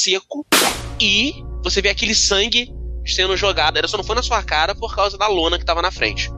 [0.00, 0.46] seco
[0.98, 2.72] e você vê aquele sangue
[3.04, 3.76] sendo jogado.
[3.76, 6.30] Ele só não foi na sua cara por causa da lona que tava na frente.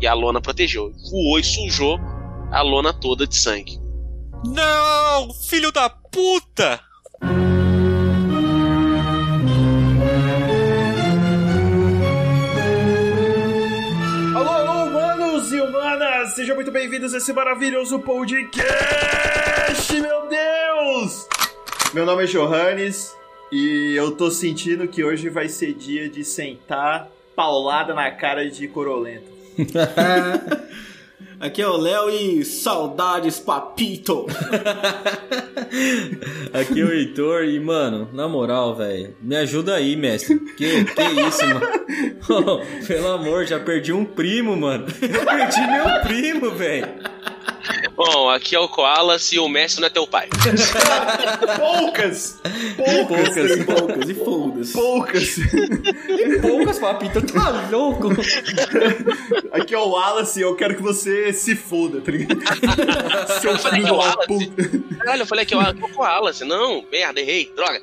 [0.00, 0.92] E a lona protegeu.
[1.10, 1.98] Voou e sujou
[2.52, 3.80] a lona toda de sangue.
[4.44, 5.34] Não!
[5.48, 6.80] Filho da puta!
[14.34, 16.34] Alô, alô, humanos e humanas!
[16.34, 21.28] Sejam muito bem-vindos a esse maravilhoso podcast, meu Deus!
[21.92, 23.16] Meu nome é Johannes
[23.50, 28.68] e eu tô sentindo que hoje vai ser dia de sentar paulada na cara de
[28.68, 29.24] Corolento.
[31.40, 34.26] Aqui é o Léo e saudades, papito!
[36.52, 40.38] Aqui é o Heitor e, mano, na moral, velho, me ajuda aí, mestre.
[40.54, 41.60] Que, que isso, mano?
[42.32, 44.86] Oh, pelo amor, já perdi um primo, mano.
[45.02, 46.86] Eu perdi meu primo, velho.
[48.02, 50.26] Bom, aqui é o Koala se o Messi não é teu pai.
[51.58, 52.40] Poucas!
[52.74, 54.72] Poucas, Poucas e foldas.
[54.72, 55.36] Poucas!
[56.40, 58.08] poucas, papito, tá louco?
[59.52, 62.40] Aqui é o Wallace e eu quero que você se foda, tá ligado?
[63.38, 64.50] Seu filho o da Wallace.
[65.06, 66.32] Olha, eu falei que é o Koala.
[66.46, 67.82] Não, merda, errei, droga.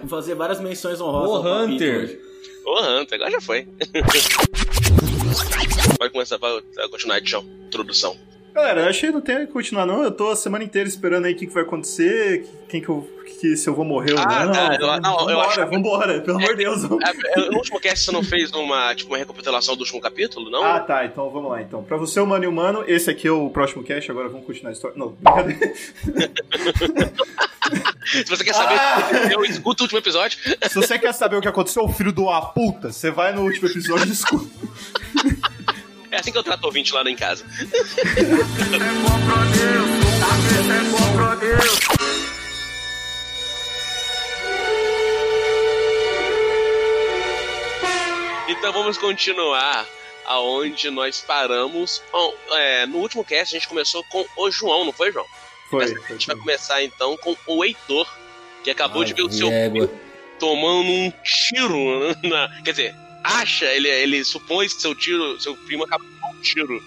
[0.00, 1.52] Vou fazer várias menções honrosas.
[1.52, 2.02] Papito Hunter.
[2.02, 2.20] hoje.
[2.66, 3.68] Ô, Hunter, agora já foi.
[5.98, 7.46] Pode começar, vai continuar de chão.
[7.68, 8.16] Introdução.
[8.54, 10.02] Galera, eu achei que não tem que continuar, não.
[10.04, 13.08] Eu tô a semana inteira esperando aí o que, que vai acontecer, quem que eu.
[13.40, 14.52] que- se eu vou morrer ou Ah, não.
[14.52, 16.84] tá, eu- não, eu vambora, acho- vambora, pelo amor de Deus.
[16.84, 20.48] É, é, No último cast você não fez uma, tipo, uma recapitulação do último capítulo,
[20.50, 20.62] não?
[20.64, 21.60] Ah, tá, então vamos lá.
[21.60, 24.70] Então, pra você, humano e humano, esse aqui é o próximo cast, agora vamos continuar
[24.70, 24.96] a história.
[24.96, 25.74] Não, brincadeira.
[28.12, 29.28] Se você quer saber, Ah!
[29.32, 30.38] eu escuto o último episódio.
[30.68, 33.66] Se você quer saber o que aconteceu, filho do a puta, você vai no último
[33.68, 34.46] episódio e escuta.
[36.14, 37.44] É assim que eu trato ouvinte lá em casa.
[48.46, 49.84] Então vamos continuar
[50.24, 52.00] aonde nós paramos.
[52.12, 55.26] Bom, é, no último cast a gente começou com o João, não foi, João?
[55.68, 55.84] Foi.
[55.84, 58.08] A gente vai começar então com o Heitor,
[58.62, 59.48] que acabou de ver o seu
[60.38, 62.62] tomando um tiro na.
[62.62, 66.80] Quer dizer, acha, ele, ele supõe que seu tiro, seu primo acabou com um tiro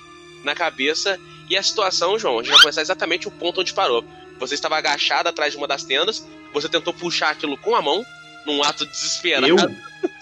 [0.43, 1.19] na cabeça.
[1.49, 4.05] E a situação, João, a gente vai começar exatamente o ponto onde parou.
[4.39, 8.05] Você estava agachado atrás de uma das tendas, você tentou puxar aquilo com a mão,
[8.45, 9.47] num ato desesperado.
[9.47, 9.55] Eu?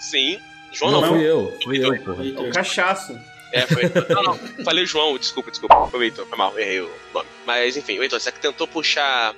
[0.00, 0.40] Sim.
[0.72, 2.24] João Não, não, fui eu, fui eu, porra.
[2.26, 3.18] É o cachaço.
[3.52, 3.82] é, foi.
[4.14, 4.38] Não, não.
[4.64, 5.86] Falei João, desculpa, desculpa.
[5.90, 7.28] Foi o Heitor, foi mal, errei o nome.
[7.46, 9.34] Mas enfim, o Heitor, você que tentou puxar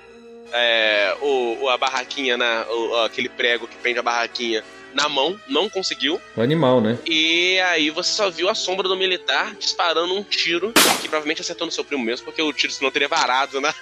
[0.52, 5.38] é, o, o- a barraquinha, na, o- aquele prego que prende a barraquinha na mão,
[5.48, 6.20] não conseguiu.
[6.36, 6.98] O animal, né?
[7.06, 11.66] E aí você só viu a sombra do militar disparando um tiro que provavelmente acertou
[11.66, 13.72] no seu primo mesmo, porque o tiro senão teria varado, né?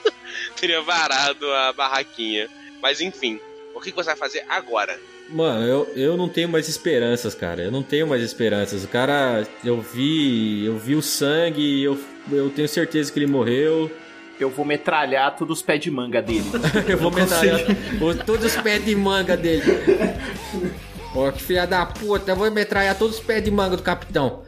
[0.58, 2.48] teria varado a barraquinha.
[2.80, 3.40] Mas enfim,
[3.74, 4.98] o que que você vai fazer agora?
[5.28, 7.62] Mano, eu, eu não tenho mais esperanças, cara.
[7.62, 8.84] Eu não tenho mais esperanças.
[8.84, 11.98] O cara, eu vi, eu vi o sangue, eu,
[12.30, 13.90] eu tenho certeza que ele morreu.
[14.44, 16.44] Eu vou metralhar todos os pés de manga dele.
[16.88, 17.60] Eu vou metralhar
[18.00, 19.62] os- todos os pés de manga dele.
[21.16, 24.42] Ó, que filha da puta, eu vou metralhar todos os pés de manga do capitão.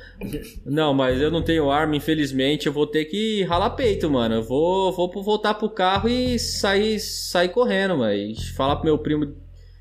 [0.65, 2.67] Não, mas eu não tenho arma, infelizmente.
[2.67, 4.35] Eu vou ter que ralar peito, mano.
[4.35, 9.33] Eu vou, vou voltar pro carro e sair, sair correndo, mas falar pro meu primo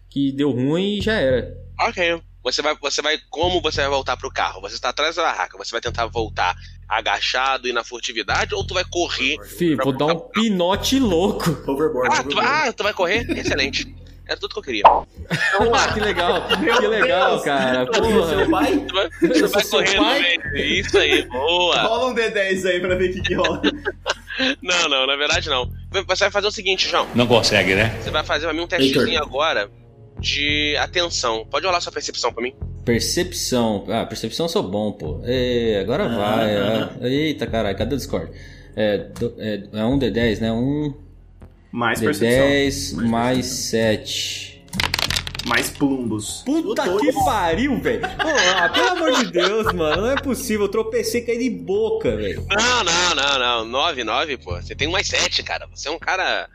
[0.10, 1.58] que deu ruim e já era.
[1.82, 2.22] Ok.
[2.44, 3.18] Você vai, você vai.
[3.32, 4.62] Como você vai voltar pro carro?
[4.62, 5.58] Você está atrás da barraca.
[5.58, 6.56] Você vai tentar voltar
[6.88, 9.38] agachado e na furtividade ou tu vai correr?
[9.58, 11.50] Fih, vou dar um pinote louco.
[11.68, 12.10] Overboard.
[12.12, 13.26] Ah, tu, ah, tu vai correr?
[13.32, 13.94] Excelente.
[14.28, 14.84] Era tudo que eu queria.
[14.88, 17.86] Ah, que legal, que legal, cara.
[17.94, 18.50] Seu Porra.
[18.50, 18.78] pai?
[18.88, 20.38] Tu vai, Eu tu vai seu correr pai?
[20.56, 21.82] Isso aí, boa.
[21.84, 23.62] Rola um D10 aí pra ver o que, que rola.
[24.64, 25.72] Não, não, na verdade não.
[26.08, 27.08] Você vai fazer o seguinte, João.
[27.14, 27.98] Não consegue, né?
[28.02, 29.70] Você vai fazer pra mim um testezinho agora
[30.20, 31.46] de atenção.
[31.50, 32.54] Pode rolar sua percepção pra mim?
[32.86, 33.84] Percepção.
[33.90, 35.20] Ah, percepção eu sou bom, pô.
[35.24, 36.52] É, agora vai.
[36.56, 37.08] é.
[37.08, 38.32] Eita, caralho, cadê o Discord?
[38.76, 40.52] É, do- é, é um D10, né?
[40.52, 40.94] Um
[41.72, 42.46] Mais percepção.
[42.48, 44.64] D10 mais 7.
[45.48, 46.42] Mais plumbos.
[46.46, 48.02] Puta que pariu, velho.
[48.58, 50.02] Ah, pelo amor de Deus, mano.
[50.04, 50.66] Não é possível.
[50.66, 52.46] Eu tropecei e caí de boca, velho.
[52.50, 53.66] Não, não, não, não.
[53.66, 54.56] 9, 9, pô.
[54.56, 55.68] Você tem um mais 7, cara.
[55.74, 56.50] Você é um cara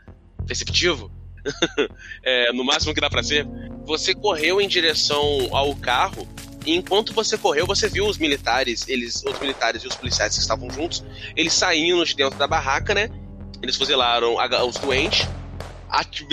[0.45, 1.09] perceptivo.
[2.23, 3.47] é, no máximo que dá pra ser.
[3.85, 6.27] Você correu em direção ao carro.
[6.65, 10.41] E enquanto você correu, você viu os militares, eles, os militares e os policiais que
[10.41, 11.03] estavam juntos,
[11.35, 13.09] eles saíram de dentro da barraca, né?
[13.63, 15.27] Eles fuzilaram a- os doentes,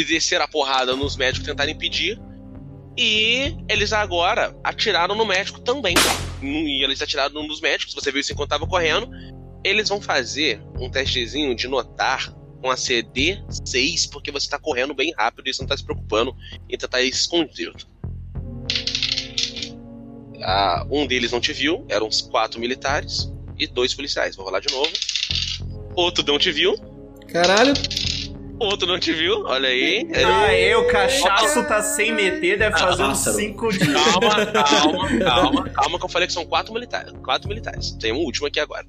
[0.07, 2.21] desceram a porrada nos médicos tentaram impedir.
[2.97, 5.95] E eles agora atiraram no médico também.
[6.43, 9.09] E eles atiraram num dos médicos, você viu isso enquanto tava correndo.
[9.65, 14.95] Eles vão fazer um testezinho de notar com a CD 6, porque você tá correndo
[14.95, 16.35] bem rápido e você não tá se preocupando
[16.69, 17.87] em tentar ir escondido.
[20.43, 24.37] Ah, um deles não te viu, eram uns quatro militares e dois policiais.
[24.37, 24.91] Vou rolar de novo.
[25.95, 26.77] Outro não te viu,
[27.33, 27.73] Caralho.
[28.61, 30.09] outro não te viu, olha aí.
[30.15, 33.37] Aê, o cachaço tá sem meter, deve fazer uns pássaro.
[33.37, 33.89] 5 dias.
[33.93, 37.13] Calma, calma, calma, calma, que eu falei que são quatro militares.
[37.25, 37.93] Quatro militares.
[37.99, 38.87] Tem um último aqui agora.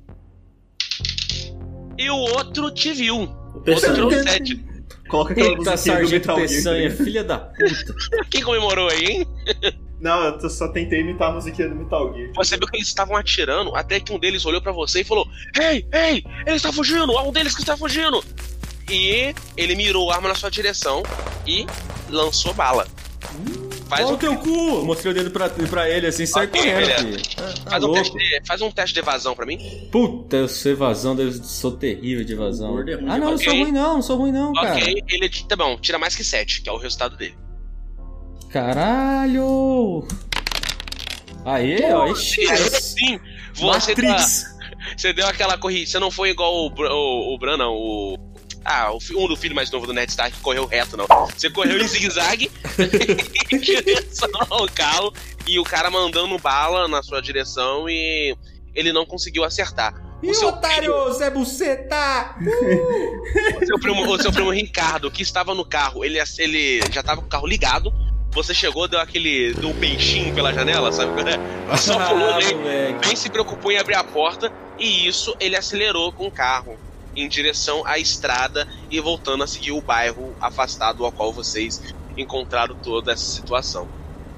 [1.98, 3.39] E o outro te viu.
[3.60, 4.24] O Peçanha.
[4.24, 4.66] sete.
[5.10, 6.50] Coloca aquela Eita, musiquinha do Sargento Metal Gear.
[6.50, 7.96] Peçanha, filha da puta.
[8.30, 9.28] Quem comemorou aí, hein?
[10.00, 12.32] Não, eu só tentei imitar a musiquinha do Metal Gear.
[12.36, 15.28] Você viu que eles estavam atirando, até que um deles olhou pra você e falou:
[15.60, 17.18] Ei, ei, ele está fugindo!
[17.18, 18.24] Há um deles que está fugindo!
[18.90, 21.04] E ele mirou a arma na sua direção
[21.46, 21.66] e
[22.10, 22.88] lançou bala.
[23.90, 24.86] Faz Olha um, o teu cu!
[24.86, 27.18] Mostrei o dedo pra, pra ele assim, sai correndo, filho.
[27.38, 29.58] Ah, tá faz, um teste de, faz um teste de evasão pra mim.
[29.92, 32.80] Puta, eu sou evasão, eu sou terrível de evasão.
[32.88, 33.38] É Ah, não, não evasão.
[33.40, 34.76] sou ruim não, não sou ruim não, cara.
[34.76, 35.30] Ok, ele.
[35.48, 37.36] Tá bom, tira mais que 7, que é o resultado dele.
[38.52, 40.08] Caralho!
[41.46, 43.20] Aê, ó, ixi, E aí, sim,
[43.56, 44.46] você, tá, Matrix.
[44.96, 45.90] você deu aquela corrida.
[45.90, 47.74] Você não foi igual o, o, o Bran, não.
[47.74, 48.16] O.
[48.64, 51.06] Ah, o, um do filho mais novo do Ned Stark que correu reto, não.
[51.36, 52.52] Você correu em zigue-zague
[53.52, 55.14] em direção ao carro
[55.48, 58.36] e o cara mandando bala na sua direção e
[58.76, 59.94] ele não conseguiu acertar.
[60.22, 62.36] Ih, O seu, otário, Zé Buceta!
[63.62, 67.22] o seu primo, o seu primo Ricardo, que estava no carro, ele, ele já estava
[67.22, 67.94] com o carro ligado.
[68.32, 69.54] Você chegou, deu aquele.
[69.54, 71.12] deu um peixinho pela janela, sabe?
[71.80, 76.28] Só pulou Ah, nem se preocupou em abrir a porta e isso ele acelerou com
[76.28, 76.78] o carro
[77.22, 81.82] em direção à estrada e voltando a seguir o bairro afastado ao qual vocês
[82.18, 83.90] encontraram toda essa situação.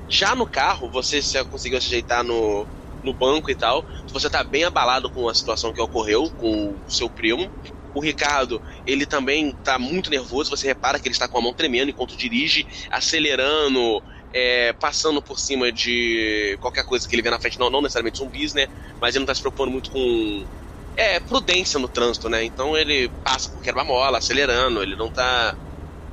[0.08, 2.68] Já no carro, você já conseguiu se ajeitar no,
[3.02, 3.86] no banco e tal.
[4.12, 7.52] Você tá bem abalado com a situação que ocorreu com o seu primo.
[7.94, 10.50] O Ricardo, ele também tá muito nervoso.
[10.50, 14.02] Você repara que ele está com a mão tremendo enquanto dirige, acelerando,
[14.34, 18.18] é, passando por cima de qualquer coisa que ele vê na frente, não, não necessariamente
[18.18, 18.68] zumbis, né?
[19.00, 20.48] Mas ele não tá se preocupando muito com
[20.96, 22.44] é, prudência no trânsito, né?
[22.44, 25.58] Então ele passa por quebra-mola, acelerando, ele não tá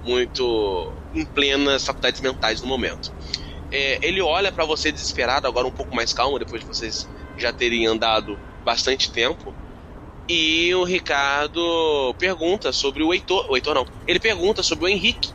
[0.03, 3.11] muito em plenas faculdades mentais no momento.
[3.71, 7.53] É, ele olha pra você desesperado, agora um pouco mais calmo, depois de vocês já
[7.53, 9.57] terem andado bastante tempo.
[10.29, 13.47] E o Ricardo pergunta sobre o Heitor.
[13.51, 13.87] O Heitor não.
[14.07, 15.33] Ele pergunta sobre o Henrique.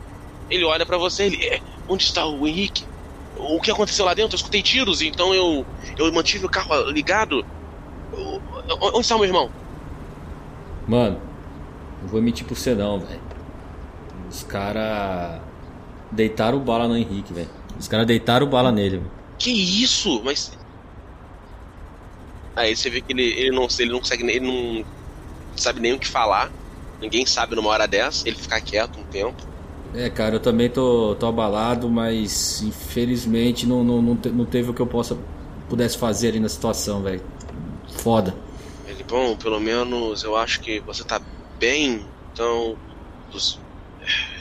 [0.50, 1.44] Ele olha pra você, ele.
[1.46, 2.90] "É, onde está o Henrique?
[3.36, 4.36] O que aconteceu lá dentro?
[4.36, 5.68] Eu escutei tiros, então eu,
[5.98, 7.48] eu mantive o carro ligado.
[8.70, 9.52] Onde está o meu irmão?
[10.88, 11.20] Mano,
[12.02, 13.22] não vou mentir pro você não, velho.
[14.30, 15.42] Os caras
[16.12, 17.50] deitaram bala no Henrique, velho.
[17.80, 19.12] Os caras deitaram bala nele, velho.
[19.38, 20.22] Que isso?
[20.24, 20.58] Mas.
[22.56, 24.24] Aí você vê que ele, ele, não, ele não consegue.
[24.30, 24.86] Ele não
[25.56, 26.52] sabe nem o que falar.
[27.02, 28.28] Ninguém sabe numa hora dessa.
[28.28, 29.44] Ele fica quieto um tempo.
[29.94, 34.72] É, cara, eu também tô, tô abalado, mas infelizmente não, não, não, te- não teve
[34.72, 35.18] o que eu possa
[35.70, 37.22] pudesse fazer ali na situação, velho.
[37.88, 38.43] Foda.
[39.14, 41.22] Bom, pelo menos eu acho que você tá
[41.60, 42.04] bem.
[42.32, 42.76] Então.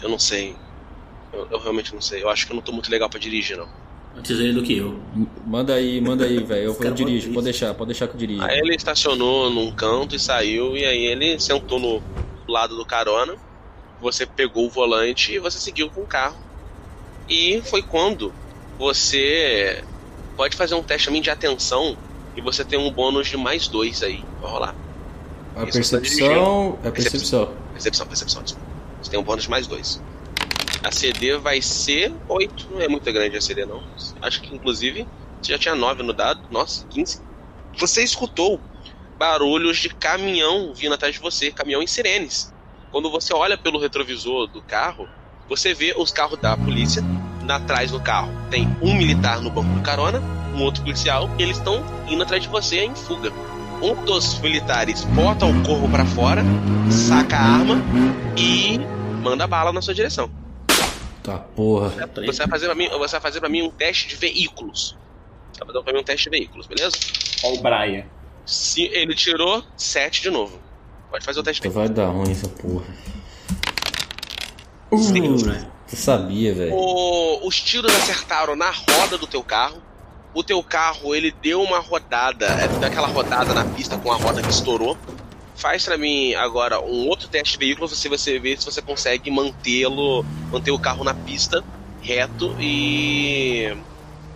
[0.03, 0.57] Eu não sei.
[1.31, 2.23] Eu, eu realmente não sei.
[2.23, 3.69] Eu acho que eu não tô muito legal pra dirigir, não.
[4.17, 4.99] Antes ele do que eu.
[5.47, 6.73] Manda aí, manda aí, velho.
[6.73, 8.43] Eu, eu dirijo, pode deixar, pode deixar que eu dirijo.
[8.43, 12.03] Aí ele estacionou num canto e saiu, e aí ele sentou no
[12.49, 13.37] lado do carona.
[14.01, 16.39] Você pegou o volante e você seguiu com o carro.
[17.29, 18.35] E foi quando
[18.79, 19.85] você
[20.35, 21.95] pode fazer um teste também de atenção
[22.37, 24.25] e você tem um bônus de mais dois aí.
[24.41, 24.75] Vai rolar.
[25.55, 26.79] A Isso, tá percepção.
[26.85, 27.55] A percepção.
[27.73, 28.69] Percepção, percepção, desculpa.
[29.03, 30.03] Você tem um bônus de mais dois.
[30.83, 32.69] A CD vai ser 8.
[32.71, 33.83] Não é muito grande a CD, não.
[34.21, 35.07] Acho que, inclusive,
[35.41, 36.41] você já tinha 9 no dado.
[36.51, 37.21] Nossa, 15.
[37.79, 38.61] Você escutou
[39.19, 41.51] barulhos de caminhão vindo atrás de você.
[41.53, 42.53] Caminhão em sirenes.
[42.91, 45.09] Quando você olha pelo retrovisor do carro,
[45.49, 47.03] você vê os carros da polícia.
[47.45, 50.21] Na atrás do carro tem um militar no banco do carona,
[50.55, 53.33] um outro policial, e eles estão indo atrás de você em fuga.
[53.83, 56.43] Um dos militares bota o corpo pra fora,
[56.89, 57.77] saca a arma
[58.37, 58.79] e
[59.23, 60.31] manda bala na sua direção.
[61.23, 61.91] Tá, porra.
[62.25, 64.97] Você vai fazer pra mim, você vai fazer para mim um teste de veículos.
[65.53, 66.97] Você vai fazer pra mim um teste de veículos, beleza?
[67.45, 68.05] Ó o Brian.
[68.47, 70.59] Se ele tirou 7 de novo.
[71.11, 72.85] Pode fazer o teste de Então vai dar ruim essa porra.
[74.93, 75.43] veículos.
[75.45, 75.67] né?
[75.95, 76.75] Sabia, velho.
[77.43, 79.83] Os tiros acertaram na roda do teu carro.
[80.35, 84.17] O teu carro, ele deu uma rodada, é, deu aquela rodada na pista com a
[84.17, 84.97] roda que estourou.
[85.55, 89.31] Faz pra mim agora um outro teste de veículo, você você vê se você consegue
[89.31, 91.63] mantê-lo, manter o carro na pista
[92.03, 93.75] reto e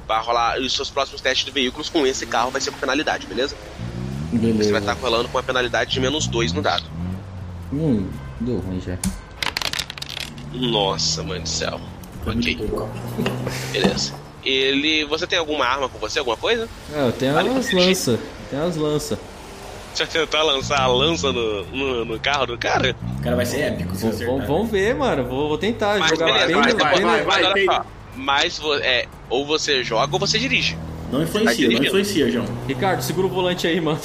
[0.07, 3.27] vai rolar os seus próximos testes de veículos com esse carro vai ser com penalidade,
[3.27, 3.57] beleza?
[4.31, 4.79] Você vai Beleza.
[4.79, 6.85] estar rolando com uma penalidade de menos 2 no dado.
[7.73, 8.09] Hum,
[8.41, 8.99] deu ruim já.
[10.57, 11.81] Nossa, mãe do céu.
[12.27, 12.59] Ok,
[13.73, 14.15] beleza.
[14.45, 15.05] Ele.
[15.07, 16.19] Você tem alguma arma com você?
[16.19, 16.69] Alguma coisa?
[16.95, 18.19] É, eu tenho Vale, umas lanças.
[18.51, 19.19] Tem umas lanças.
[20.13, 22.95] Tentar lançar a lança no, no, no carro do cara?
[23.19, 25.25] O cara vai ser épico se Vamos, vamos ver, mano.
[25.25, 27.87] Vou, vou tentar Mas jogar beleza, bem, mas, bem, vai, mas, bem- vai, tem- só.
[28.15, 30.77] Mas é, ou você joga ou você dirige.
[31.11, 32.45] Não Tá influencia, não influencia, João.
[32.69, 34.01] Ricardo, segura o volante aí, mano.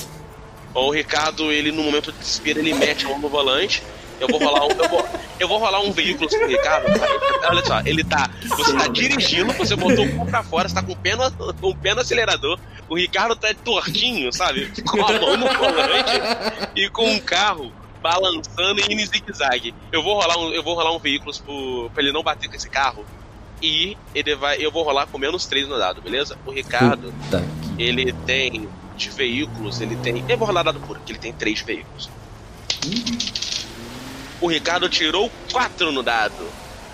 [0.73, 3.83] Ou o Ricardo, ele no momento de desespero, ele mete a mão no volante.
[4.21, 5.09] Eu vou rolar um, eu vou,
[5.39, 6.85] eu vou rolar um veículo pro Ricardo.
[7.49, 8.29] Olha só, ele tá.
[8.47, 11.53] Você tá dirigindo, você botou o pé pra fora, você tá com o pé no,
[11.55, 12.59] com o pé no acelerador.
[12.87, 14.71] O Ricardo tá tortinho, sabe?
[14.83, 16.11] Com a mão no volante
[16.75, 19.73] e com um carro balançando e em zigue-zague.
[19.91, 22.55] Eu vou rolar um, eu vou rolar um veículo pro, pra ele não bater com
[22.55, 23.05] esse carro.
[23.61, 24.57] E ele vai.
[24.59, 26.37] Eu vou rolar com menos 3 no dado, beleza?
[26.45, 27.13] O Ricardo
[27.77, 30.23] ele tem de veículos, ele tem.
[30.27, 32.09] Eu vou rolar dado puro, que ele tem três veículos.
[34.41, 36.47] O Ricardo tirou quatro no dado.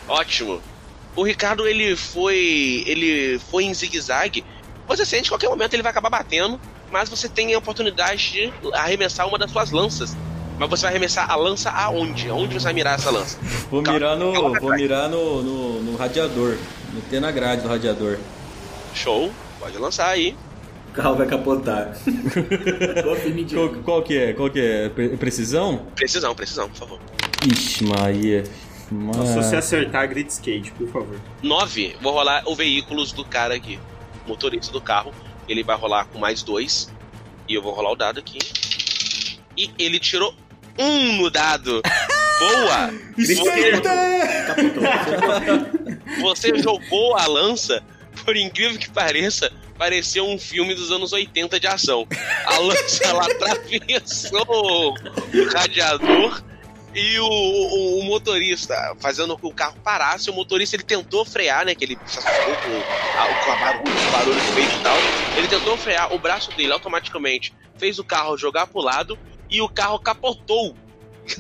[0.08, 0.62] Ótimo.
[1.16, 2.84] O Ricardo ele foi.
[2.86, 4.44] ele foi em zigue-zague.
[4.88, 6.60] Você sente que a qualquer momento ele vai acabar batendo,
[6.92, 10.16] mas você tem a oportunidade de arremessar uma das suas lanças.
[10.60, 12.30] Mas você vai arremessar a lança aonde?
[12.30, 13.38] Aonde você vai mirar essa lança?
[13.70, 14.34] Vou Calma, mirar no.
[14.34, 16.58] calma, Vou mirar no, no, no radiador.
[16.94, 18.18] Meter na grade do radiador.
[18.96, 20.36] Show, pode lançar aí.
[20.90, 21.96] O carro vai capotar.
[22.08, 24.34] Em Qual, qual que é?
[24.34, 24.90] Qual que é?
[24.90, 25.86] Pre- Precisão?
[25.96, 27.00] Precisão, precisão, por favor.
[27.46, 28.44] Ixi, Maria.
[28.46, 31.20] Se você acertar, grite skate, por favor.
[31.44, 33.78] 9, vou rolar o veículos do cara aqui.
[34.26, 35.14] O motorista do carro.
[35.48, 36.90] Ele vai rolar com mais dois.
[37.48, 38.40] E eu vou rolar o dado aqui.
[39.58, 40.34] E ele tirou
[40.80, 41.82] um no dado.
[42.40, 42.94] Boa!
[43.18, 43.42] Você,
[46.22, 47.82] você jogou a lança,
[48.24, 52.08] por incrível que pareça, pareceu um filme dos anos 80 de ação.
[52.46, 56.44] A lança ela atravessou o radiador
[56.96, 61.24] e o, o- o motorista, fazendo com que o carro parasse, o motorista ele tentou
[61.26, 61.76] frear, né?
[61.76, 64.98] Que ele se assustou com, a, com a barulho, o barulho que fez e tal.
[65.36, 69.18] Ele tentou frear, o braço dele automaticamente fez o carro jogar pro lado
[69.50, 70.76] e o carro capotou.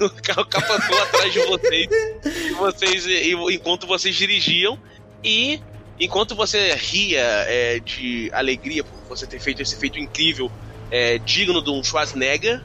[0.01, 1.87] O carro capotou atrás de vocês,
[2.25, 4.77] e vocês e- enquanto vocês dirigiam
[5.23, 5.61] e
[5.97, 10.51] enquanto você ria é, de alegria por você ter feito esse feito incrível,
[10.91, 12.61] é, digno de um Schwarzenegger,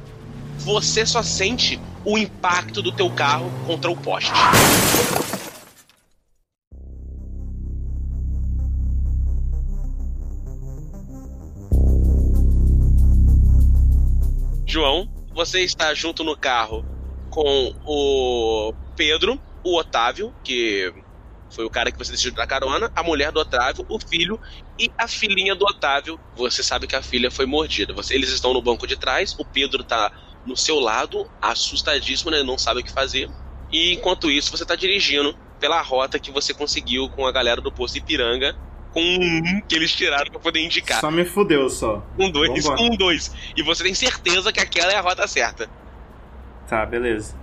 [0.62, 4.30] você só sente o impacto do teu carro contra o poste.
[14.66, 16.84] João, você está junto no carro
[17.28, 20.92] com o Pedro, o Otávio, que
[21.50, 24.40] foi o cara que você decidiu dar carona, a mulher do Otávio, o filho
[24.78, 26.18] e a filhinha do Otávio.
[26.36, 27.94] Você sabe que a filha foi mordida.
[28.10, 30.10] Eles estão no banco de trás, o Pedro tá
[30.44, 32.42] no seu lado, assustadíssimo, né?
[32.42, 33.30] Não sabe o que fazer.
[33.70, 37.70] E enquanto isso, você tá dirigindo pela rota que você conseguiu com a galera do
[37.72, 38.54] posto Ipiranga,
[38.90, 41.00] com um que eles tiraram pra poder indicar.
[41.00, 42.04] Só me fudeu só.
[42.18, 42.82] Um dois, Vambora.
[42.82, 43.32] um dois.
[43.56, 45.70] E você tem certeza que aquela é a rota certa.
[46.68, 47.34] Tá, beleza.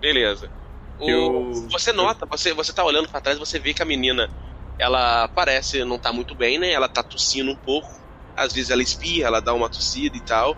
[0.00, 0.50] Beleza.
[0.98, 4.30] O- Eu- Você nota, você, você tá olhando pra trás, você vê que a menina,
[4.78, 6.70] ela parece não tá muito bem, né?
[6.70, 8.00] Ela tá tossindo um pouco.
[8.36, 10.56] Às vezes ela espirra, ela dá uma tossida e tal.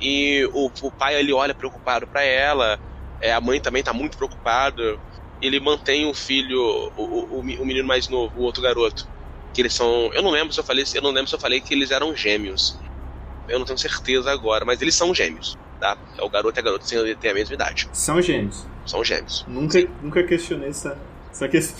[0.00, 2.78] E o, o pai, ele olha preocupado pra ela.
[3.20, 4.98] É, a mãe também tá muito preocupada.
[5.40, 6.60] Ele mantém o filho,
[6.96, 9.08] o, o, o me- o menino mais novo, o outro garoto.
[9.54, 10.10] Que eles são.
[10.12, 12.14] Eu não lembro se eu falei, eu não lembro se eu falei que eles eram
[12.14, 12.78] gêmeos.
[13.48, 15.96] Eu não tenho certeza agora, mas eles são gêmeos, tá?
[16.18, 16.84] É o garoto e a garota
[17.18, 17.88] têm a mesma idade.
[17.92, 18.66] São gêmeos.
[18.84, 19.44] São gêmeos.
[19.48, 20.98] Nunca, nunca questionei essa,
[21.38, 21.78] essa questão.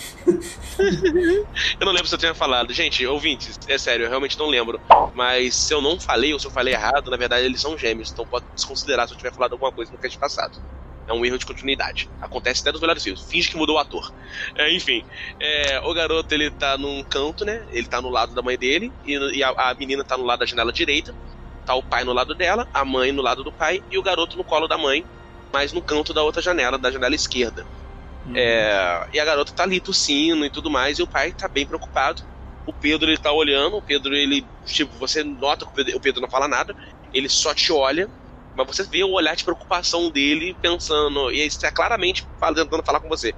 [1.81, 2.73] Eu não lembro se eu tinha falado.
[2.73, 4.81] Gente, ouvintes, é sério, eu realmente não lembro.
[5.15, 8.11] Mas se eu não falei ou se eu falei errado, na verdade eles são gêmeos.
[8.11, 10.59] Então pode desconsiderar se eu tiver falado alguma coisa no cast passado.
[11.07, 12.09] É um erro de continuidade.
[12.21, 13.23] Acontece até dos melhores filmes.
[13.23, 14.13] Finge que mudou o ator.
[14.55, 15.05] É, enfim,
[15.41, 17.65] é, o garoto ele tá num canto, né?
[17.73, 20.41] Ele tá no lado da mãe dele e, e a, a menina tá no lado
[20.41, 21.15] da janela direita.
[21.65, 24.37] Tá o pai no lado dela, a mãe no lado do pai e o garoto
[24.37, 25.05] no colo da mãe,
[25.53, 27.67] mas no canto da outra janela, da janela esquerda.
[28.35, 31.67] É, e a garota tá ali tossindo e tudo mais, e o pai tá bem
[31.67, 32.23] preocupado.
[32.67, 36.01] O Pedro ele tá olhando, o Pedro ele, tipo, você nota que o Pedro, o
[36.01, 36.75] Pedro não fala nada,
[37.13, 38.09] ele só te olha,
[38.55, 43.01] mas você vê o olhar de preocupação dele pensando, e ele está claramente tentando falar
[43.01, 43.35] com você.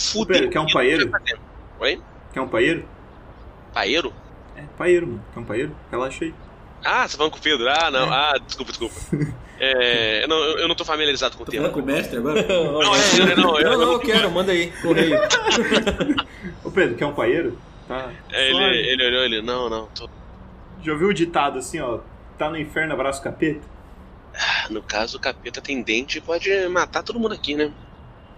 [0.00, 0.34] Fudeu.
[0.34, 1.10] Pedro, quer um paeiro?
[1.10, 1.42] tá fazendo?
[1.78, 2.02] Oi?
[2.32, 2.88] Quer um paeiro?
[3.72, 4.12] Paeiro?
[4.56, 5.24] É, paeiro, mano.
[5.32, 5.76] Quer um paeiro?
[5.90, 6.34] Relaxa aí.
[6.84, 7.68] Ah, você falando com o Pedro?
[7.68, 8.12] Ah, não.
[8.12, 8.94] Ah, desculpa, desculpa.
[9.60, 11.68] É, eu, não, eu não tô familiarizado com o Tô tema.
[11.68, 12.42] falando com o mestre agora?
[12.48, 12.98] Não, é,
[13.32, 15.16] eu- não, eu- não, não, eu quero, manda aí, correio.
[16.64, 17.56] Ô Pedro, quer um paeiro?
[17.86, 18.10] Tá.
[18.32, 20.08] É, ele, ele olhou, ele, não, não, tô,
[20.82, 22.00] Já ouviu o ditado assim, ó?
[22.36, 23.60] Tá no inferno, abraço capeta?
[24.70, 27.70] no caso, o capeta tem dente e pode matar todo mundo aqui, né?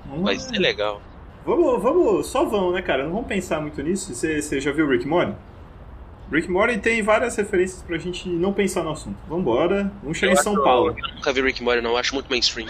[0.05, 0.41] Vamos Vai lá.
[0.41, 1.01] ser legal.
[1.47, 3.05] Vamos, vamos, só vão, né, cara?
[3.05, 4.13] Não vamos pensar muito nisso.
[4.15, 5.35] Você você já viu Rick Morty?
[6.33, 9.17] Rick Morty tem várias referências pra gente não pensar no assunto.
[9.29, 10.97] Vambora, vamos chegar em São acho- Paulo.
[10.99, 11.91] Eu nunca vi Rick Morty, não.
[11.91, 12.67] Eu acho muito mainstream.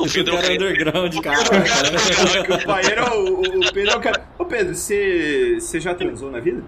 [0.00, 1.38] o O Pedro é underground, cara.
[2.62, 4.24] o Paeiro, é o, o, Pedro é o cara.
[4.38, 6.62] Ô Pedro, você você já transou na vida?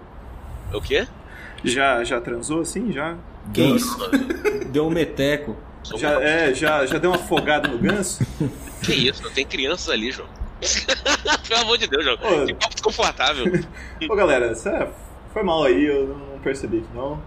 [0.73, 1.06] O quê?
[1.64, 2.90] Já, já transou assim?
[2.92, 3.16] Já?
[3.52, 3.99] Que isso?
[4.70, 5.56] Deu um meteco.
[5.97, 8.25] Já, é, já, já deu uma afogada no ganso?
[8.82, 9.28] Que isso?
[9.32, 10.28] Tem crianças ali, João.
[11.49, 12.16] Pelo amor de Deus, João.
[12.23, 12.47] Ô.
[12.47, 13.44] Que papo desconfortável.
[14.09, 14.87] Ô galera, cê-
[15.32, 17.20] foi mal aí, eu não percebi que não.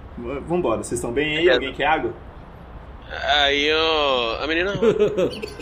[0.47, 1.49] Vambora, vocês estão bem aí?
[1.49, 2.13] Alguém quer água?
[3.35, 4.41] Aí eu.
[4.41, 4.73] A menina.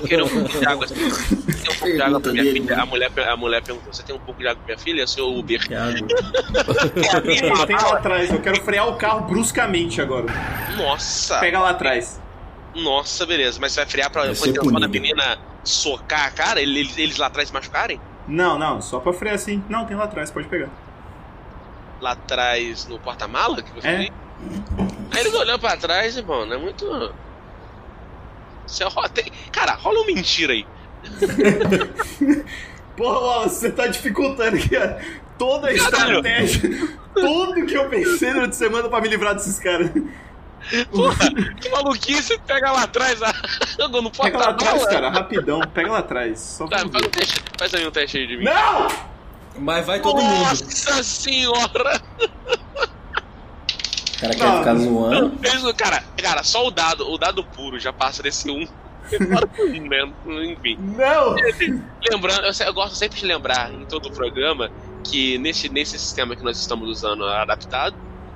[0.07, 0.88] Queria um pouco de água.
[0.88, 2.81] Você tem um pouco de água pra minha filha?
[2.81, 5.07] A mulher, a mulher perguntou: Você tem um pouco de água pra minha filha?
[5.07, 5.67] Seu Uber.
[5.67, 6.07] Que água.
[7.24, 10.25] Tem, tem lá atrás, eu quero frear o carro bruscamente agora.
[10.77, 11.39] Nossa!
[11.39, 12.21] Pega lá atrás.
[12.75, 13.60] Nossa, beleza.
[13.60, 16.62] Mas você vai frear pra com a da menina socar a cara?
[16.62, 18.00] Eles, eles lá atrás se machucarem?
[18.27, 19.63] Não, não, só pra frear assim.
[19.67, 20.69] Não, tem lá atrás, pode pegar.
[22.01, 23.98] Lá atrás no porta-mala que você É.
[23.98, 24.13] viu?
[25.12, 27.13] Aí eles olhando pra trás, irmão, não é muito.
[28.65, 29.31] Você rola, tem...
[29.51, 30.65] Cara, rola uma mentira aí.
[32.98, 35.21] Porra, você tá dificultando aqui, ó.
[35.38, 36.17] Toda a Caralho.
[36.17, 36.97] estratégia.
[37.13, 39.89] Tudo que eu pensei durante a semana pra me livrar desses caras.
[40.91, 43.34] Porra, que maluquice, pega lá atrás, ah,
[43.89, 45.60] no Pega lá atrás, cara, rapidão.
[45.73, 46.39] Pega lá atrás.
[46.39, 48.43] Só Tá, faz um teste, faz aí um teste aí de mim.
[48.43, 49.11] Não!
[49.57, 50.39] Mas vai todo mundo.
[50.45, 52.01] Nossa senhora!
[54.17, 54.57] O cara quer Não.
[54.59, 55.73] ficar zoando.
[55.73, 58.67] Cara, cara, só o dado, o dado puro já passa desse um.
[59.09, 60.43] Fora com um?
[60.43, 60.77] Enfim.
[60.79, 61.35] Não!
[62.09, 64.71] Lembrando, eu, eu gosto sempre de lembrar em todo o programa
[65.03, 67.95] que nesse, nesse sistema que nós estamos usando adaptado,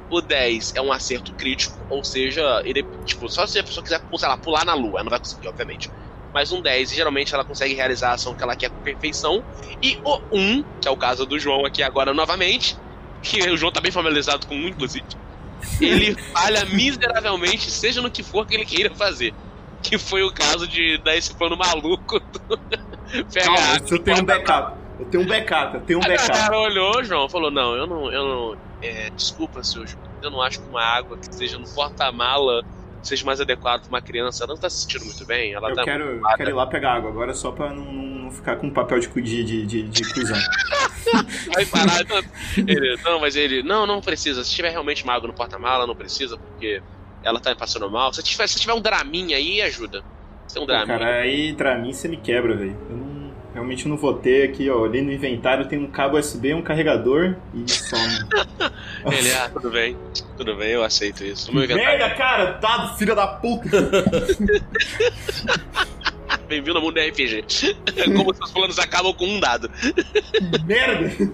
[0.10, 4.02] o 10 é um acerto crítico, ou seja, ele, tipo, só se a pessoa quiser,
[4.18, 5.90] sei lá, pular na lua, ela não vai conseguir, obviamente.
[6.36, 9.42] Mas um 10, geralmente ela consegue realizar a ação que ela quer com perfeição.
[9.82, 12.78] E o 1, que é o caso do João aqui agora novamente,
[13.22, 15.06] que o João tá bem familiarizado com um, inclusive,
[15.80, 19.34] ele falha miseravelmente, seja no que for que ele queira fazer.
[19.82, 22.58] Que foi o caso de dar esse plano maluco do...
[23.34, 24.78] Calma, eu tenho um backup.
[25.00, 26.28] Eu tenho um backup, eu tenho um a backup.
[26.28, 28.12] galera olhou, João, falou: Não, eu não.
[28.12, 30.04] Eu não é, desculpa, seu João.
[30.22, 32.62] Eu não acho que uma água que seja no porta-mala
[33.08, 34.44] seja mais adequado pra uma criança.
[34.44, 35.54] Ela não tá se sentindo muito bem.
[35.54, 35.84] Ela Eu tá.
[35.84, 39.08] quero, quero ir lá pegar água agora só pra não, não ficar com papel de,
[39.22, 40.38] de, de, de, cuzão.
[41.54, 42.04] Vai parar.
[42.06, 42.18] Não,
[42.68, 43.64] ele, não, mas ele.
[43.64, 44.44] Não, não precisa.
[44.44, 46.82] Se tiver realmente uma água no porta-mala, não precisa, porque
[47.24, 48.14] ela tá passando mal.
[48.14, 50.04] Se tiver, se tiver um draminha aí, ajuda.
[50.48, 51.00] Se tem um Pô, draminha.
[51.00, 52.78] cara, aí pra mim você me quebra, velho.
[52.90, 53.05] Eu não,
[53.56, 54.84] realmente não vou ter aqui, ó.
[54.84, 57.96] Ali no inventário tem um cabo USB, um carregador e só.
[59.10, 59.98] Ele, ah, tudo bem.
[60.36, 61.54] Tudo bem, eu aceito isso.
[61.56, 63.70] Merda, cara, dado, filha da puta.
[66.50, 67.46] Bem-vindo ao mundo do RPG.
[68.16, 69.72] Como seus planos acabam com um dado.
[70.66, 71.32] Merda.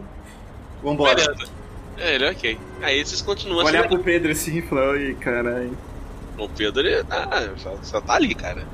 [0.84, 1.16] Vambora.
[1.16, 1.52] Beleza.
[1.98, 2.58] É, ele, ok.
[2.82, 5.78] Aí vocês continuam Vou olhar pro Pedro assim e falar, oi, caralho.
[6.38, 8.66] O Pedro, ele ah, só, só tá ali, cara.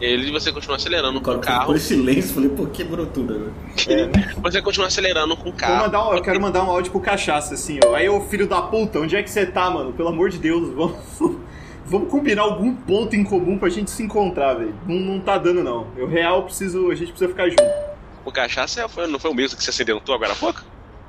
[0.00, 1.74] Ele você continua acelerando com o carro.
[1.74, 2.34] em silêncio.
[2.34, 3.52] Falei, pô, quebrou tudo agora.
[4.42, 5.82] Você continua acelerando com o Vou carro.
[5.86, 7.94] mandar um- eu quero mandar um áudio pro cachaça, assim, ó.
[7.94, 9.92] Aí, ô filho da puta, onde é que você tá, mano?
[9.92, 10.96] Pelo amor de Deus, vamos,
[11.84, 14.74] vamos combinar algum ponto em comum pra gente se encontrar, velho.
[14.86, 15.88] Não, não tá dando, não.
[15.96, 16.90] Eu real preciso.
[16.90, 17.62] A gente precisa ficar junto.
[18.24, 20.62] O cachaça foi- não foi o mesmo que você acidentou agora há pouco?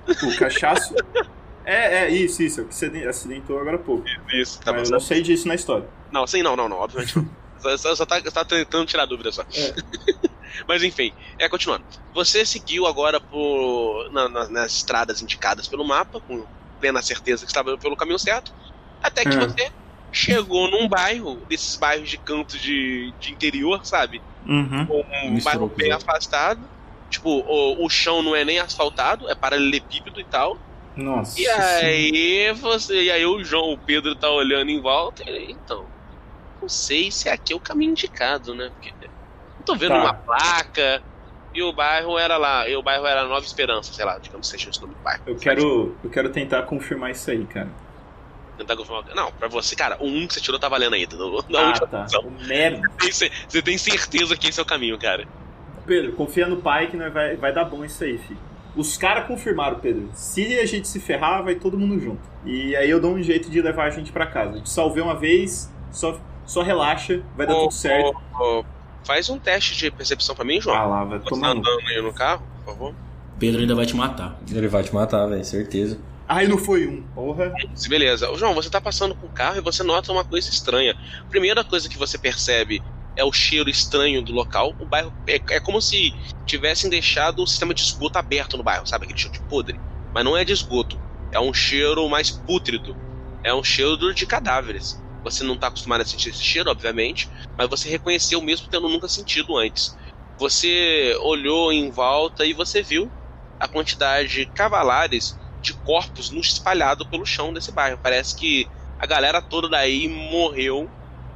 [0.08, 0.95] O cachaço.
[1.65, 2.62] É, é, isso, isso.
[2.62, 4.04] É o que você acidentou agora há pouco.
[4.34, 5.86] Isso, tá Mas eu não sei disso na história.
[6.12, 7.30] Não, sim, não, não, não, obviamente não.
[7.62, 9.41] Só, só, só tá, tá tentando tirar dúvida só.
[9.43, 9.74] É.
[10.67, 11.86] Mas enfim, é continuando.
[12.13, 16.45] Você seguiu agora por, na- na- nas estradas indicadas pelo mapa, com
[16.80, 18.54] plena certeza que estava pelo caminho certo,
[19.02, 19.39] até que É.
[19.39, 19.72] você
[20.12, 24.22] chegou num bairro, desses bairros de canto de, de interior, sabe?
[24.45, 24.88] Uhum.
[25.26, 26.60] um bairro bem afastado.
[27.10, 30.58] Tipo, o, o chão não é nem asfaltado, é paralelepípedo e tal.
[30.95, 31.39] Nossa.
[31.39, 33.04] E aí você.
[33.04, 35.88] E aí o João, o Pedro tá olhando em volta e ele, então.
[36.62, 38.69] Não sei se aqui é o caminho indicado, né?
[38.74, 40.02] Porque não tô vendo Tá.
[40.02, 41.02] uma placa.
[41.54, 44.58] E o bairro era lá, e o bairro era Nova Esperança, sei lá, digamos que
[44.58, 45.24] seja esse nome do bairro.
[45.26, 47.67] Eu quero, eu quero tentar confirmar isso aí, cara.
[48.56, 49.04] Tentar confirmar.
[49.15, 51.15] Não, pra você, cara, o 1 que você tirou tá valendo ainda.
[51.17, 51.88] No, na Ah, tá.
[51.88, 52.30] posição.
[52.45, 52.88] Merda.
[53.12, 55.26] Ce- Você tem certeza que esse é o caminho, cara.
[55.88, 58.39] Pedro, confia no pai que nós vai, vai dar bom isso aí, filho.
[58.76, 60.08] Os caras confirmaram, Pedro.
[60.13, 62.22] Se a gente se ferrar, vai todo mundo junto.
[62.45, 64.62] E aí eu dou um jeito de levar a gente pra casa.
[64.62, 68.17] Te salvei uma vez, só, só relaxa, vai dar Ô, tudo certo.
[68.39, 68.65] ô, ô,
[69.03, 70.75] faz um teste de percepção pra mim, João.
[70.75, 71.59] Ah lá, vai Você tomar no...
[71.59, 72.95] andando aí no carro, por favor.
[73.38, 74.35] Pedro ainda vai te matar.
[74.49, 75.99] Ele vai te matar, velho, certeza.
[76.27, 77.03] Ai, não foi um.
[77.13, 77.53] Porra.
[77.88, 78.31] Beleza.
[78.31, 80.95] Ô, João, você tá passando com o carro e você nota uma coisa estranha.
[81.29, 82.81] Primeira coisa que você percebe
[83.15, 84.75] é o cheiro estranho do local.
[84.79, 86.13] O bairro é, é como se
[86.47, 89.05] tivessem deixado o sistema de esgoto aberto no bairro, sabe?
[89.05, 89.79] Aquele cheiro de podre.
[90.13, 90.99] Mas não é de esgoto.
[91.31, 92.95] É um cheiro mais pútrido.
[93.43, 94.99] É um cheiro de cadáveres.
[95.23, 99.08] Você não está acostumado a sentir esse cheiro, obviamente, mas você reconheceu mesmo tendo nunca
[99.08, 99.95] sentido antes.
[100.38, 103.12] Você olhou em volta e você viu
[103.60, 107.99] a quantidade de cavalares de corpos no espalhado pelo chão desse bairro.
[108.01, 108.65] Parece que
[108.97, 110.89] a galera toda daí morreu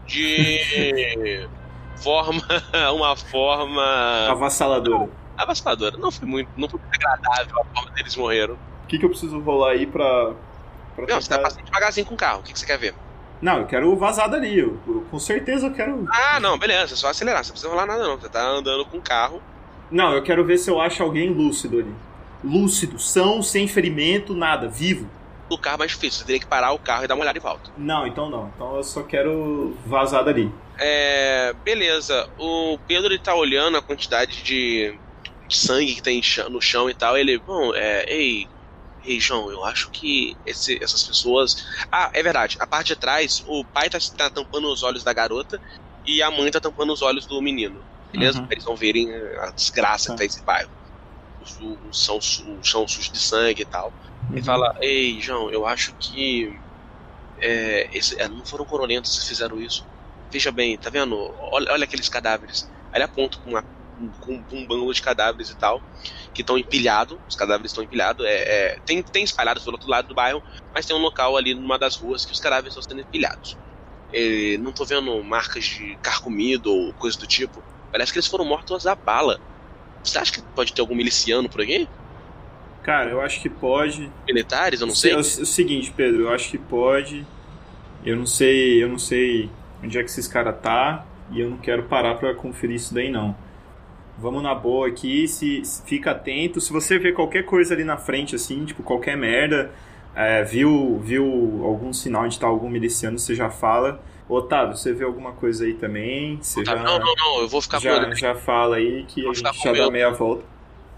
[0.07, 0.59] de
[1.97, 2.41] forma
[2.95, 5.09] uma forma Avassaladora.
[5.37, 5.97] avassaladora.
[5.97, 8.53] Não foi muito, não foi muito agradável a forma deles morreram.
[8.55, 10.33] O que, que eu preciso rolar aí pra.
[10.95, 12.39] pra Não, você tá tentar- passando devagarzinho com o carro.
[12.39, 12.95] O que, que você quer ver?
[13.43, 14.57] Não, eu quero vazar dali.
[14.57, 16.07] Eu, eu- com certeza eu quero.
[16.09, 17.43] Ah, não, beleza, é só acelerar.
[17.43, 18.17] Você não precisa rolar nada, não.
[18.17, 19.43] Você tá andando com o carro.
[19.91, 21.93] Não, eu quero ver se eu acho alguém lúcido ali.
[22.41, 25.09] Lúcido, são, sem ferimento, nada, vivo.
[25.49, 26.19] O carro é mais difícil.
[26.19, 27.69] Você teria que parar o carro e dar uma olhada em volta.
[27.77, 28.49] Não, então não.
[28.55, 30.49] Então eu só quero vazar dali.
[30.79, 31.53] É.
[31.65, 32.29] Beleza.
[32.39, 34.97] O Pedro ele tá olhando a quantidade de,
[35.49, 37.17] sangue que tem no chão e tal.
[37.17, 38.05] Ele, bom, é.
[38.07, 38.47] Ei.
[39.03, 41.55] Ei, João, eu acho que esse- essas pessoas.
[41.91, 42.55] Ah, é verdade.
[42.59, 45.59] A parte de trás, o pai tá, tá tampando os olhos da garota
[46.05, 47.85] e a mãe tá tampando os olhos do menino.
[48.11, 48.39] Beleza?
[48.39, 48.47] Uhum.
[48.47, 50.13] Pra eles não verem a desgraça Tá.
[50.13, 50.69] que tá esse bairro.
[51.59, 53.93] O, o, chão, su- o chão sujo de sangue e tal.
[54.29, 54.45] Ele Uhum.
[54.45, 56.49] fala: Ei, João, eu acho que.
[57.37, 59.85] É, esse- é, não foram corolentos que fizeram isso.
[60.31, 61.15] Veja bem, tá vendo?
[61.51, 62.69] Olha, olha aqueles cadáveres.
[62.91, 63.63] Aí ele aponta com, uma,
[64.19, 65.83] com, com um bando de cadáveres e tal,
[66.33, 67.17] que estão empilhados.
[67.27, 68.25] Os cadáveres estão empilhados.
[68.25, 70.41] É, é, tem, tem espalhados pelo outro lado do bairro,
[70.73, 73.57] mas tem um local ali numa das ruas que os cadáveres estão sendo empilhados.
[74.11, 77.63] É, não tô vendo marcas de carcomido ou coisa do tipo.
[77.91, 79.39] Parece que eles foram mortos a bala.
[80.03, 81.87] Você acha que pode ter algum miliciano por aqui?
[82.81, 84.11] Cara, eu acho que pode.
[84.27, 84.81] Militares?
[84.81, 85.13] Eu não É sei.
[85.15, 87.25] o, o seguinte, Pedro, eu acho que pode.
[88.05, 89.49] Eu não sei, eu não sei
[89.81, 93.09] onde é que esses caras tá e eu não quero parar pra conferir isso daí
[93.09, 93.35] não.
[94.17, 96.61] Vamos na boa aqui, se, se- fica atento.
[96.61, 99.71] Se você vê qualquer coisa ali na frente assim, tipo qualquer merda,
[100.15, 104.01] é, viu viu algum sinal de estar algum miliciano, você já fala.
[104.29, 106.37] Otávio, você vê alguma coisa aí também?
[106.41, 109.03] Você já, Não, não, não, eu vou ficar com o já, meu já fala aí
[109.05, 109.85] que a gente com já meu.
[109.85, 110.45] dá meia volta.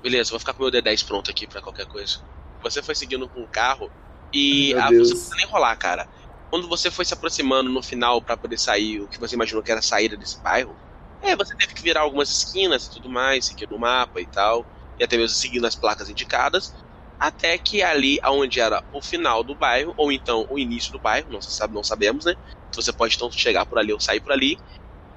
[0.02, 2.20] Beleza, vou ficar com o meu D10 pronto aqui pra qualquer coisa.
[2.62, 3.90] Você foi seguindo com o carro
[4.32, 5.08] e ah, Deus.
[5.10, 6.08] você não precisa nem rolar, cara.
[6.50, 9.72] Quando você foi se aproximando no final pra poder sair, o que você imaginou que
[9.72, 10.76] era a saída desse bairro,
[11.22, 14.68] é, você teve que virar algumas esquinas e tudo mais, seguir no mapa e tal,
[14.98, 16.74] e até mesmo seguindo as placas indicadas,
[17.20, 21.30] até que ali aonde era o final do bairro, ou então o início do bairro,
[21.32, 22.36] não, sabe, não sabemos, né?
[22.76, 24.60] Você pode então chegar por ali ou sair por ali.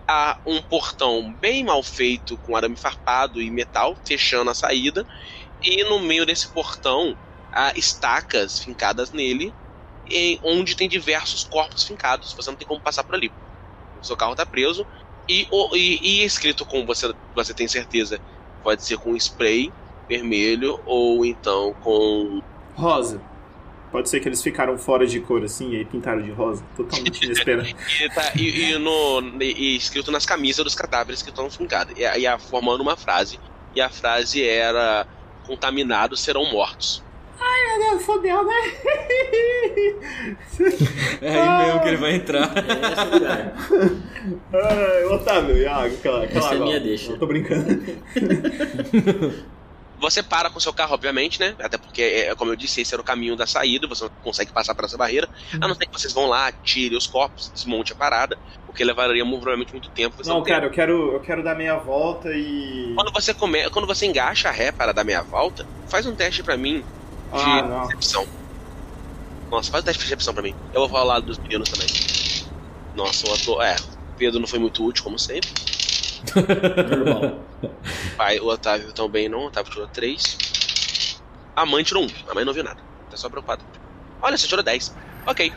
[0.09, 5.07] Há um portão bem mal feito, com arame farpado e metal, fechando a saída.
[5.63, 7.17] E no meio desse portão
[7.53, 9.57] há estacas fincadas nele,
[10.43, 12.35] onde tem diversos corpos fincados.
[12.37, 13.35] Você não tem como passar por ali.
[13.95, 14.87] O seu carro está preso.
[15.29, 18.19] E, e- e escrito com você, você tem certeza,
[18.63, 19.73] pode ser com spray
[20.09, 22.41] vermelho ou então com.
[22.75, 23.21] Rosa.
[23.91, 26.63] Pode ser que eles ficaram fora de cor assim e aí pintaram de rosa.
[26.77, 27.69] Totalmente inesperado.
[28.01, 31.95] E, tá- e- e no, e escrito nas camisas dos cadáveres que estão fincados.
[31.99, 33.39] E, e a- formando uma frase.
[33.75, 35.07] E a frase era:
[35.47, 37.03] Contaminados serão mortos.
[38.09, 38.55] Fodeu, né?
[41.21, 42.53] É aí mesmo que ele vai entrar.
[42.57, 43.55] É esse lugar.
[44.53, 47.11] Ai, Otávio, e a água, aquela, aquela Essa é minha deixa.
[47.13, 47.67] Não tô brincando.
[50.01, 51.57] Você para com seu carro, obviamente, né?
[51.59, 54.53] Até porque, é, como eu disse, esse era o caminho da saída, você não consegue
[54.53, 55.29] passar por essa barreira.
[55.61, 59.25] A não ser que vocês vão lá, tirem os corpos, desmonte a parada, porque levaria
[59.25, 60.15] provavelmente muito tempo.
[60.25, 62.93] Não, tem- cara, eu quero, eu quero dar meia volta e.
[62.95, 63.69] Quando você, come...
[63.71, 66.85] Quando você engacha a ré para dar meia volta, faz um teste pra mim
[67.33, 67.79] de Ah, não.
[67.81, 68.27] percepção.
[69.51, 70.55] Nossa, faz um teste de percepção pra mim.
[70.73, 71.87] Eu vou falar dos meninos também.
[72.95, 73.63] Nossa, o ator.
[73.63, 75.49] É, o Pedro não foi muito útil, como sempre.
[76.91, 77.49] Normal.
[78.17, 81.23] Pai, o Otávio também não, o Otávio tirou 3.
[81.57, 82.81] A mãe tirou 1, a mãe não viu nada.
[83.11, 83.65] Tá só preocupado.
[84.21, 84.95] Olha, você tirou 10.
[85.27, 85.53] Ok.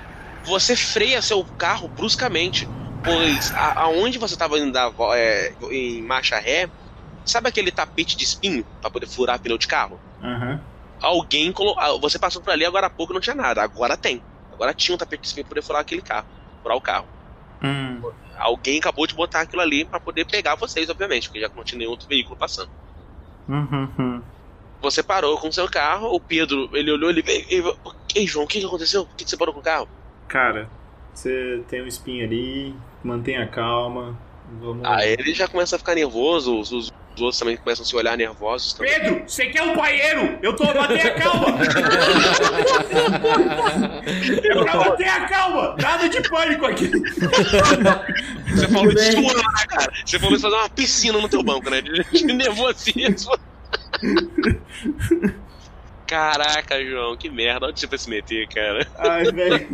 [0.45, 2.67] Você freia seu carro bruscamente,
[3.03, 4.75] pois a- aonde você tava indo
[5.13, 6.69] é, em marcha ré,
[7.25, 9.99] sabe aquele tapete de espinho pra poder furar pneu de carro?
[10.23, 10.63] Aham.
[11.01, 11.99] Alguém colocou.
[11.99, 13.63] Você passou por ali agora há pouco e não tinha nada.
[13.63, 14.21] Agora tem.
[14.53, 16.27] Agora tinha um tapete de espinho pra poder furar aquele carro.
[16.61, 17.07] Furar o carro.
[17.63, 18.01] Hum.
[18.37, 21.79] Alguém acabou de botar aquilo ali pra poder pegar vocês, obviamente, porque já não tinha
[21.79, 22.69] nenhum outro veículo passando.
[23.47, 24.21] Uhum.
[24.81, 27.45] Você parou com seu carro, o Pedro, ele olhou, ele veio.
[27.49, 27.63] Ei,
[28.15, 29.05] ei, João, o que, que aconteceu?
[29.05, 29.87] Por que, que você parou com o carro?
[30.27, 30.69] Cara,
[31.13, 34.17] você tem um espinho ali, mantenha calma.
[34.59, 34.83] Vamos.
[34.85, 37.95] Aí ele já começa a ficar nervoso, os, os Os outros também começam a se
[37.95, 38.73] olhar nervosos.
[38.73, 38.93] Também.
[38.93, 40.39] Pedro, você quer um paieiro?
[40.41, 41.57] Eu tô, bater a calma!
[44.43, 45.75] é pra bater a calma!
[45.81, 46.89] Nada de pânico aqui!
[48.51, 49.93] Você falou isso suando, né, cara?
[50.05, 51.81] Você falou isso fazer uma piscina no teu banco, né?
[51.81, 53.37] De, de nervosismo.
[56.07, 57.67] Caraca, João, que merda.
[57.67, 58.87] Onde você foi se meter, cara?
[58.97, 59.67] Ai, velho.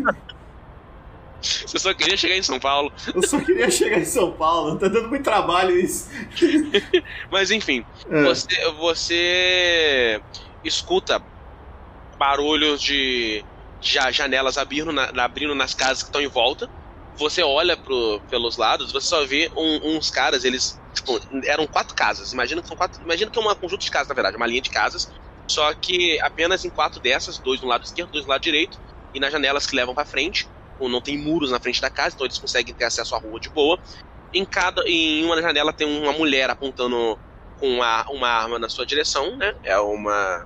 [1.41, 2.91] Você só queria chegar em São Paulo.
[3.13, 4.77] Eu só queria chegar em São Paulo.
[4.77, 6.09] Tá dando muito trabalho isso.
[7.31, 8.23] Mas enfim, É.
[8.23, 10.21] você, você
[10.63, 11.21] escuta
[12.17, 13.45] barulhos de,
[13.79, 16.69] janelas abrindo, na- abrindo nas casas que estão em volta.
[17.17, 20.79] Você olha pro, pelos lados, você só vê um- uns caras, eles.
[20.93, 22.33] Tipo, eram quatro casas.
[22.33, 23.01] Imagina que são quatro.
[23.03, 25.11] Imagina que é um conjunto de casas, na verdade, uma linha de casas.
[25.49, 28.79] Só que apenas em quatro dessas, dois no lado esquerdo, dois no lado direito,
[29.13, 30.47] e nas janelas que levam pra frente.
[30.79, 33.39] Ou Não tem muros na frente da casa, então eles conseguem ter acesso à rua
[33.39, 33.79] de boa.
[34.33, 37.17] Em cada, em uma janela tem uma mulher apontando
[37.59, 39.55] com uma, uma arma na sua direção, né?
[39.63, 40.45] É uma,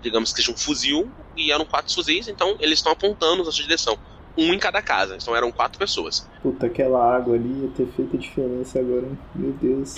[0.00, 3.64] digamos que seja um fuzil, e eram quatro fuzis, então eles estão apontando na sua
[3.64, 3.98] direção.
[4.36, 6.26] Um em cada casa, então eram quatro pessoas.
[6.42, 9.18] Puta, aquela água ali ia ter feito a diferença agora, hein?
[9.34, 9.94] Meu Deus.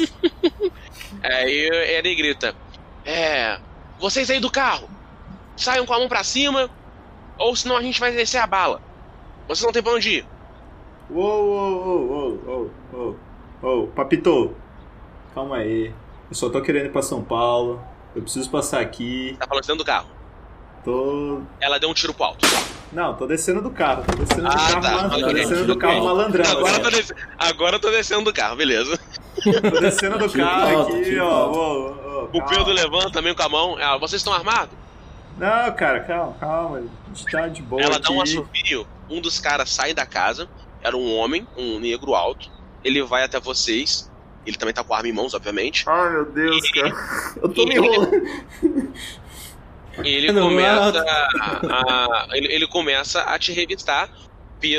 [1.23, 2.55] Aí ele grita:
[3.05, 3.59] É.
[3.97, 4.91] Vocês aí do carro,
[5.57, 6.69] saiam com a mão pra cima,
[7.39, 8.83] ou senão a gente vai descer a bala.
[9.49, 10.27] Vocês não tem pra onde ir.
[11.11, 13.17] Uou, uou, uou, uou, uou,
[13.63, 13.87] uou.
[13.89, 14.55] Papito,
[15.35, 15.93] calma aí.
[16.31, 17.83] Eu só tô querendo ir pra São Paulo.
[18.17, 19.37] Eu preciso passar aqui.
[19.39, 20.09] Tá falando dentro do carro.
[20.85, 21.41] Tô.
[21.61, 22.47] Ela deu um tiro pro alto.
[22.93, 24.05] Não, tô descendo do carro.
[24.05, 24.91] Tô descendo do Ah, carro, tá.
[24.93, 25.35] mal- tô Ok.
[25.35, 26.51] descendo do carro malandrão.
[26.51, 28.99] Agora eu, tô des- agora eu tô descendo do carro, beleza.
[29.43, 31.51] Tô descendo do Tiro carro aqui, tiro ó.
[31.51, 32.43] Uou, uou, O.
[32.47, 33.77] Pedro levanta também com a mão.
[33.81, 34.75] Ah, vocês estão armados?
[35.37, 36.79] Não, cara, calma, calma.
[36.79, 38.03] A gente tá de boa Ela aqui.
[38.05, 38.87] dá um assovio.
[39.11, 40.49] Um dos caras sai da casa.
[40.83, 42.51] Era um homem, um negro alto.
[42.83, 44.11] Ele vai até vocês.
[44.47, 45.85] Ele também tá com a arma em mãos, obviamente.
[45.89, 47.33] Ai, meu Deus, cara.
[47.43, 48.11] Eu tô me E- enrolando.
[50.05, 54.11] E ele começa a, a- ele, ele começa a te revistar.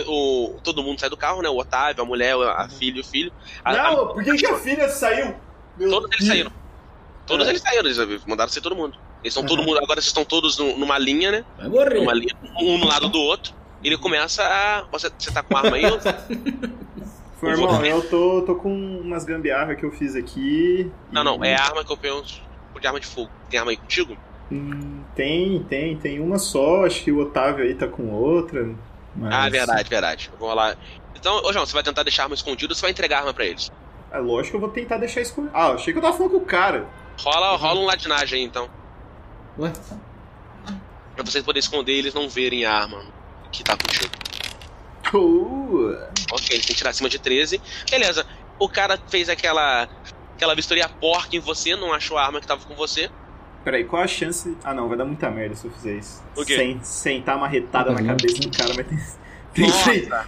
[0.07, 1.49] O, todo mundo sai do carro, né?
[1.49, 3.31] O Otávio, a mulher, a filha e o filho.
[3.63, 5.35] A- a- Não, por que, que a filha saiu?
[5.77, 6.51] Meu todos eles saíram.
[7.27, 7.49] Todos É.
[7.51, 8.97] eles saíram, eles mandaram sair todo mundo.
[9.23, 9.65] Eles estão todo Uhum.
[9.65, 9.77] mundo.
[9.77, 11.45] Agora vocês estão todos num- numa linha, né?
[11.57, 11.99] Vai morrer.
[11.99, 13.53] Numa linha, um no lado do outro.
[13.85, 14.81] Ele começa a.
[14.91, 15.83] Você, você tá com a arma aí?
[17.39, 20.91] Foi, irmão, eu tô, tô com umas gambiarras que eu fiz aqui.
[21.11, 22.33] Não, não, e- é a arma que eu pergunto
[22.81, 23.29] de arma de fogo.
[23.47, 24.17] Tem arma aí contigo?
[24.51, 26.83] Hum, tem, tem, tem uma só.
[26.87, 28.73] Acho que o Otávio aí tá com outra.
[29.15, 29.31] Mas...
[29.33, 30.29] Ah, verdade, verdade.
[30.33, 30.75] Eu vou lá.
[31.15, 33.19] Então, ô João, você vai tentar deixar a arma escondida ou você vai entregar a
[33.19, 33.71] arma pra eles?
[34.11, 35.53] É lógico que eu vou tentar deixar escondido.
[35.55, 36.87] Ah, eu achei que eu tava falando com o cara.
[37.21, 38.67] Rola, rola um ladinagem aí, então.
[39.59, 39.71] Ué?
[41.15, 43.13] Pra vocês poderem esconder e eles não verem a arma
[43.51, 44.11] que tá contigo.
[45.13, 45.95] Uh,
[46.31, 47.61] Ok, têm que tirar acima de 13.
[47.89, 48.25] Beleza.
[48.59, 49.87] O cara fez aquela.
[50.35, 53.09] aquela vistoria porca em você, não achou a arma que tava com você.
[53.63, 54.57] peraí, qual a chance.
[54.63, 56.23] Ah, não, vai dar muita merda se eu fizer isso.
[56.35, 56.55] O quê?
[56.55, 58.07] Sem, sentar marretada na Uhum.
[58.07, 58.99] cabeça do cara, mas tem.
[59.53, 60.27] tem Nossa.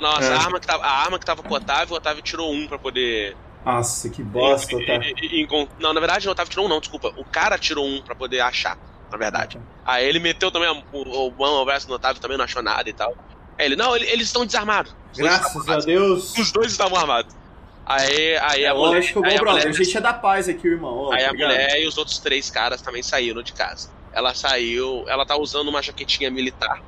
[0.00, 0.34] Nossa, É.
[0.34, 2.66] a, arma que tava, a arma que tava com o Otávio, o Otávio tirou um
[2.66, 3.36] pra poder.
[3.64, 4.94] Nossa, que bosta, e- tá.
[4.96, 7.12] e- e- Não, na verdade, o Otávio tirou um, não, desculpa.
[7.16, 8.76] O cara tirou um pra poder achar,
[9.12, 9.60] na verdade.
[9.84, 12.62] Aí ele meteu também a- o, o mão ao braço do Otávio, também não achou
[12.62, 13.14] nada e tal.
[13.58, 14.94] Aí ele, não, ele- eles estão desarmados.
[15.16, 15.76] Graças a.
[15.78, 16.36] Deus.
[16.36, 17.34] Os dois estavam armados.
[17.84, 18.96] Aí, aí É a mulher.
[18.96, 19.62] lógico, aí bom, a brother.
[19.64, 20.94] mulher- A gente é da paz aqui, irmão.
[20.94, 21.48] ó, Aí a tá ligado?
[21.50, 23.90] mulher e os outros três caras também saíram de casa.
[24.12, 26.80] Ela saiu, ela tá usando uma jaquetinha militar.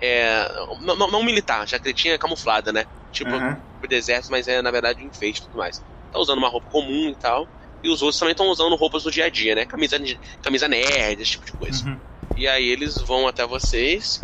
[0.00, 0.48] É,
[0.80, 2.86] não, não- não militar, jaquetinha camuflada, né?
[3.12, 3.30] Tipo,
[3.78, 5.78] pro deserto, mas é na verdade um enfeite e tudo mais.
[6.10, 7.46] Tá usando uma roupa comum e tal.
[7.82, 9.64] E os outros também estão usando roupas do dia a dia, né?
[9.64, 9.96] Camisa,
[10.42, 11.84] camisa nerd, esse tipo de coisa.
[11.86, 11.96] Uhum.
[12.36, 14.20] E aí eles vão até vocês.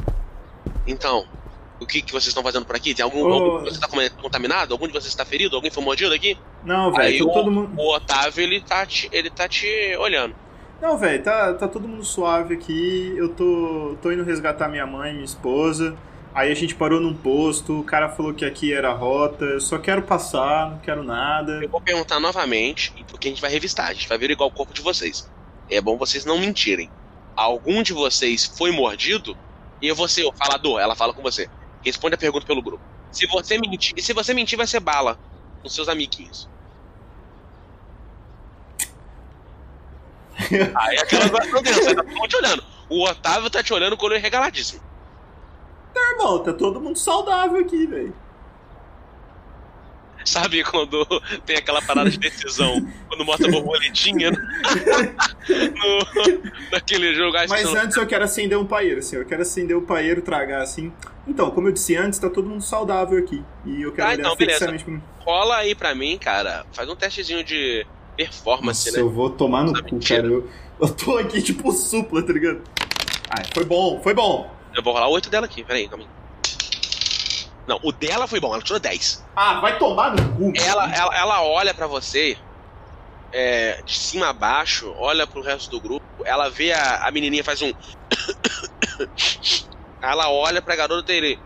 [0.86, 1.26] Então,
[1.80, 2.94] o que, que vocês estão fazendo por aqui?
[2.94, 4.72] Tem algum, algum de vocês tá come- contaminado?
[4.72, 5.56] Algum de vocês está ferido?
[5.56, 6.36] Alguém foi mordido aqui?
[6.64, 7.70] Não, velho, tá o- todo mundo.
[7.76, 9.66] O Otávio, ele tá te, ele tá te
[9.98, 10.34] olhando.
[10.80, 13.12] Não, velho, tá, tá todo mundo suave aqui.
[13.16, 15.96] Eu tô, tô indo resgatar minha mãe, minha esposa.
[16.34, 19.44] Aí a gente parou num posto, o cara falou que aqui era a rota.
[19.44, 21.60] Eu só quero passar, não quero nada.
[21.62, 24.52] Eu vou perguntar novamente, porque a gente vai revistar, a gente vai ver igual o
[24.52, 25.28] corpo de vocês.
[25.70, 26.90] É bom vocês não mentirem.
[27.34, 29.36] Algum de vocês foi mordido?
[29.80, 31.48] E você, o falador, ela fala com você.
[31.84, 32.82] Responde a pergunta pelo grupo.
[33.10, 35.18] Se você mentir, e se você mentir, vai ser bala
[35.62, 36.48] com seus amiguinhos.
[40.76, 42.64] Aí aquela coisa dentro, tá te olhando.
[42.88, 44.87] O Otávio tá te olhando com o olho regaladíssimo.
[45.96, 48.12] Irmão, tá todo mundo saudável aqui, velho.
[50.24, 51.06] Sabe quando
[51.46, 54.36] tem aquela parada de decisão, quando mostra a borboletinha no,
[56.70, 57.36] naquele jogo?
[57.48, 59.16] Mas não- antes eu quero acender um paeiro, assim.
[59.16, 60.92] Eu quero acender o paeiro, tragar assim.
[61.26, 63.42] Então, como eu disse antes, tá todo mundo saudável aqui.
[63.64, 65.02] E eu quero Ah, olhar então, fixamente pra mim.
[65.20, 66.66] rola aí pra mim, cara.
[66.72, 69.02] Faz um testezinho de, performance, Nossa, né?
[69.06, 70.22] eu vou tomar no Tá cu, mentira.
[70.22, 70.34] cara.
[70.34, 70.48] Eu,
[70.80, 72.60] eu tô aqui tipo supla, tá ligado?
[73.30, 74.57] Ai, foi bom, foi bom.
[74.74, 76.10] Eu vou rolar oito dela aqui, peraí, calma aí.
[77.66, 79.24] Não, o dela foi bom, ela tirou 10.
[79.36, 80.52] Ah, vai tomar no cu.
[80.56, 82.38] Ela, ela, ela olha pra você,
[83.30, 87.44] é, de cima a baixo, olha pro resto do grupo, ela vê a, a menininha
[87.44, 87.72] faz um.
[90.00, 91.38] ela olha pra garota e ele.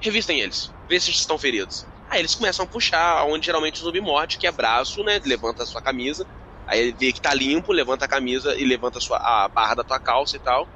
[0.00, 1.86] Revistem eles, vê se estão feridos.
[2.08, 5.20] Aí eles começam a puxar onde geralmente o zumbi morde, que é braço, né?
[5.24, 6.26] Levanta a sua camisa.
[6.66, 9.74] Aí ele vê que tá limpo, levanta a camisa e levanta a, sua, a barra
[9.74, 10.68] da tua calça e tal.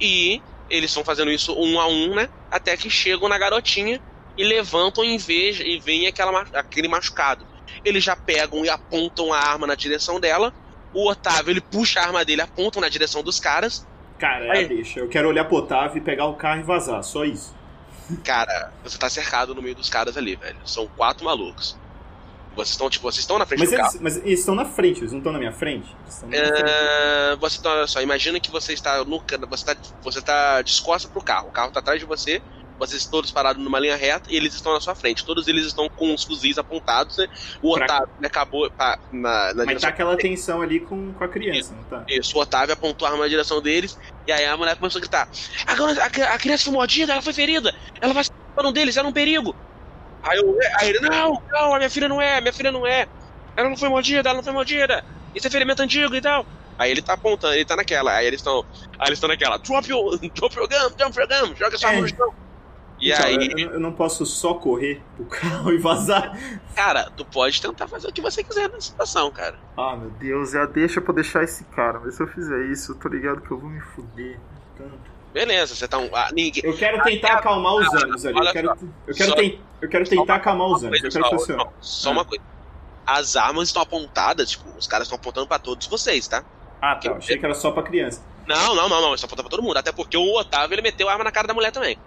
[0.00, 0.42] E
[0.76, 2.28] eles estão fazendo isso um a um, né?
[2.50, 4.00] Até que chegam na garotinha
[4.36, 7.46] e levantam e, vejam, e veem aquela, aquele machucado.
[7.84, 10.52] Eles já pegam e apontam a arma na direção dela.
[10.92, 13.86] O Otávio, ele puxa a arma dele, apontam na direção dos caras.
[14.18, 14.66] Cara, Aí.
[14.66, 15.00] deixa.
[15.00, 17.54] Eu quero olhar pro Otávio e pegar o carro e vazar, só isso.
[18.22, 20.56] Cara, você tá cercado no meio dos caras ali, velho.
[20.64, 21.76] São quatro malucos.
[22.54, 23.88] Vocês estão, tipo, vocês estão na frente Mas do carro.
[23.90, 25.94] eles, mas eles estão na frente, eles não estão na minha frente?
[26.22, 26.62] Na minha frente.
[26.70, 31.08] É, você tá, olha só, imagina que você está no você tá, você tá descosta
[31.08, 31.48] pro carro.
[31.48, 32.40] O carro tá atrás de você,
[32.78, 35.24] vocês todos parados numa linha reta e eles estão na sua frente.
[35.24, 37.28] Todos eles estão com os fuzis apontados, né?
[37.62, 41.24] O Pra- Otávio ele acabou pá, na, na Mas tá aquela tensão ali com, com
[41.24, 42.04] a criança, não tá?
[42.08, 45.00] Isso, o Otávio apontou a arma na direção deles, e aí a mulher começou a
[45.02, 45.28] gritar:
[45.66, 48.32] A, garota- a, a criança foi mordida, ela foi ferida, ela vai ser
[48.64, 49.54] um deles, ela é um perigo.
[50.24, 53.06] Aí, eu, aí ele: Não, não, a minha filha não é, minha filha não é.
[53.56, 55.04] Ela não foi mordida, ela não foi mordida.
[55.34, 56.44] Isso é ferimento antigo e tal.
[56.78, 58.64] Aí ele tá apontando, ele tá naquela, aí eles estão.
[58.98, 61.92] Aí eles estão naquela, drop your, drop your gun, drop your gun, joga sua É.
[61.92, 62.34] arma no chão.
[63.00, 66.32] E Então, aí, eu, eu não posso só correr pro carro e vazar.
[66.74, 69.56] cara, tu pode tentar fazer o que você quiser nessa situação, cara.
[69.76, 72.00] Ah, meu Deus, já deixa pra deixar esse cara.
[72.00, 74.38] Mas se eu fizer isso, eu tô ligado que eu vou me fuder.
[74.78, 75.13] tanto.
[75.34, 76.08] Beleza, você tá um.
[76.14, 76.62] Ah, ninguém.
[76.64, 78.38] Eu quero tentar acalmar os ânimos ali.
[78.38, 78.74] Eu quero, só.
[79.08, 81.02] eu quero, Só- ten- eu quero tentar acalmar os ânimos.
[81.02, 82.42] Eu só, não, só uma coisa.
[83.04, 86.44] As armas estão apontadas, tipo, os caras estão apontando pra todos vocês, tá?
[86.80, 87.08] Ah, tá.
[87.08, 88.22] eu Achei que era só pra criança.
[88.46, 89.76] Não, não, não, não, estão apontando pra todo mundo.
[89.76, 91.98] Até porque o Otávio ele meteu a arma na cara da mulher também.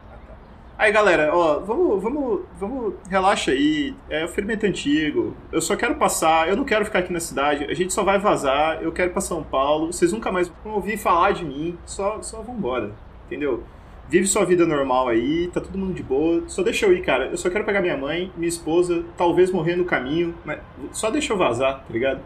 [0.77, 3.93] Aí, galera, ó, vamos, vamos, vamos, relaxa aí.
[4.09, 5.35] É o ferimento antigo.
[5.51, 7.65] Eu só quero passar, eu não quero ficar aqui na cidade.
[7.65, 8.81] A gente só vai vazar.
[8.81, 9.91] Eu quero ir pra São Paulo.
[9.91, 11.77] Vocês nunca mais vão ouvir falar de mim.
[11.85, 12.91] Só, só vambora,
[13.27, 13.63] entendeu?
[14.09, 16.43] Vive sua vida normal aí, tá todo mundo de boa.
[16.47, 17.25] Só deixa eu ir, cara.
[17.27, 20.59] Eu só quero pegar minha mãe, minha esposa, talvez morrer no caminho, mas
[20.93, 22.21] só deixa eu vazar, tá ligado?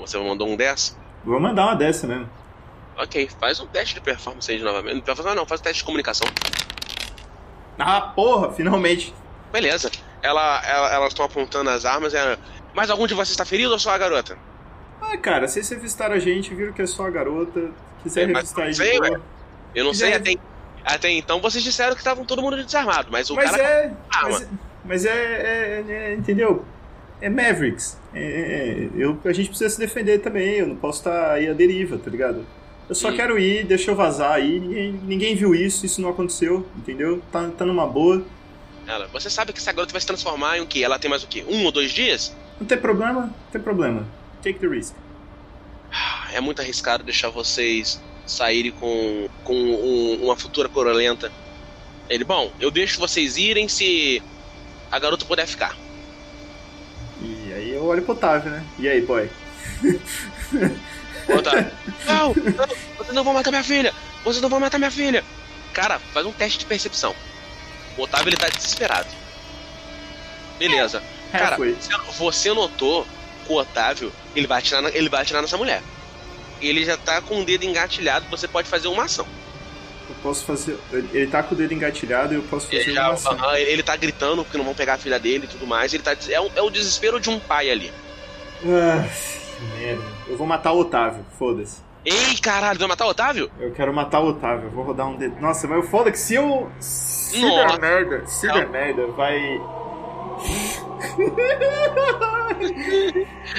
[0.00, 0.94] Você mandou um dessa?
[1.24, 2.28] Vou mandar uma dessa mesmo.
[2.96, 5.02] Ok, faz um teste de performance aí de novamente.
[5.06, 6.26] Não, faz- não, faz um teste de comunicação.
[7.78, 9.14] Ah, porra, finalmente.
[9.52, 9.90] Beleza.
[10.20, 12.12] Ela, ela- elas estão apontando as armas.
[12.12, 12.36] Ela...
[12.74, 14.36] Mas algum de vocês está ferido ou só a garota?
[15.00, 17.70] Ah, cara, vocês revistaram a gente, viram que é só a garota.
[18.02, 19.20] Quiser É, revistar aí de boa.
[19.74, 20.34] Eu não Já sei, é- até,
[20.84, 23.62] até então vocês disseram que estavam todo mundo desarmado, mas o Mas cara.
[23.62, 23.92] é.
[24.10, 24.48] Ah, mas, é-
[24.84, 26.64] mas é, é- é- Entendeu?
[27.20, 27.98] É Mavericks.
[28.14, 30.54] É, é- eu, a gente precisa se defender também.
[30.56, 32.46] Eu não posso estar aí à deriva, tá ligado?
[32.88, 33.16] Eu só Sim.
[33.16, 34.58] quero ir, deixa eu vazar aí.
[34.60, 37.20] Ninguém, ninguém viu isso, isso não aconteceu, entendeu?
[37.30, 38.24] Tá, tá numa boa.
[38.86, 40.82] Ela, você sabe que essa garota vai se transformar em o quê?
[40.82, 41.44] Ela tem mais o quê?
[41.46, 42.34] Um ou dois dias?
[42.58, 44.06] Não tem problema, não tem problema.
[44.42, 44.94] Take the risk.
[45.92, 51.32] Ah, É muito arriscado deixar vocês saírem com, com um- uma futura corolenta.
[52.08, 54.22] Ele, bom, eu deixo vocês irem se
[54.90, 55.76] a garota puder ficar.
[57.20, 58.64] E aí eu olho pro Otávio, né?
[58.78, 59.28] E aí, boy?
[61.28, 61.70] Otávio,
[62.06, 63.92] não, não, vocês não vão matar minha filha!
[64.24, 65.22] Vocês não vão matar minha filha!
[65.74, 67.14] Cara, faz um teste de percepção.
[67.96, 69.08] O Otávio ele tá desesperado.
[70.58, 71.02] Beleza.
[71.30, 71.76] Cara, Halfway.
[72.16, 73.06] você notou
[73.46, 75.82] que o Otávio ele vai atirar, na- ele vai atirar nessa mulher.
[76.60, 79.26] Ele já tá com o dedo engatilhado, você pode fazer uma ação.
[80.08, 80.78] Eu posso fazer.
[80.92, 83.32] Ele tá com o dedo engatilhado e eu posso fazer Ele, já, uma ação.
[83.32, 85.92] aham, ele- ele tá gritando porque não vão pegar a filha dele e tudo mais.
[85.92, 87.92] Ele tá, é, o- é o desespero de um pai ali.
[88.64, 89.06] Ah,
[89.78, 90.02] merda.
[90.26, 91.86] Eu vou matar o Otávio, foda-se.
[92.04, 93.50] Ei, caralho, vai matar o Otávio?
[93.60, 95.38] Eu quero matar o Otávio, eu vou rodar um dedo.
[95.40, 96.70] Nossa, mas o foda que se eu.
[96.80, 97.76] Se Nossa.
[97.76, 98.54] der merda, se Não.
[98.54, 99.36] der merda, vai.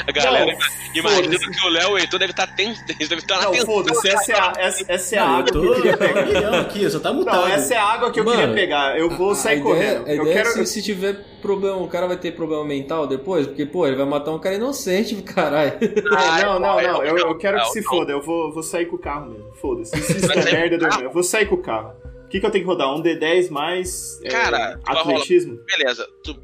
[0.07, 0.59] A galera, Não,
[0.95, 1.49] imagina foda-se.
[1.51, 2.81] que o Léo e o Heitor deve estar tenso.
[2.89, 3.65] Eles devem estar na Não, tensão.
[3.73, 5.97] foda-se, essa é a, essa, essa é a Não, água eu tô, que eu queria
[5.97, 6.59] pegar.
[6.59, 7.35] aqui, só tá mutado.
[7.35, 8.97] Não, essa é a água que eu Mano, queria pegar.
[8.97, 10.01] Eu vou A- sair a correndo.
[10.01, 10.49] Ideia, eu ideia quero.
[10.49, 13.87] é que se, se tiver problema, o cara vai ter problema mental depois, porque, pô,
[13.87, 15.73] ele vai matar um cara inocente, caralho.
[16.15, 17.03] Ah, não, não, não.
[17.03, 18.11] Eu, eu quero que se foda.
[18.11, 19.51] Eu vou, vou sair com o carro mesmo.
[19.55, 19.95] Foda-se.
[20.01, 20.91] Se isso sair merda, com o deu carro?
[21.01, 21.03] merda.
[21.09, 21.93] Eu vou sair com o carro.
[22.25, 22.93] O que, que eu tenho que rodar?
[22.93, 24.19] Um D10 mais.
[24.23, 25.57] é, Cara, rolar- atletismo?
[25.65, 26.35] Beleza, tu,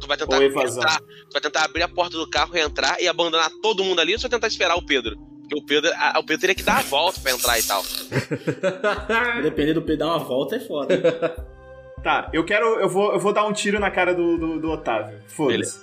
[0.00, 3.06] tu vai tentar entrar, tu vai tentar abrir a porta do carro e entrar e
[3.08, 5.16] abandonar todo mundo ali ou você vai tentar esperar o Pedro?
[5.42, 7.82] Porque o Pedro, a- o Pedro teria que dar a volta pra entrar e tal.
[9.42, 11.50] Depender do pedal, uma volta é foda.
[12.02, 12.80] Tá, eu quero.
[12.80, 15.18] Eu vou, eu vou dar um tiro na cara do, do, do Otávio.
[15.28, 15.78] Foda-se.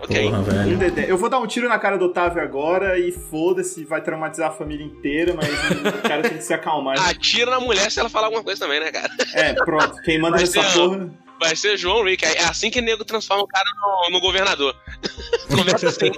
[0.00, 0.24] Ok.
[0.30, 0.78] Porra, Um.
[0.78, 1.06] D10.
[1.06, 4.50] Eu vou dar um tiro na cara do Otávio agora e foda-se, vai traumatizar a
[4.54, 6.98] família inteira, mas o cara tem que se acalmar.
[7.06, 9.10] Atira na mulher se ela falar alguma coisa também, né, cara?
[9.34, 10.00] É, pronto.
[10.00, 11.10] Quem manda essa porra.
[11.40, 12.24] Vai ser João Rick.
[12.24, 14.74] É assim que o nego transforma o cara no, no governador.
[15.48, 16.10] Começa assim.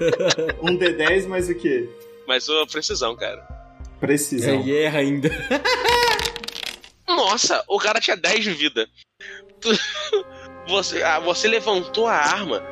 [0.63, 1.89] Um D10, mas o quê?
[2.27, 3.47] Mas ô, precisão, cara.
[3.99, 4.61] Precisão.
[4.61, 5.31] Ele erra ainda.
[7.07, 8.89] Nossa, o cara tinha 10 de vida.
[10.69, 12.63] Você, ah, você levantou a arma.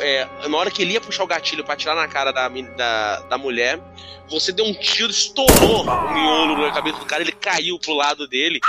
[0.00, 3.20] é, na hora que ele ia puxar o gatilho pra atirar na cara da, da,
[3.20, 3.78] da mulher,
[4.30, 8.26] você deu um tiro, estourou o miolo na cabeça do cara, ele caiu pro lado
[8.26, 8.60] dele.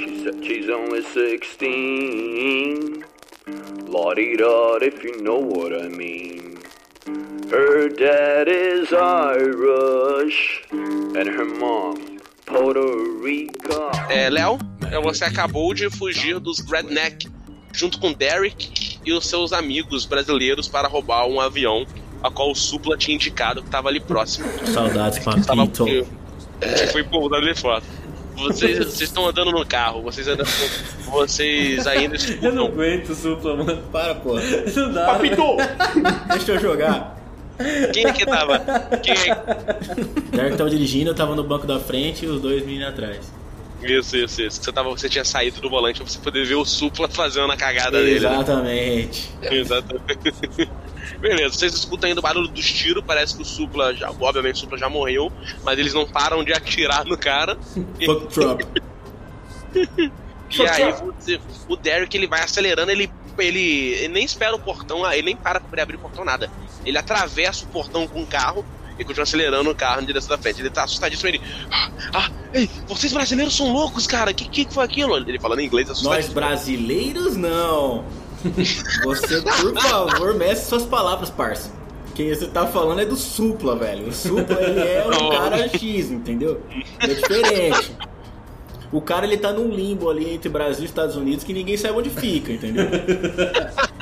[0.00, 3.04] She said she's only 16.
[3.86, 6.58] Lottie dot, if you know what I mean.
[7.50, 13.90] Her dad is Irish, and her mom, Puerto Rico.
[14.08, 14.58] É, Léo,
[14.90, 17.28] é, você acabou de fugir dos Redneck
[17.70, 21.84] junto com Derek e os seus amigos brasileiros para roubar um avião
[22.22, 24.48] a qual o Supla tinha indicado que estava ali próximo.
[24.66, 25.84] Saudades, Tava, Papito.
[25.84, 26.06] que
[26.90, 27.82] foi pousado ali fora.
[28.40, 30.44] Vocês, vocês estão andando no carro, vocês ainda,
[31.06, 32.66] vocês ainda Eu não escutam.
[32.66, 33.82] aguento o supla, mano.
[33.92, 34.34] Para, pô.
[34.76, 35.06] Não dá.
[35.06, 35.42] Papito!
[36.28, 37.16] Deixa eu jogar.
[37.92, 38.58] Quem é que tava?
[39.02, 39.34] Quem é?
[40.34, 43.39] Derek tava dirigindo, eu tava no banco da frente e os dois meninos atrás.
[43.82, 44.62] Isso, isso, isso.
[44.62, 47.56] Você, tava, você tinha saído do volante pra você poder ver o Supla fazendo a
[47.56, 48.20] cagada dele.
[48.20, 48.34] né?
[48.34, 49.30] Exatamente.
[49.42, 50.70] Exatamente.
[51.18, 54.10] Beleza, vocês escutam ainda o barulho dos tiros, parece que o Supla já.
[54.10, 55.32] Obviamente o Supla já morreu,
[55.64, 57.56] mas eles não param de atirar no cara.
[58.04, 58.62] Fuck Trump.
[60.52, 63.08] E aí você- o Derek ele vai acelerando, ele,
[63.38, 66.50] ele, ele nem espera o portão, ele nem para pra abrir o portão, nada.
[66.84, 68.64] Ele atravessa o portão com o carro
[69.00, 70.60] e continua acelerando o carro em direção da frente.
[70.60, 71.40] Ele tá assustadíssimo, ele.
[71.72, 74.32] Ah, ah, ei, vocês brasileiros são loucos, cara.
[74.34, 75.16] Que que foi aquilo?
[75.16, 76.34] Ele falando em inglês Nós assustadíssimo.
[76.34, 78.04] brasileiros, não.
[79.04, 81.70] Você, por favor, mestre suas palavras, parça.
[82.14, 84.08] Quem você tá falando é do Supla, velho.
[84.08, 85.30] O Supla, ele é um Não.
[85.30, 86.60] cara X, entendeu?
[86.98, 87.96] É diferente.
[88.92, 91.96] O cara, ele tá num limbo ali entre Brasil e Estados Unidos que ninguém sabe
[91.98, 92.86] onde fica, entendeu?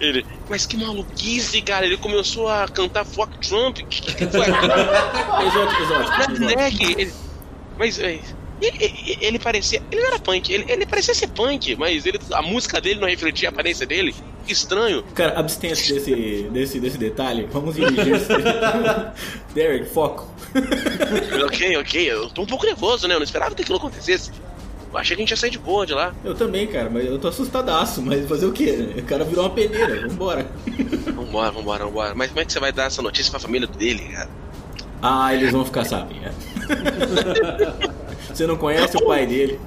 [0.00, 1.84] Ele, mas que maluquice, cara.
[1.84, 3.76] Ele começou a cantar Fuck Trump.
[3.76, 4.46] Que, que, que foi
[6.66, 7.12] aquilo?
[7.78, 8.18] Mas é,
[8.60, 9.82] ele, ele, ele parecia.
[9.90, 13.08] Ele não era punk, ele, ele parecia ser punk, mas ele, a música dele não
[13.08, 14.14] refletia a aparência dele.
[14.46, 15.02] Que estranho.
[15.14, 17.46] Cara, abstência desse, desse, desse detalhe.
[17.52, 18.28] Vamos dirigir esse...
[19.54, 20.28] Derek, foco.
[21.46, 22.10] ok, ok.
[22.10, 23.14] Eu tô um pouco nervoso, né?
[23.14, 24.30] Eu não esperava que aquilo acontecesse.
[24.92, 26.12] Eu achei que a gente ia sair de boa de lá.
[26.24, 28.02] Eu também, cara, mas eu tô assustadaço.
[28.02, 28.94] Mas fazer o quê?
[28.98, 30.08] O cara virou uma peneira.
[30.08, 30.50] Vambora.
[31.14, 32.14] Vambora, vambora, vambora.
[32.14, 34.28] Mas como é que você vai dar essa notícia pra família dele, cara?
[35.00, 36.34] Ah, eles vão ficar sabendo.
[38.32, 39.60] Você não conhece o pai dele?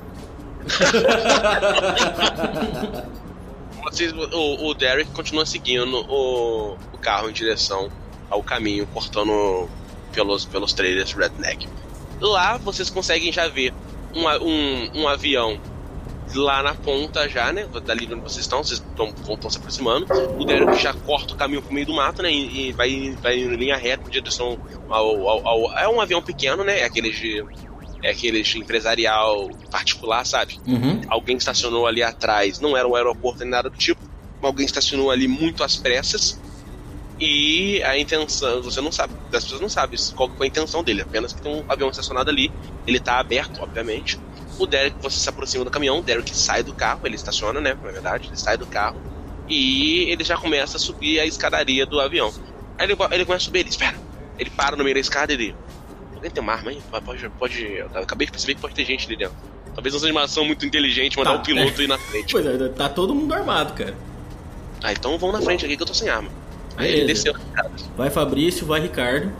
[3.83, 7.89] Vocês, o, o Derek continua seguindo o, o carro em direção
[8.29, 9.69] ao caminho, cortando
[10.13, 11.67] pelos, pelos trailers Redneck.
[12.19, 13.73] Lá vocês conseguem já ver
[14.15, 15.59] um, um, um avião
[16.35, 17.67] lá na ponta já, né?
[17.85, 19.13] Dali onde vocês estão, vocês estão,
[19.49, 20.05] se aproximando.
[20.39, 22.31] O Derek já corta o caminho pro meio do mato, né?
[22.31, 24.57] E, e vai, vai em linha reta em direção
[24.89, 26.79] ao, ao, ao- É um avião pequeno, né?
[26.79, 27.43] É aqueles de.
[28.01, 30.55] É aqueles empresarial particular, sabe?
[30.67, 30.99] Uhum.
[31.07, 34.01] alguém estacionou ali atrás, não era um aeroporto nem nada do tipo,
[34.41, 36.42] alguém estacionou ali muito às pressas
[37.19, 41.01] e a intenção, você não sabe, as pessoas não sabem qual foi a intenção dele,
[41.01, 42.51] apenas que tem um avião estacionado ali,
[42.87, 44.19] ele tá aberto, obviamente.
[44.59, 47.77] O Derek, você se aproxima do caminhão, o Derek sai do carro, ele estaciona, né,
[47.81, 49.01] na verdade, ele sai do carro
[49.47, 52.33] e ele já começa a subir a escadaria do avião.
[52.77, 53.97] Aí ele, ele começa a subir, ele espera,
[54.37, 55.55] ele para no meio da escada e ele,
[56.15, 56.81] alguém tem uma arma aí?
[57.03, 59.35] Pode, pode, eu acabei de perceber que pode ter gente ali dentro.
[59.73, 62.31] Talvez uma animação muito inteligente, mandar Tá, o piloto ir na frente.
[62.31, 63.95] Pois é, tá todo mundo armado, cara.
[64.83, 66.29] Ah, então vão na frente aqui que eu tô sem arma.
[66.77, 67.23] Aí ele Beleza.
[67.31, 67.33] desceu.
[67.97, 69.31] Vai Fabrício, vai Ricardo.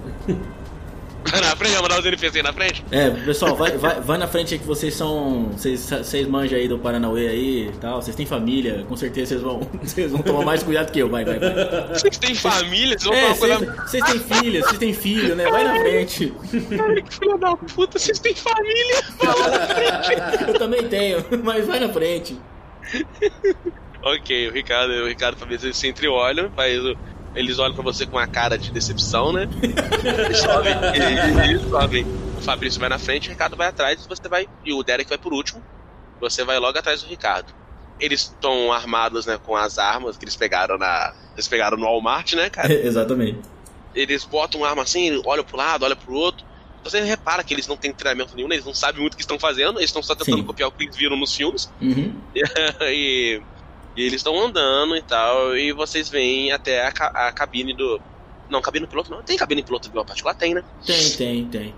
[1.32, 2.84] na frente, mandar os NPC na frente.
[2.92, 5.46] É, pessoal, vai, vai, vai na frente aí que vocês são.
[5.54, 8.02] Vocês, vocês manjam aí do Paranauê aí e tal.
[8.02, 11.10] Vocês têm família, com certeza vocês vão, vocês vão tomar mais cuidado que eu.
[11.10, 11.88] Vai, vai, vai.
[11.94, 13.88] Vocês têm família, vocês vão É, falar vocês coisa.
[13.88, 15.50] vocês têm filha, vocês têm filho, né?
[15.50, 16.34] Vai na frente.
[16.54, 19.02] Ai, que filha da puta, vocês têm família.
[19.18, 20.44] Vai lá na frente.
[20.50, 22.38] Eu também tenho, mas vai na frente.
[24.04, 26.98] ok, o Ricardo, o Ricardo eles se entreolham, faz o-
[27.36, 29.48] eles olham pra você com uma cara de decepção, né?
[30.26, 32.06] Eles sobem, eles, sobem.
[32.38, 34.48] O Fabrício vai na frente, o Ricardo vai atrás, e você vai.
[34.64, 35.64] E o Derek vai por último.
[36.20, 37.54] Você vai logo atrás do Ricardo.
[38.00, 41.14] Eles estão armados, né, com as armas que eles pegaram na.
[41.34, 42.72] Eles pegaram no Walmart, né, cara?
[42.74, 43.40] Exatamente.
[43.96, 46.46] Eles botam uma arma assim, olham pro lado, olham pro outro.
[46.84, 48.56] Você repara que eles não têm treinamento nenhum, né?
[48.56, 50.44] eles não sabem muito o que estão fazendo, eles estão só tentando Sim.
[50.44, 51.72] copiar o que eles viram nos filmes.
[51.82, 52.14] Uhum.
[52.82, 53.42] e,
[53.96, 58.02] e eles estão andando e tal, e vocês vêm até a, ca- a cabine do.
[58.50, 59.24] Não, cabine do piloto não.
[59.24, 60.36] Tem cabine piloto de uma particular?
[60.36, 60.64] Tem, né?
[60.86, 61.76] Tem, tem, tem.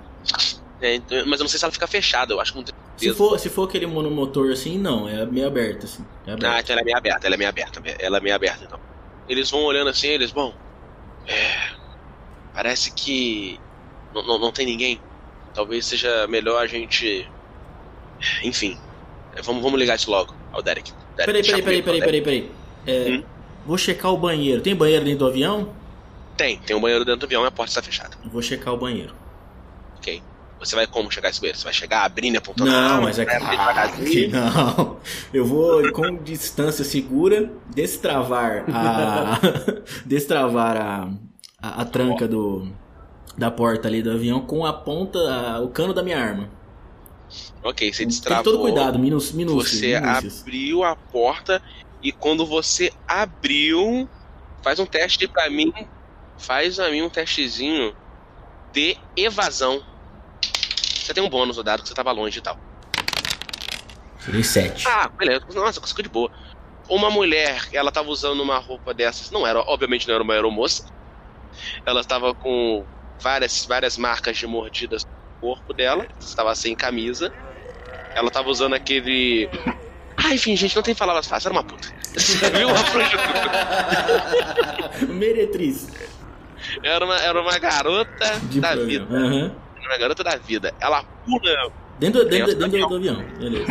[0.82, 2.74] É, então- mas eu não sei se ela fica fechada, eu acho que não tem
[2.98, 6.04] Se for, se for aquele monomotor assim, não, é meio aberto, assim.
[6.26, 6.60] É Ah, aberto.
[6.64, 7.82] então ela é meio aberta, ela é meio aberta.
[8.00, 8.80] Ela é meio aberta, então.
[9.28, 10.54] Eles vão olhando assim, eles, bom.
[11.28, 11.70] é,
[12.54, 13.60] parece que
[14.14, 15.02] não, não, não tem ninguém.
[15.54, 17.30] Talvez seja melhor a gente.
[18.44, 18.78] Enfim.
[19.34, 20.92] é, Vamos, vamos ligar isso logo ao Derek.
[21.16, 22.06] Peraí, peraí, peraí, peraí, Derek.
[22.06, 22.52] peraí, peraí.
[22.88, 23.24] É, Hum?
[23.66, 24.62] Vou checar o banheiro.
[24.62, 25.70] Tem banheiro dentro do avião?
[26.38, 28.12] Tem, tem um banheiro dentro do avião e a porta está fechada.
[28.32, 29.14] Vou checar o banheiro.
[29.98, 30.22] Ok.
[30.60, 31.58] Você vai como chegar esse banheiro?
[31.58, 34.10] Você vai chegar abrindo e apontando Não, mas é devagarzinho?
[34.10, 34.98] que não.
[35.34, 39.40] Eu vou com distância segura destravar a
[40.06, 41.10] destravar a,
[41.62, 42.68] a, a tranca do
[43.38, 46.50] da porta ali do avião com a ponta, a- o cano da minha arma.
[47.64, 48.44] Ok, você Tem destravou.
[48.44, 50.42] todo cuidado, minus, minúcias, Você minúcias.
[50.42, 51.62] abriu a porta
[52.04, 54.08] e quando você abriu,
[54.62, 55.74] faz um teste pra mim.
[56.38, 57.96] Faz a mim um testezinho
[58.72, 59.82] de evasão.
[60.44, 62.60] Você tem um bônus dado que você tava longe e tal.
[64.24, 64.88] Tirei 7.
[64.88, 65.46] Ah, beleza.
[65.54, 66.32] Nossa, conseguiu de boa.
[66.90, 69.32] Uma mulher, ela tava usando uma roupa dessas.
[69.32, 70.86] Não era, obviamente não era uma aeromoça.
[71.86, 72.86] Ela estava com
[73.20, 75.06] várias, várias marcas de mordidas
[75.46, 76.08] corpo dela.
[76.20, 77.32] Estava sem camisa.
[78.16, 79.48] Ela tava usando aquele.
[80.18, 81.94] Ah, enfim, gente, não tem palavras fáceis, era uma puta.
[82.14, 83.52] Você viu uma prostituta?
[85.14, 85.90] Meretriz.
[86.82, 89.06] Era uma, era uma garota De da vida.
[89.12, 89.52] Aham.
[89.78, 90.74] Era uma garota da vida.
[90.80, 91.70] Ela pula.
[92.00, 93.68] Dentro, dentro, Dentro do dentro do avião, beleza.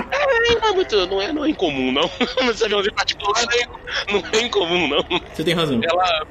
[0.61, 1.07] Não é muito.
[1.07, 2.09] Não é, não é incomum, não.
[2.51, 3.67] Esse aviãozinho particular não é,
[4.13, 5.03] não é incomum, não.
[5.35, 5.81] Você tem razão.
[5.83, 6.27] ela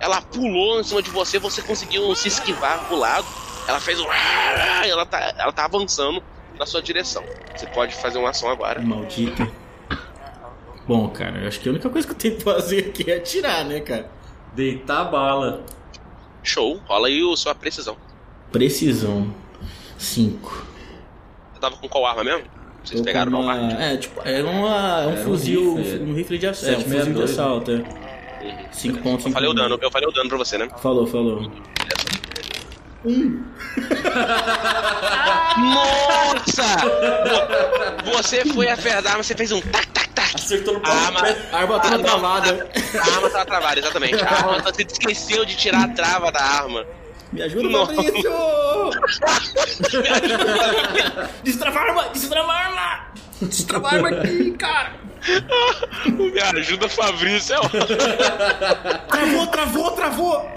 [0.00, 3.26] ela pulou em cima de você, você conseguiu se esquivar pro lado.
[3.66, 4.06] Ela fez um
[4.84, 6.22] ela tá ela tá avançando
[6.58, 7.24] na sua direção.
[7.56, 8.80] Você pode fazer uma ação agora.
[8.80, 9.50] Maldita.
[10.86, 13.16] Bom, cara, eu acho que a única coisa que eu tenho que fazer aqui é
[13.16, 14.10] atirar, né, cara?
[14.54, 15.64] Deitar bala.
[16.42, 17.96] Show, rola aí o sua precisão.
[18.50, 19.32] Precisão.
[19.96, 20.66] 5.
[21.52, 22.44] Você tava com qual arma mesmo?
[22.82, 23.40] Vocês pegaram uma...
[23.40, 23.82] uma arma?
[23.82, 26.74] É, tipo, era, uma, é um Era um fuzil, rifle, um, rifle de assalto.
[26.74, 27.70] É, um 762, fuzil de assalto,
[28.40, 28.72] é.
[28.72, 29.26] 5 pontos.
[29.26, 30.68] Eu falei o dano, eu falei o dano pra você, né?
[30.78, 31.50] Falou, falou.
[35.58, 36.62] Nossa!
[38.04, 40.34] Vo- Você foi apertar, mas você fez um tac tac tac.
[40.34, 41.20] Acertou no A arma,
[41.52, 42.70] A arma tava travada.
[42.74, 44.22] a arma tava travada, exatamente.
[44.22, 46.84] A arma, você esqueceu de tirar a trava da arma.
[47.32, 47.86] Me ajuda, Não.
[47.86, 48.30] Fabrício!
[51.44, 52.04] Destrava a arma!
[52.12, 53.06] Destrava a arma!
[53.42, 54.92] Destrava a arma aqui, cara!
[56.06, 57.54] Me ajuda, Fabrício.
[57.56, 58.98] É.
[59.08, 60.50] Travou, travou, travou!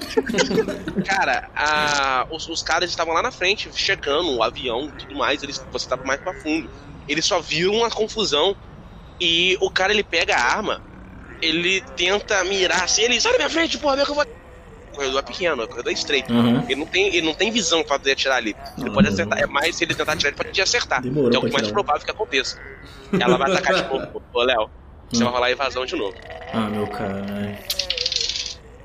[1.05, 5.43] Cara, a- os, os caras estavam lá na frente, checando o avião e tudo mais,
[5.43, 6.69] eles, você tava mais pra fundo.
[7.07, 8.55] Eles só viram uma confusão
[9.19, 10.81] e o cara ele pega a arma,
[11.41, 14.25] ele tenta mirar assim, ele sai da minha frente, porra, meu que eu vou.
[14.93, 16.31] O corredor é pequeno, o corredor é estreito.
[16.31, 16.61] Uhum.
[16.63, 18.55] Ele não tem, ele não tem visão pra poder atirar ali.
[18.77, 21.01] Ele pode acertar, é mais se ele tentar atirar, ele pode te acertar.
[21.01, 21.71] Demorou que é o mais atirar.
[21.73, 22.61] provável que aconteça.
[23.19, 24.21] Ela vai atacar de novo.
[24.33, 24.69] Ô, Léo,
[25.11, 25.25] você Hum.
[25.25, 26.15] vai rolar evasão de novo.
[26.53, 27.57] Ah, meu caralho.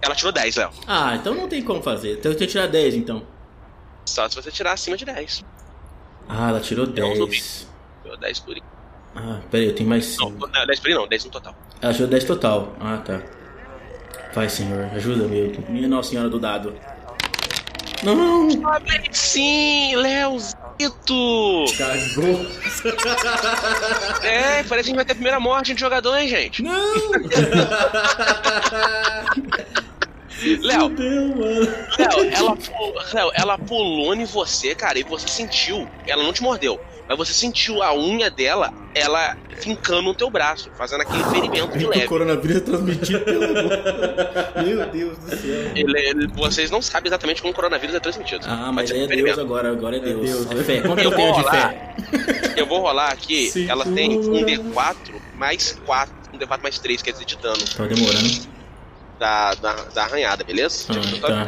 [0.00, 0.70] Ela tirou 10, Léo.
[0.86, 2.12] Ah, então não tem como fazer.
[2.18, 3.22] Então eu tenho que tirar 10, então.
[4.06, 5.44] Só se você tirar acima de 10.
[6.28, 7.66] Ah, ela tirou Não, não 10.
[8.02, 8.62] Tirou 10 por aí.
[9.14, 10.46] Ah, peraí, eu tenho mais Não, 5.
[10.46, 11.54] não, 10 por aí não, 10 no total.
[11.82, 12.72] Ela tirou 10 total.
[12.80, 13.20] Ah, tá.
[14.35, 15.59] Vai, senhor, ajuda-me.
[15.68, 16.74] Minha Nossa Senhora do Dado.
[18.03, 18.49] Não!
[19.11, 21.64] Sim, Leozito!
[21.76, 22.47] Cagou!
[24.22, 26.62] É, parece que a gente vai ter a primeira morte de jogador, hein, gente?
[26.62, 26.79] Não!
[30.62, 30.89] Léo.
[31.99, 32.57] Léo, ela,
[33.12, 35.89] Léo, ela pulou em você, cara, e você sentiu.
[36.07, 40.70] Ela não te mordeu, mas você sentiu a unha dela, ela fincando no teu braço,
[40.76, 42.06] fazendo aquele ferimento de O leve.
[42.06, 44.62] coronavírus é transmitido pela boca.
[44.64, 45.72] Meu Deus do céu.
[45.74, 48.44] Ele- ele- vocês não sabem exatamente como o coronavírus é transmitido.
[48.46, 49.36] Ah, mas ser aí é ferimento.
[49.36, 50.20] Deus agora, agora é Deus.
[50.20, 50.62] Deus, É né?
[50.64, 50.80] fé.
[50.82, 51.70] Quanto Eu eu tenho vou de rolar.
[51.70, 51.94] fé?
[52.56, 53.72] Eu vou rolar aqui, Segura.
[53.72, 54.96] ela tem um D4
[55.36, 58.48] mais 4, um D4 mais 3, quer dizer, de dano Tá demorando.
[59.18, 60.86] da, da, da arranhada, beleza?
[60.90, 61.46] Ah, tá.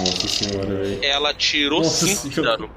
[0.00, 0.98] Nossa senhora, velho.
[1.02, 2.70] Ela tirou Nossa 5 de dano.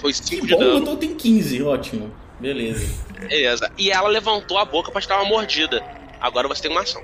[0.00, 0.78] Foi 5 de Bom, dano.
[0.78, 2.10] então tem 15, ótimo.
[2.40, 2.86] Beleza.
[3.18, 3.70] Beleza.
[3.76, 5.82] E ela levantou a boca pra te dar uma mordida.
[6.20, 7.02] Agora você tem uma ação.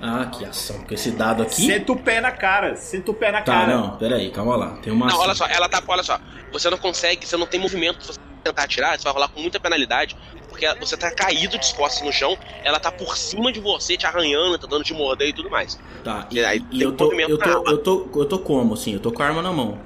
[0.00, 0.78] Ah, que ação.
[0.80, 1.62] Com esse dado aqui.
[1.66, 3.76] Senta o pé na cara, senta o pé na Tá, cara.
[3.76, 4.70] não, pera aí, calma lá.
[4.82, 5.24] Tem uma Não, ação.
[5.24, 5.82] olha só, ela tá.
[5.86, 6.20] Olha só.
[6.52, 8.02] Você não consegue, você não tem movimento.
[8.02, 10.16] Se você tentar atirar, você vai rolar com muita penalidade.
[10.48, 14.06] Porque você tá caído de costas no chão, ela tá por cima de você, te
[14.06, 15.78] arranhando, tentando te morder e tudo mais.
[16.02, 17.70] Tá, E e, aí e tem eu, tô, movimento eu, na tô, arma.
[17.70, 18.94] eu, tô, eu tô como, assim?
[18.94, 19.78] Eu tô com a arma na mão.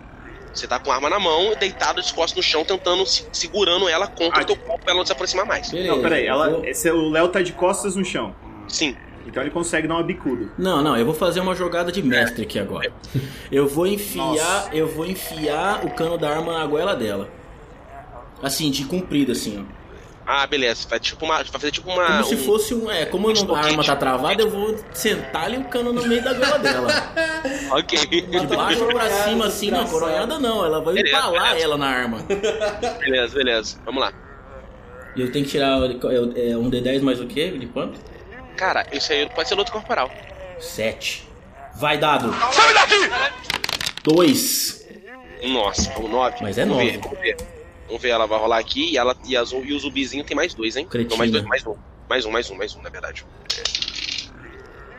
[0.52, 3.88] Você tá com a arma na mão, deitado, de costas no chão, tentando, se- segurando
[3.88, 5.70] ela contra Ah, o teu corpo pra ela não se aproximar mais.
[5.70, 5.94] Beleza.
[5.94, 8.34] Não, peraí, ela, vou- esse, o Léo tá de costas no chão.
[8.68, 8.96] Sim.
[9.26, 10.48] Então ele consegue dar uma bicuda.
[10.58, 12.92] Não, não, eu vou fazer uma jogada de mestre aqui agora.
[13.52, 14.70] Eu vou enfiar, Nossa.
[14.72, 17.28] eu vou enfiar o cano da arma na goela dela.
[18.42, 19.79] Assim, de comprido assim, ó.
[20.32, 20.86] Ah, beleza.
[20.88, 22.06] Vai, tipo uma, vai fazer tipo uma.
[22.06, 25.46] Como se um- fosse um, é, como não- a arma tá travada, eu vou sentar
[25.46, 26.88] ali o cano no meio da goela dela.
[27.72, 27.98] Ok.
[28.06, 31.64] De baixo pra cima assim, não, coronhada não, ela vai Beleza, empalar beleza.
[31.64, 32.18] ela na arma.
[33.00, 33.78] beleza, beleza.
[33.84, 34.12] Vamos lá.
[35.16, 37.48] E eu tenho que tirar é, é, um D10 mais o quê?
[37.50, 37.98] De quanto?
[38.56, 40.10] Cara, isso aí pode ser luta corporal.
[40.60, 41.26] 7.
[41.76, 42.32] Vai, dado.
[42.52, 43.10] Sai daqui!
[44.04, 44.86] 2.
[45.44, 46.36] Nossa, um 9.
[46.42, 46.98] Mas é vamos nove.
[47.20, 47.36] ver,
[47.90, 48.10] vamos ver.
[48.10, 50.76] Ela vai rolar aqui e, ela, e, a, zum- e o zumbizinho tem mais dois,
[50.76, 50.86] hein?
[50.86, 51.10] Cretina.
[51.10, 51.74] Não, mais dois, mais um.
[52.08, 53.24] Mais um, mais um, mais um, na verdade.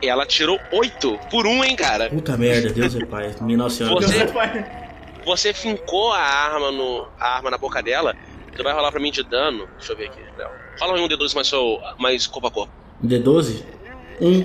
[0.00, 2.08] E ela tirou 8 por um, hein, cara?
[2.08, 3.34] Puta merda, Deus é pai.
[3.40, 3.94] Minha nossa senhora.
[4.06, 4.82] Você- Deus vai-
[5.24, 8.14] Você fincou a arma, no, a arma na boca dela.
[8.56, 9.68] Tu vai rolar pra mim de dano.
[9.78, 10.50] Deixa eu ver aqui, Léo.
[10.80, 12.72] Rola um D2 mais, seu, mais corpo a corpo.
[13.04, 13.62] D12?
[14.20, 14.44] 1.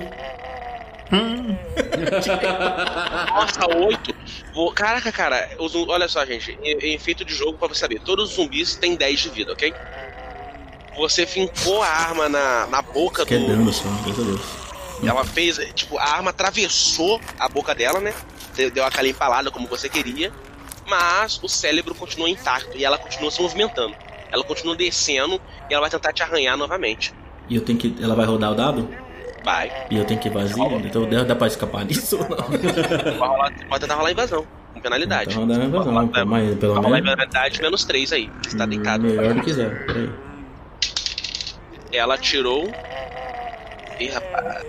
[3.33, 4.15] Nossa, 8.
[4.57, 6.57] Vou- Caraca, cara, os olha só, gente.
[6.63, 9.53] Em, em efeito de jogo, pra você saber, todos os zumbis têm 10 de vida,
[9.53, 9.71] ok?
[10.97, 13.45] Você fincou a arma na, na boca Que do.
[13.47, 14.41] dano só, graças a Deus.
[15.03, 18.11] Ela fez, tipo, a arma atravessou a boca dela, né?
[18.55, 20.33] Deu deu aquela empalada como você queria.
[20.87, 23.93] Mas o cérebro continua intacto e ela continua se movimentando.
[24.31, 25.39] Ela continua descendo
[25.69, 27.13] e ela vai tentar te arranhar novamente.
[27.47, 27.95] E eu tenho que.
[28.01, 28.89] Ela vai rodar o dado?
[29.43, 29.71] Vai.
[29.89, 30.65] E eu tenho que ir vazio?
[30.83, 32.37] Então dá, dá pra escapar disso ou não?
[33.17, 34.45] Vai rolar, pode tentar rolar invasão.
[34.73, 35.35] Com penalidade.
[35.35, 37.09] Rodando a invasão, Vai não, pô, mas pelo Vai rolar menos.
[37.15, 38.29] penalidade menos 3 aí.
[38.43, 39.03] Você tá deitado.
[39.03, 40.09] Melhor do que zero, peraí.
[41.91, 42.69] Ela tirou.
[43.99, 44.65] Ih, rapaz.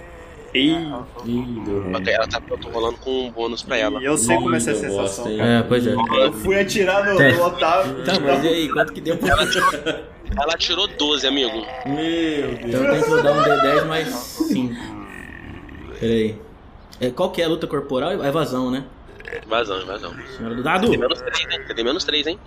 [0.54, 0.72] Ih,
[1.16, 1.62] ruim.
[2.06, 4.00] Ela tá, eu tô rolando com um bônus pra ela.
[4.00, 5.26] e eu sei como é essa sensação.
[5.28, 5.92] É, pois é.
[5.94, 8.04] Eu fui atirar no, no Otávio.
[8.04, 9.28] Tá, mas e aí, quanto que deu pra.
[9.28, 9.46] Ela
[10.58, 11.66] tirou 12, amigo.
[11.86, 12.60] Meu Deus.
[12.64, 14.74] Então eu tenho que rodar um D10 mais 5.
[16.00, 16.40] Peraí.
[17.00, 18.22] É, qual que é a luta corporal?
[18.22, 18.84] É evasão, né?
[19.44, 20.14] Invasão, invasão.
[20.36, 20.88] Senhora do dado?
[20.88, 21.60] Tem menos 3, hein?
[21.66, 22.40] Você tem menos 3, hein?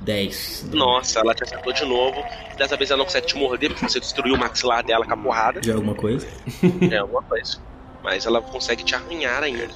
[0.00, 0.70] 10.
[0.72, 2.22] Nossa, ela te acertou de novo.
[2.56, 5.16] Dessa vez ela não consegue te morder, porque você destruiu o maxilar dela com a
[5.16, 5.60] porrada.
[5.62, 6.26] Já alguma coisa?
[6.90, 7.58] É alguma coisa.
[8.02, 9.68] Mas ela consegue te arranhar ainda.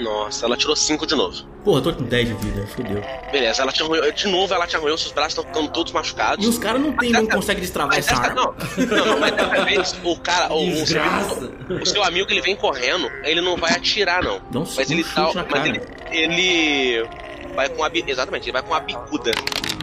[0.00, 1.42] Nossa, ela tirou 5 de novo.
[1.64, 3.02] Porra, eu tô com 10 de vida, fodeu.
[3.32, 4.12] Beleza, ela te arranhou.
[4.12, 6.44] De novo ela te arranhou, seus braços estão ficando todos machucados.
[6.44, 8.54] E os caras não tem, não conseguem destravar essa arma.
[8.76, 11.50] não, não, não, mas dessa vez o cara, o, o, seu, Desgraça.
[11.82, 14.36] o seu amigo ele vem correndo, ele não vai atirar, não.
[14.36, 15.30] Um, Mas ele tá.
[15.50, 15.80] Mas ele,
[16.10, 17.08] ele
[17.54, 17.90] vai com a.
[17.92, 19.32] Exatamente, ele vai com a bicuda.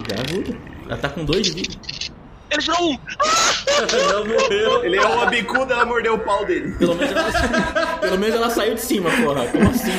[0.07, 0.57] Já ajuda.
[0.86, 1.76] Ela tá com 2 de vida.
[2.54, 2.99] Ele tirou um!
[4.12, 4.86] Não morreu.
[4.86, 6.72] Ele é uma bicuda, ela mordeu o pau dele.
[6.78, 9.45] Pelo menos ela, pelo menos ela saiu de cima, porra.
[9.47, 9.91] Como assim?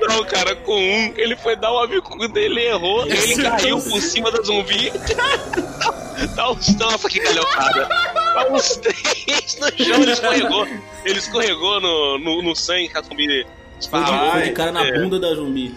[0.00, 4.30] Não, cara, com um, ele foi dar uma bicuda, ele errou, ele caiu por cima
[4.30, 4.92] da zumbi.
[6.34, 6.76] Dá uns.
[6.76, 7.88] Nossa, que galhofada.
[8.14, 10.66] Dá uns três no chão, ele escorregou.
[11.04, 13.46] Ele escorregou no, no, no sangue que a zumbi Foi de,
[13.80, 14.32] esparramou.
[14.32, 14.92] foi de cara na É.
[14.98, 15.74] bunda da zumbi.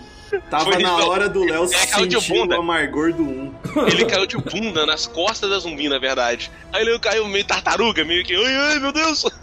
[0.50, 1.08] Tava Foi na isso.
[1.10, 2.56] hora do Léo É, caiu de sentir o bunda.
[2.58, 3.54] amargor do 1.
[3.88, 6.52] Ele caiu de bunda nas costas da zumbi, na verdade.
[6.74, 8.36] Aí ele caiu meio tartaruga, meio que.
[8.36, 9.26] Ai, ai, meu Deus!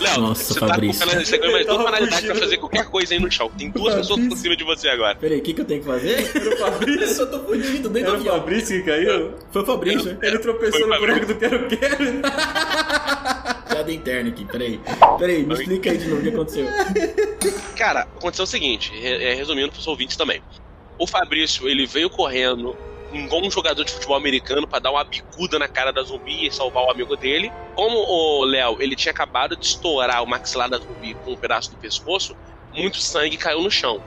[0.00, 0.98] Léo, Nossa, você Fabrício.
[1.00, 3.50] tá com penalidade, você ganhou mais duas penalidades pra fazer qualquer coisa aí no chão.
[3.56, 5.14] Tem duas pessoas por cima de você agora.
[5.16, 6.30] Peraí, o que, que eu tenho que fazer?
[6.34, 7.20] Era o Fabrício.
[7.22, 8.24] eu tô fudido dentro Era o.
[8.24, 9.34] Fabrício que caiu?
[9.52, 10.18] Foi o Fabrício, né?
[10.22, 12.04] Ele tropeçou no o buraco do quero-quero.
[13.74, 14.80] Piada interna aqui, peraí.
[15.18, 16.66] Peraí, me explica aí de novo o que aconteceu.
[17.76, 20.40] Cara, aconteceu o seguinte, é, resumindo pros ouvintes também.
[20.96, 22.76] O Fabrício, ele veio correndo
[23.12, 26.52] igual um jogador de futebol americano pra dar uma bicuda na cara da zumbi e
[26.52, 27.52] salvar o amigo dele.
[27.74, 31.70] Como o Léo, ele tinha acabado de estourar o maxilar da zumbi com um pedaço
[31.70, 32.36] do pescoço,
[32.72, 34.00] muito sangue caiu no chão.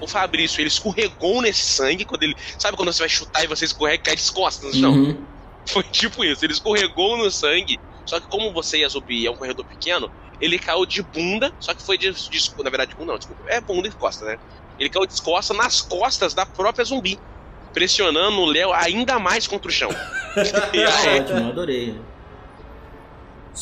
[0.00, 2.34] O Fabrício, ele escorregou nesse sangue quando ele.
[2.58, 4.92] Sabe quando você vai chutar e você escorrega e cai de costas no chão?
[4.92, 5.24] Uhum.
[5.66, 7.78] Foi tipo isso, ele escorregou no sangue.
[8.04, 11.52] Só que como você e a Zubi é um corredor pequeno, ele caiu de bunda,
[11.58, 14.36] só que foi de, de na verdade, bunda não, desculpa, é bunda e costa, né?
[14.78, 17.18] Ele caiu de costa nas costas da própria zumbi,
[17.72, 19.90] pressionando o Léo ainda mais contra o chão.
[20.36, 21.94] Aí, ótimo, adorei.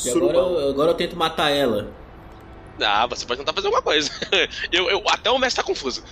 [0.05, 1.93] E agora eu, agora eu tento matar ela.
[2.81, 4.11] ah, você pode tentar fazer alguma coisa.
[4.73, 6.03] Eu, eu- até o mestre tá confuso.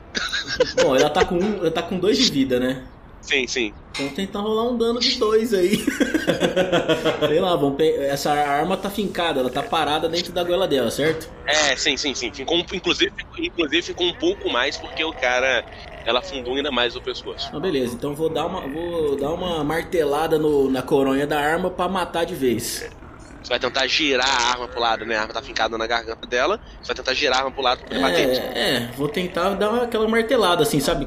[0.83, 2.87] Bom, ela tá com ela tá com dois de vida, né?
[3.29, 3.75] Sim, sim.
[3.91, 5.77] Então tentar rolar um dano de dois aí.
[7.29, 10.91] Sei lá, vamos pe- essa arma tá fincada, ela tá parada dentro da goela dela,
[10.91, 11.29] certo?
[11.47, 12.33] É, sim, sim, sim.
[12.33, 15.63] Ficou, inclusive, inclusive ficou um pouco mais porque o cara.
[16.07, 17.51] Ela afundou ainda mais o pescoço.
[17.53, 21.69] Ah, beleza, então vou dar uma, vou dar uma martelada no- na coronha da arma
[21.69, 22.89] pra matar de vez.
[23.43, 25.17] Você vai tentar girar a arma pro lado, né?
[25.17, 26.59] A arma tá fincada na garganta dela.
[26.81, 28.29] Você vai tentar girar a arma pro lado pra poder bater.
[28.57, 31.07] É, é, vou tentar dar aquela martelada assim, sabe?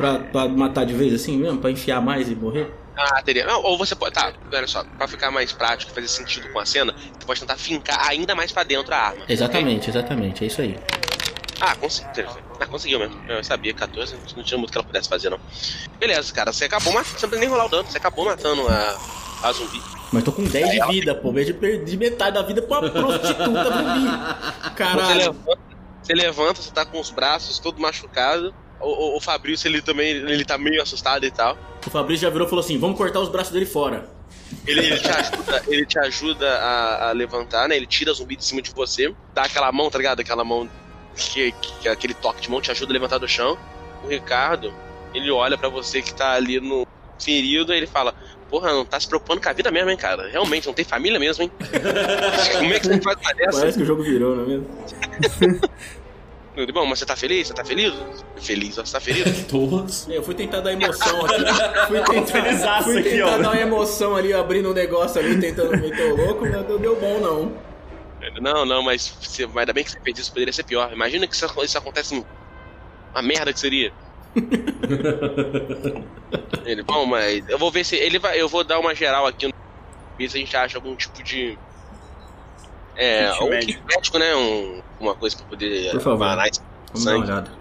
[0.00, 2.72] Pra, pra matar de vez assim mesmo, pra enfiar mais e morrer.
[2.96, 3.46] Ah, teria.
[3.46, 4.14] Não, ou você pode.
[4.14, 7.40] Tá, olha só, pra ficar mais prático e fazer sentido com a cena, você pode
[7.40, 9.24] tentar fincar ainda mais pra dentro a arma.
[9.28, 10.78] Exatamente, exatamente, é isso aí.
[11.60, 12.26] Ah, conseguiu.
[12.58, 13.20] Ah, conseguiu mesmo.
[13.28, 15.38] Eu sabia, 14, não tinha muito que ela pudesse fazer, não.
[15.98, 17.18] Beleza, cara, você acabou matando.
[17.18, 18.98] Você não precisa nem rolar o dano, você acabou matando a,
[19.42, 19.80] a zumbi.
[20.12, 21.30] Mas tô com 10 de vida, pô.
[21.32, 24.08] Vejo perdi metade da vida pra uma prostituta zumbi.
[24.62, 25.18] Você Caralho.
[25.18, 25.58] levanta,
[26.02, 28.54] você levanta, você tá com os braços todo machucado.
[28.80, 31.56] O, o, o Fabrício, ele também, ele tá meio assustado e tal.
[31.86, 34.08] O Fabrício já virou e falou assim: vamos cortar os braços dele fora.
[34.66, 37.76] Ele, ele te ajuda, ele te ajuda a, a levantar, né?
[37.76, 40.20] Ele tira a zumbi de cima de você, dá aquela mão, tá ligado?
[40.20, 40.68] Aquela mão,
[41.16, 43.56] que, que- aquele toque de mão te ajuda a levantar do chão.
[44.04, 44.72] O Ricardo,
[45.14, 46.86] ele olha pra você que tá ali no
[47.22, 48.14] ferido e ele fala:
[48.48, 50.28] Porra, não tá se preocupando com a vida mesmo, hein, cara?
[50.28, 51.52] Realmente, não tem família mesmo, hein?
[52.58, 53.58] Como é que você faz uma dessa?
[53.60, 54.66] Parece que o jogo virou, não é mesmo?
[56.66, 57.48] Digo, Bom, mas você tá feliz?
[57.48, 57.92] Você tá feliz?
[58.36, 59.44] Feliz, ó, você tá feliz?
[59.46, 60.08] Todos.
[60.08, 61.40] Eu fui tentar dar emoção aqui.
[61.86, 66.12] Fui tentar, fui aqui, tentar dar uma emoção ali, abrindo um negócio ali, tentando meter
[66.12, 67.70] o louco, mas não deu bom não.
[68.40, 70.92] Não, não, mas você, ainda bem que você fez isso, poderia ser pior.
[70.92, 72.24] Imagina que isso, isso acontece em-
[73.12, 73.92] uma merda que seria.
[76.64, 79.46] ele, bom, mas eu vou ver se ele vai, eu vou dar uma geral aqui
[79.46, 79.52] no
[80.18, 81.58] ver se a gente acha algum tipo de
[83.00, 83.72] é, Kit um médico.
[83.72, 86.18] kit médico, né, um, uma coisa pra poder Por favor.
[86.18, 86.60] parar esse
[86.92, 87.32] Vamos dar uma sangue.
[87.32, 87.60] olhada.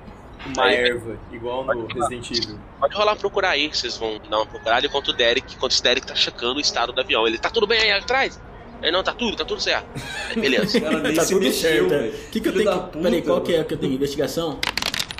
[0.55, 2.57] Uma erva, igual no Resident Evil.
[2.79, 5.83] Pode rolar procurar aí, que vocês vão dar uma procurada enquanto o Derek, enquanto o
[5.83, 7.27] Derek tá checando o estado do avião.
[7.27, 8.39] Ele tá tudo bem aí atrás?
[8.81, 9.85] Ele não, tá tudo, tá tudo certo.
[10.29, 10.79] Aí, beleza.
[10.81, 11.93] Cara, Tá tudo mexeu, certo.
[11.93, 12.07] é.
[12.07, 12.77] O que, que eu tenho que.
[12.79, 13.93] puta, Peraí, qual que é que eu tenho?
[13.93, 14.57] Investigação?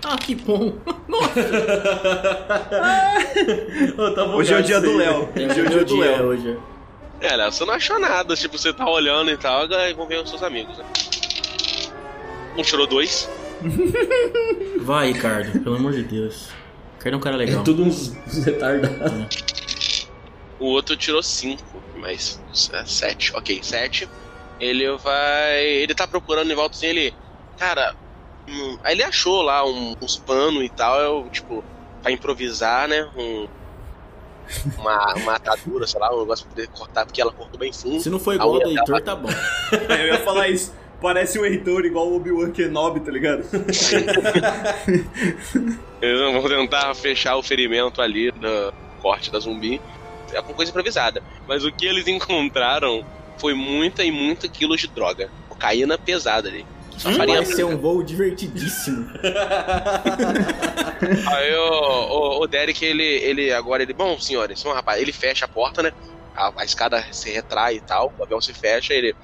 [0.05, 0.73] Ah, que bom!
[1.09, 1.33] Nossa!
[4.15, 5.29] Tá Hoje é o dia do Léo.
[5.35, 6.23] É Hoje é o dia do Léo.
[6.27, 6.57] hoje.
[7.21, 10.29] É, Léo, você não achou nada, tipo, você tá olhando e tal, vão ver os
[10.29, 10.85] seus amigos, né?
[12.57, 13.29] Um tirou dois.
[14.81, 16.49] Vai, Ricardo, pelo amor de Deus.
[16.97, 17.61] Ricardo é um cara legal.
[17.61, 18.13] É tudo uns
[18.45, 19.27] retardados.
[20.57, 22.41] O outro tirou cinco, mas
[22.73, 24.09] é, sete, ok, sete.
[24.59, 25.65] Ele vai.
[25.65, 27.13] Ele tá procurando em volta assim, ele.
[27.57, 27.93] Cara.
[28.49, 31.63] hum, aí ele achou lá um- uns panos e tal, eu, tipo,
[32.01, 33.09] pra improvisar, né?
[33.15, 33.47] Um,
[34.77, 37.99] uma, uma atadura, sei lá, um negócio pra poder cortar, porque ela cortou bem fundo.
[37.99, 39.29] Se não for igual A ao do Heitor, tá bom.
[39.89, 40.73] Eu ia falar isso.
[41.01, 43.45] Parece o Heitor igual o Obi-Wan Kenobi, tá ligado?
[46.01, 49.79] Eles vão tentar fechar o ferimento ali do corte da zumbi.
[50.33, 51.23] É uma coisa improvisada.
[51.47, 53.05] Mas o que eles encontraram
[53.37, 55.29] foi muita e muita quilos de droga.
[55.47, 56.65] Cocaína pesada ali.
[56.99, 59.09] Só faria Vai ser um voo divertidíssimo.
[61.33, 65.45] Aí o, o, o Derek, ele, ele agora, ele, bom, senhores, bom, rapaz, ele fecha
[65.45, 65.93] a porta, né?
[66.35, 69.15] A, a escada se retrai e tal, o avião se fecha, ele.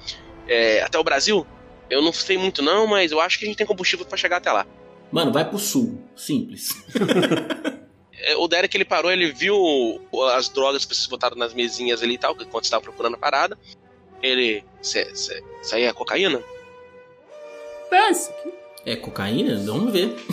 [0.48, 1.46] é, até o Brasil?
[1.88, 4.38] Eu não sei muito não, mas eu acho que a gente tem combustível pra chegar
[4.38, 4.66] até lá.
[5.12, 6.02] Mano, vai pro sul.
[6.16, 6.70] Simples.
[8.18, 10.00] É, O Derek, ele parou, ele viu
[10.34, 13.58] as drogas que vocês botaram nas mesinhas ali e tal, enquanto estava procurando a parada.
[14.22, 14.64] Ele.
[14.80, 14.98] Isso
[15.72, 16.42] aí é cocaína?
[17.90, 18.52] É, isso aqui.
[18.84, 19.56] É cocaína?
[19.64, 20.14] Vamos ver.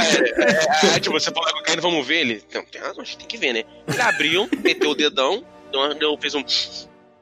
[0.00, 2.42] É, é, é, tipo, você falou cocaína, vamos ver ele.
[2.52, 3.64] Não, tem, a gente tem que ver, né?
[3.86, 5.44] Ele abriu, meteu o dedão,
[5.98, 6.42] deu, fez um.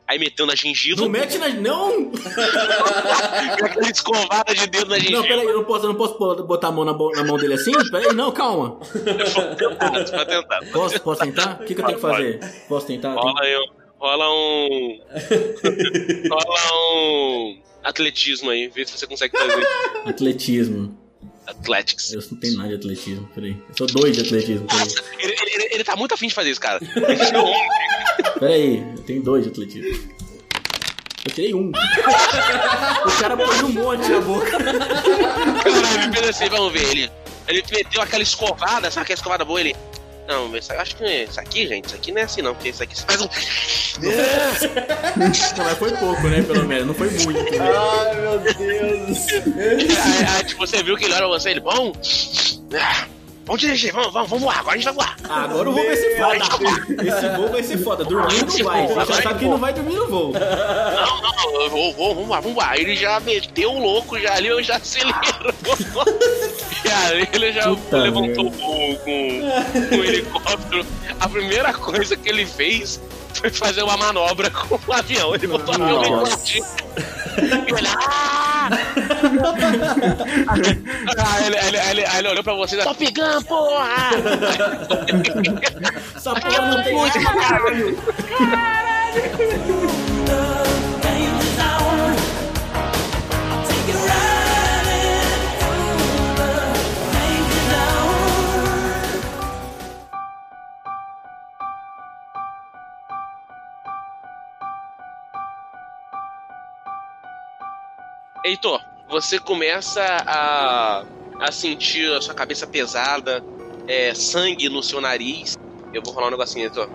[0.06, 1.02] Aí meteu na gengiva.
[1.02, 1.48] Não mete na.
[1.48, 2.10] Não!
[3.62, 5.22] aquela escovada de dedo na Não, gengiva.
[5.22, 7.72] peraí, eu não posso, eu não posso botar a mão na, na mão dele assim?
[7.90, 8.78] Peraí, não, calma.
[9.58, 10.60] Tentado, pra tentar.
[10.72, 11.58] Posso, posso tentar?
[11.60, 12.40] O que, que eu tenho que fazer?
[12.68, 13.12] Posso tentar?
[13.12, 15.00] Rola, um- rola um.
[16.30, 16.56] rola
[16.96, 17.60] um.
[17.88, 19.66] Atletismo aí, vê se você consegue fazer.
[20.04, 20.94] Atletismo.
[21.46, 22.12] Athletics.
[22.12, 23.56] Eu não tenho nada de atletismo, peraí.
[23.66, 24.88] Eu sou dois de atletismo, peraí.
[25.18, 26.78] Ele, ele, ele tá muito afim de fazer isso, cara.
[28.38, 30.12] Peraí, eu tenho dois de atletismo.
[31.24, 31.70] Eu tirei um.
[31.70, 34.58] o cara pôs um monte na boca.
[36.12, 36.90] Fez assim, vamos ver.
[36.90, 37.10] Ele,
[37.48, 39.60] ele meteu aquela escovada, sabe aquela escovada boa?
[39.60, 39.74] Ele.
[40.28, 42.82] Não, mas acho que isso aqui, gente, isso aqui não é assim não, porque isso
[42.82, 43.28] aqui você faz um.
[45.56, 46.42] Não, mas foi pouco, né?
[46.42, 47.50] Pelo menos, não foi muito.
[47.50, 47.58] né?
[47.58, 49.26] Ai, meu Deus.
[49.32, 51.92] aí, aí, tipo, você viu que ele olha pra você, ele, bom.
[52.74, 53.06] Ah,
[53.48, 55.16] vamos dirigir, vamos, vamos, vamos voar, agora a gente vai voar.
[55.28, 56.36] Ah, agora o voo vai ser foda.
[57.02, 58.04] Esse voo vai ser foda.
[58.04, 58.86] Dormir não vai.
[58.86, 60.32] Você já sabe que não vai dormir no voo.
[60.32, 62.78] Não, não, eu vou, vou, vamos lá, vamos lá.
[62.78, 65.14] Ele já meteu o louco já ali, eu já acelerou.
[66.84, 70.86] e aí ele já Puta levantou o com, com o helicóptero.
[71.18, 73.00] A primeira coisa que ele fez
[73.32, 75.34] foi fazer uma manobra com o avião.
[75.34, 76.64] Ele botou o avião curtinho.
[77.38, 78.68] E ele, ah!
[81.18, 84.10] Ah ele, ele, ele, ele olhou pra vocês, tô pegando, porra!
[86.16, 87.98] Essa porra não tem arma, caralho.
[108.44, 111.04] Heitor, você começa a,
[111.40, 113.42] a sentir a sua cabeça pesada,
[113.86, 115.58] é, sangue no seu nariz.
[115.92, 116.88] Eu vou rolar um negocinho, Heitor.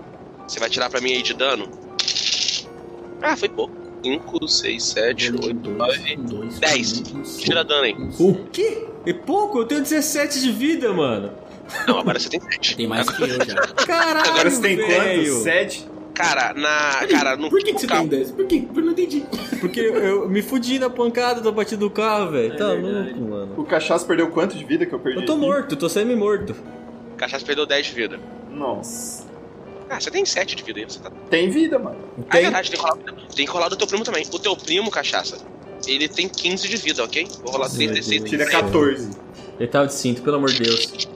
[0.46, 1.68] Você vai tirar pra mim aí de dano?
[3.20, 3.74] Ah, foi pouco.
[4.04, 6.16] 5, 6, 7, 8, 9,
[6.60, 7.02] 10.
[7.38, 7.94] Tira dano aí.
[8.18, 8.86] O quê?
[9.06, 9.58] É pouco?
[9.60, 11.32] Eu tenho 17 de vida, mano.
[11.88, 12.76] Não, agora você tem 7.
[12.76, 13.54] Tem mais que eu já.
[13.86, 15.42] Caralho, Agora você tem quantos?
[15.42, 15.88] Sete?
[16.14, 17.06] Cara, na.
[17.08, 17.50] Cara, no.
[17.50, 18.30] Por que, que você carro- tem 10?
[18.30, 18.68] Por que?
[18.74, 19.24] Eu não entendi.
[19.60, 22.56] Porque eu me fudi na pancada da batida do carro, velho.
[22.56, 23.12] Tá verdade.
[23.14, 23.54] louco, mano.
[23.56, 25.18] O cachaço perdeu quanto de vida que eu perdi?
[25.20, 26.54] Eu tô morto, tô semi-morto.
[27.16, 28.20] Cachaça perdeu 10 de vida.
[28.50, 29.24] Nossa.
[29.90, 30.84] Ah, você tem 7 de vida aí.
[30.84, 31.10] Você tá.
[31.28, 31.96] Tem vida, mano.
[32.18, 32.42] Ah, é Tem?
[32.42, 32.98] verdade, tem que, rolar,
[33.34, 34.24] tem que rolar do teu primo também.
[34.32, 35.38] O teu primo, cachaça,
[35.86, 37.26] ele tem 15 de vida, ok?
[37.42, 38.60] Vou rolar Nossa, 36 meu Tira Deus.
[38.62, 39.10] 14.
[39.58, 41.08] Ele tava de cinto, pelo amor de Deus.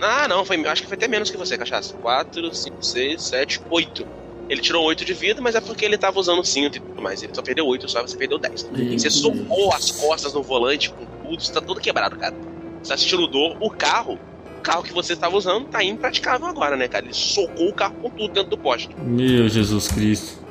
[0.00, 1.94] Ah, não, foi, acho que foi até menos que você, cachaça.
[1.94, 4.06] 4, 5, 6, 7, 8.
[4.48, 7.22] Ele tirou 8 de vida, mas é porque ele tava usando cinto e tudo mais.
[7.22, 8.70] Ele só perdeu 8, só você perdeu 10.
[8.96, 12.34] Você socou as costas no volante com tudo, você tá todo quebrado, cara.
[12.82, 13.56] Você tá sentindo dor.
[13.60, 14.18] O carro,
[14.58, 17.04] o carro que você tava usando, tá impraticável agora, né, cara?
[17.04, 18.88] Ele socou o carro com tudo dentro do poste.
[18.98, 20.44] Meu Jesus Cristo.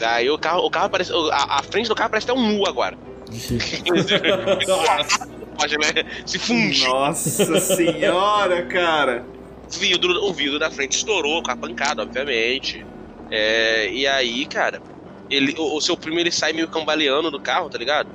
[0.00, 1.12] Aí o carro, o carro parece.
[1.32, 2.96] A, a frente do carro parece até um nu agora.
[5.58, 5.88] Pode, né?
[6.24, 6.88] Se fundiu.
[6.88, 9.26] Nossa senhora, cara.
[9.68, 12.86] O vidro, o vidro da frente estourou com a pancada, obviamente.
[13.28, 14.80] É, e aí, cara,
[15.28, 18.08] ele, o, o seu primo ele sai meio cambaleando do carro, tá ligado?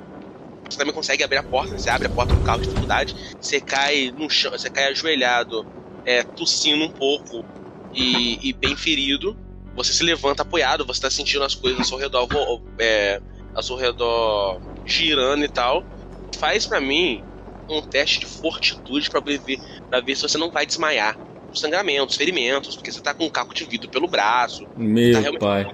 [0.68, 3.60] Você também consegue abrir a porta, você abre a porta do carro de dificuldade, você
[3.60, 5.66] cai no chão, você cai ajoelhado,
[6.04, 7.44] é, tossindo um pouco
[7.92, 9.36] e, e bem ferido.
[9.76, 12.26] Você se levanta apoiado, você tá sentindo as coisas ao seu redor,
[12.78, 13.20] é,
[13.54, 15.84] ao seu redor girando e tal.
[16.38, 17.22] Faz pra mim
[17.68, 19.58] um teste de fortitude pra ver,
[19.90, 21.18] pra ver se você não vai desmaiar
[21.52, 24.64] sangramentos, ferimentos, porque você tá com um caco de vidro pelo braço.
[24.64, 25.66] Tá Meu realmente pai.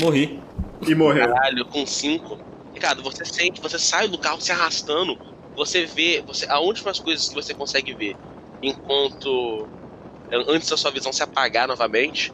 [0.00, 0.42] Morri.
[0.86, 1.26] E morreu.
[1.26, 2.38] Caralho, com cinco.
[2.72, 5.16] Ricardo, você sente, você sai do carro se arrastando,
[5.56, 8.16] você vê, você, a últimas coisas que você consegue ver
[8.62, 9.68] enquanto
[10.48, 12.32] antes da sua visão se apagar novamente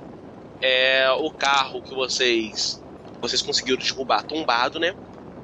[0.61, 2.85] é o carro que vocês
[3.21, 4.95] vocês conseguiram derrubar tombado, né?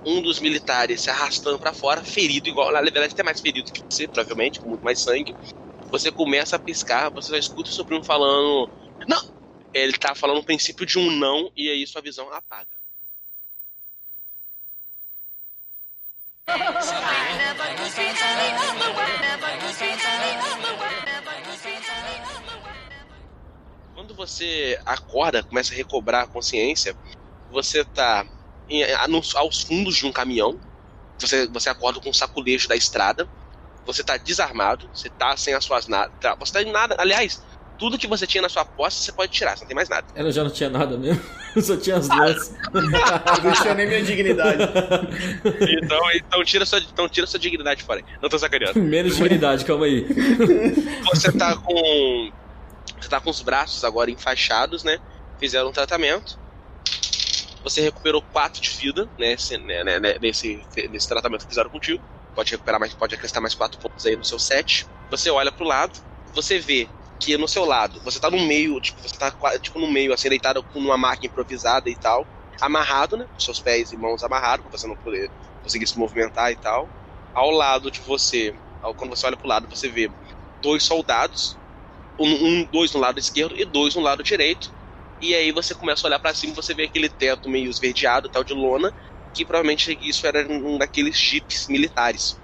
[0.04, 3.82] Um dos militares se arrastando pra fora, ferido igual, na verdade até mais ferido que
[3.82, 5.34] você, provavelmente, com muito mais sangue.
[5.90, 8.68] Você começa a piscar, você só escuta o seu primo falando:
[9.06, 9.22] "Não!"
[9.72, 12.82] Ele tá falando o princípio de um não e aí sua visão apaga.
[23.94, 26.96] Quando você acorda, começa a recobrar a consciência,
[27.50, 28.26] você tá
[28.68, 28.84] em-
[29.34, 30.58] aos fundos de um caminhão.
[31.18, 33.28] Você, você acorda com um saculejo da estrada.
[33.86, 36.12] Você tá desarmado, você tá sem as suas nada.
[36.20, 36.94] Tá, você tá em nada.
[36.98, 37.42] Aliás,
[37.78, 40.06] tudo que você tinha na sua posse você pode tirar, você não tem mais nada.
[40.14, 41.20] Ela já não tinha nada mesmo.
[41.60, 42.08] Só tinha as.
[42.72, 42.80] Eu
[43.42, 44.62] não tinha nem minha dignidade.
[45.82, 48.02] Então, então, tira, sua, então tira sua dignidade fora.
[48.22, 48.78] Não tô sacaneando.
[48.80, 50.06] Menos dignidade, calma aí.
[51.12, 52.32] Você tá com.
[53.00, 54.98] Você tá com os braços agora enfaixados, né?
[55.40, 56.38] Fizeram um tratamento.
[57.62, 59.36] Você recuperou 4 de vida, né?
[59.64, 62.02] né, né, né, Nesse, nesse tratamento que fizeram contigo.
[62.34, 64.88] Pode recuperar mais, pode acrescentar mais 4 pontos aí no seu set.
[65.10, 65.98] Você olha pro lado,
[66.34, 69.90] você vê que no seu lado, você tá no meio, tipo, você tá tipo no
[69.90, 72.28] meio, assim, deitado com uma máquina improvisada e tal.
[72.60, 73.26] Amarrado, né?
[73.32, 75.32] Com seus pés e mãos amarrados, pra você não poder
[75.62, 76.92] conseguir se movimentar e tal.
[77.34, 78.52] Ao lado de você,
[78.96, 80.14] quando você olha pro lado, você vê
[80.60, 81.60] dois soldados
[82.18, 84.68] um, um- dois no lado esquerdo e dois no lado direito.
[85.22, 88.28] E aí você começa a olhar pra cima e você vê aquele teto meio esverdeado,
[88.28, 88.92] tal de lona,
[89.32, 92.36] que provavelmente isso era um daqueles jipes militares.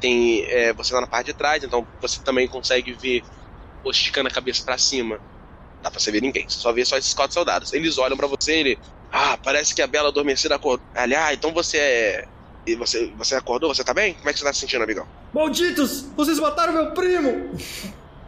[0.00, 3.22] Tem é, você tá na parte de trás, então você também consegue ver
[3.86, 5.20] esticando a cabeça pra cima.
[5.82, 7.74] Dá pra você ver ninguém, você só vê só esses quatro soldados.
[7.74, 8.78] Eles olham pra você e ele,
[9.12, 10.84] ah, parece que a bela adormecida acordou.
[10.94, 12.28] Aliás, então você é
[12.66, 13.74] e você, você acordou?
[13.74, 14.14] Você tá bem?
[14.14, 15.06] Como é que você tá se sentindo, amigão?
[15.34, 16.06] Malditos!
[16.16, 17.50] Vocês mataram meu primo!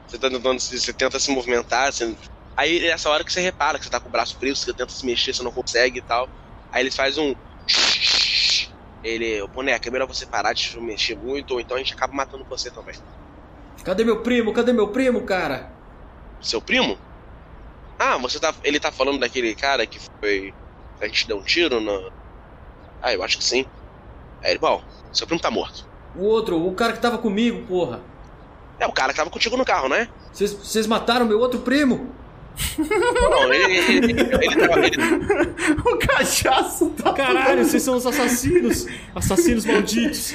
[0.07, 2.15] Você tá tentando, se- você tenta se movimentar, você...
[2.57, 4.73] aí é essa hora que você repara que você tá com o braço preso, você
[4.73, 6.29] tenta se mexer, você não consegue e tal.
[6.73, 7.35] Aí ele faz um.
[9.05, 11.95] Ele, ô boneco, é melhor você parar de se mexer muito, ou então a gente
[11.95, 12.97] acaba matando você também.
[13.85, 14.53] Cadê meu primo?
[14.53, 15.71] Cadê meu primo, cara?
[16.41, 16.99] Seu primo?
[17.99, 18.53] Ah, você tá.
[18.65, 20.53] Ele tá falando daquele cara que foi.
[21.01, 22.13] A gente deu um tiro no.
[23.01, 23.65] Ah, eu acho que sim.
[24.43, 24.83] Aí ele, bom,
[25.13, 25.89] seu primo tá morto.
[26.17, 28.01] O outro, o cara que tava comigo, porra.
[28.79, 30.09] É o cara que tava contigo no carro, né?
[30.33, 32.13] Vocês mataram meu outro primo?
[32.79, 34.97] Não, ele, ele, ele, ele, tava- ele-
[35.85, 37.13] O cachaço tá.
[37.13, 38.87] Caralho, vocês são os assassinos!
[39.15, 40.33] Assassinos malditos!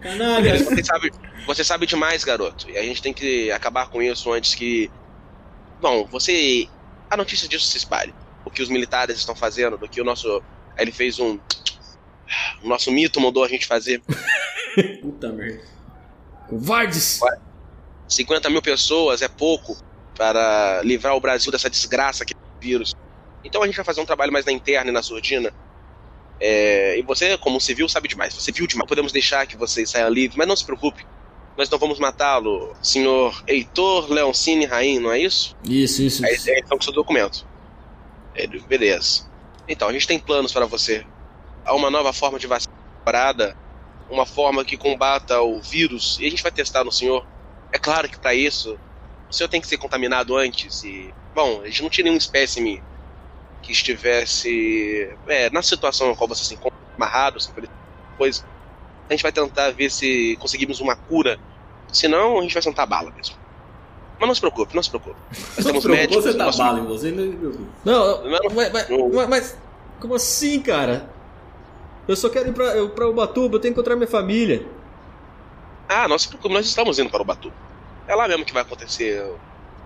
[0.00, 0.62] Canalha.
[0.62, 1.12] você, sabe,
[1.46, 2.68] você sabe demais, garoto.
[2.70, 4.90] E a gente tem que acabar com isso antes que.
[5.80, 6.68] Bom, você.
[7.10, 8.14] A notícia disso se espalhe.
[8.44, 10.42] O que os militares estão fazendo, do que o nosso.
[10.76, 11.38] Ele fez um.
[12.62, 14.02] O nosso mito mandou a gente fazer.
[15.00, 15.62] Puta merda.
[16.48, 17.20] Covardes!
[18.08, 19.76] 50 mil pessoas é pouco
[20.16, 22.94] para livrar o Brasil dessa desgraça que é o vírus.
[23.42, 25.52] Então a gente vai fazer um trabalho mais na interna e na surdina.
[26.40, 28.34] É, e você, como civil, sabe demais.
[28.34, 28.88] Você viu demais.
[28.88, 31.04] Podemos deixar que você saia livre, mas não se preocupe.
[31.56, 35.56] Nós não vamos matá-lo, senhor Heitor Leoncini Rain, não é isso?
[35.62, 36.26] Isso, isso.
[36.26, 36.50] Aí isso.
[36.50, 37.46] aí estão com seu documento.
[38.34, 39.30] Ele, beleza.
[39.68, 41.06] Então, a gente tem planos para você.
[41.64, 42.74] Há uma nova forma de vacina
[44.10, 47.26] uma forma que combata o vírus, e a gente vai testar no senhor.
[47.72, 48.78] É claro que para isso,
[49.30, 51.12] o senhor tem que ser contaminado antes e...
[51.34, 52.82] Bom, a gente não tinha nenhum espécime
[53.62, 57.66] que estivesse é, na situação na qual você se encontra, amarrado, assim, por
[58.16, 58.44] coisa.
[59.08, 61.38] A gente vai tentar ver se conseguimos uma cura.
[61.92, 63.36] Senão, a gente vai sentar bala mesmo.
[64.18, 65.16] Mas não se preocupe, não se preocupe.
[65.56, 66.24] Nós temos médicos...
[66.24, 67.64] Você tá nós- bala em você, não se preocupe.
[67.84, 69.58] Não, mas, mas, mas- mas-
[70.00, 71.08] Como assim, cara?
[72.06, 74.66] Eu só quero ir pra, eu, pra Ubatuba, eu tenho que encontrar minha família.
[75.88, 77.52] Ah, não se preocupe, nós estamos indo para o Batu.
[78.06, 79.24] É lá mesmo que vai acontecer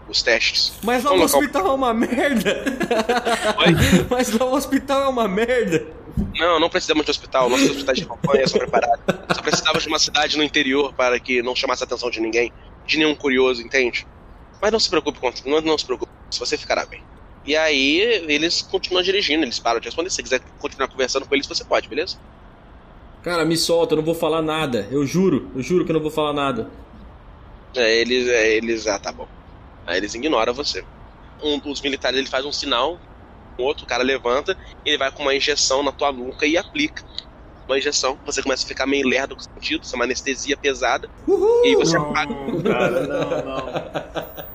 [0.08, 0.72] os testes.
[0.82, 2.64] Mas lá Um o local- hospital é uma merda!
[4.10, 5.86] Mas lá o hospital é uma merda!
[6.36, 7.48] Não, não precisamos de hospital.
[7.48, 8.98] Nossos hospitais de campanha são preparados.
[9.34, 12.52] Só precisávamos de uma cidade no interior para que não chamasse a atenção de ninguém,
[12.86, 14.06] de nenhum curioso, entende?
[14.60, 17.02] Mas não se preocupe, com- não, não se preocupe, você ficará bem.
[17.46, 20.10] E aí eles continuam dirigindo, eles param de responder.
[20.10, 22.16] Se quiser continuar conversando com eles, você pode, beleza?
[23.22, 24.88] Cara, me solta, eu não vou falar nada.
[24.90, 26.68] Eu juro, eu juro que eu não vou falar nada.
[27.74, 29.28] É, eles, é, eles, ah, tá bom.
[29.86, 30.84] Aí eles ignoram você.
[31.42, 32.98] Um dos militares ele faz um sinal,
[33.56, 37.02] o outro cara levanta, ele vai com uma injeção na tua nuca e aplica.
[37.66, 40.56] Uma injeção, você começa a ficar meio lerdo com o sentido, isso é uma anestesia
[40.56, 42.34] pesada, e aí você apaga.
[42.34, 44.48] Não, cara, não, não.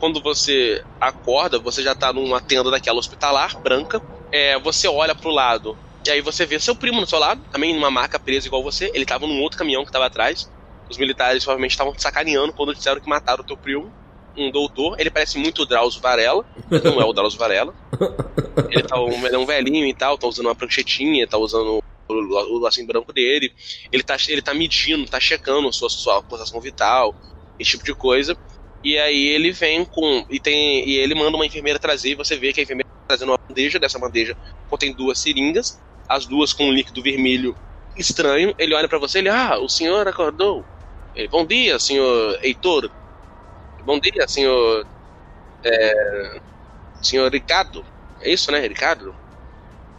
[0.00, 4.02] Quando você acorda, você já tá numa tenda daquela hospitalar, branca.
[4.32, 5.76] É, você olha pro lado,
[6.06, 8.90] e aí você vê seu primo no seu lado, também numa maca presa igual você.
[8.94, 10.50] Ele tava num outro caminhão que tava atrás.
[10.88, 13.92] Os militares provavelmente estavam sacaneando quando disseram que mataram o teu primo.
[14.36, 17.74] Um doutor, ele parece muito o Drauzio Varela, mas não é o Drauzio Varela.
[18.70, 21.82] Ele, tá um, ele é um velhinho e tal, tá usando uma pranchetinha, tá usando
[22.08, 23.52] o, lacinho branco dele.
[23.92, 27.14] Ele tá, ele tá medindo, tá checando sua, sua pulsação vital,
[27.58, 28.36] esse tipo de coisa.
[28.82, 30.24] E aí ele vem com.
[30.30, 33.08] E, tem, e ele manda uma enfermeira trazer, e você vê que a enfermeira tá
[33.08, 34.36] trazendo uma bandeja, dessa bandeja
[34.68, 37.56] contém duas seringas, as duas com um líquido vermelho
[37.96, 38.54] estranho.
[38.58, 40.64] Ele olha pra você ele, ah, o senhor acordou.
[41.14, 42.90] Ele, bom dia, senhor Heitor.
[43.84, 44.86] Bom dia, senhor.
[45.62, 46.40] É,
[47.02, 47.84] senhor Ricardo.
[48.20, 49.14] É isso, né, Ricardo?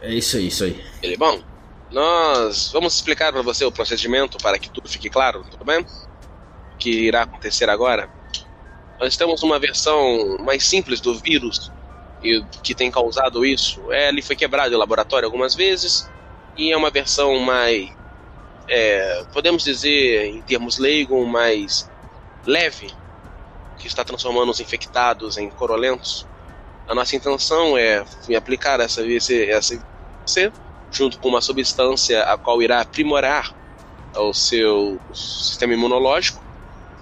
[0.00, 0.84] É isso aí, isso aí.
[1.02, 1.40] Ele, bom,
[1.90, 5.80] nós vamos explicar para você o procedimento para que tudo fique claro, tudo bem?
[5.82, 8.10] O que irá acontecer agora?
[9.02, 11.72] Nós temos uma versão mais simples do vírus
[12.22, 13.92] e que tem causado isso.
[13.92, 16.08] É, ele foi quebrado em laboratório algumas vezes
[16.56, 17.90] e é uma versão mais,
[18.68, 21.90] é, podemos dizer em termos leigo, mais
[22.46, 22.94] leve,
[23.76, 26.24] que está transformando os infectados em corolentos.
[26.86, 28.04] A nossa intenção é
[28.36, 29.84] aplicar essa, esse, essa
[30.24, 30.52] você,
[30.92, 33.52] junto com uma substância a qual irá aprimorar
[34.14, 36.40] o seu sistema imunológico,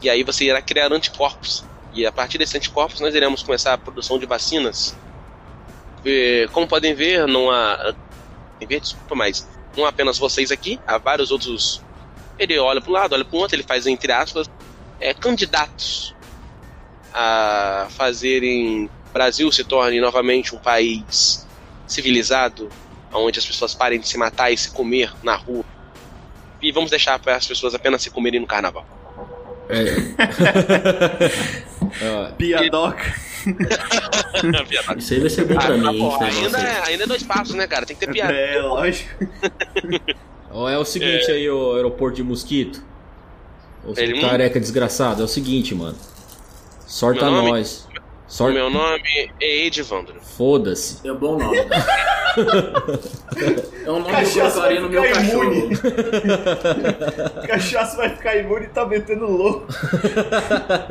[0.01, 1.69] e aí você irá criar anticorpos.
[1.93, 4.97] E a partir desses anticorpos nós iremos começar a produção de vacinas.
[6.05, 7.95] E, como podem ver, não há.
[8.61, 11.83] Ver, desculpa, mas não há apenas vocês aqui, há vários outros.
[12.39, 14.49] Ele olha para um lado, olha para o outro, ele faz entre aspas
[15.01, 16.15] é, candidatos
[17.13, 21.47] a fazerem Brasil se torne novamente um país
[21.87, 22.69] civilizado,
[23.13, 25.65] onde as pessoas parem de se matar e se comer na rua.
[26.63, 28.87] E vamos deixar para as pessoas apenas se comerem no carnaval.
[32.37, 33.05] Piadoca.
[34.97, 37.55] Isso aí vai ser bom pra Ah, mim, esse ainda, é, ainda é dois passos,
[37.55, 37.87] né, cara?
[37.87, 38.33] Tem que ter piada.
[38.33, 39.09] É, lógico.
[40.53, 42.83] É o seguinte aí, o aeroporto de Mosquito.
[43.87, 45.97] Ô, seu Ele- careca desgraçado, é o seguinte, mano.
[46.89, 47.87] Sorta nós.
[48.31, 48.55] O Sorta.
[48.55, 50.21] meu nome é Edivandro.
[50.23, 51.01] Foda-se.
[51.07, 51.57] É um bom nome.
[53.85, 55.53] é um nome que eu Cachaça colocaria no meu ficar cachorro.
[55.53, 55.77] imune.
[57.49, 59.67] Cachaça vai ficar imune e tá metendo louco.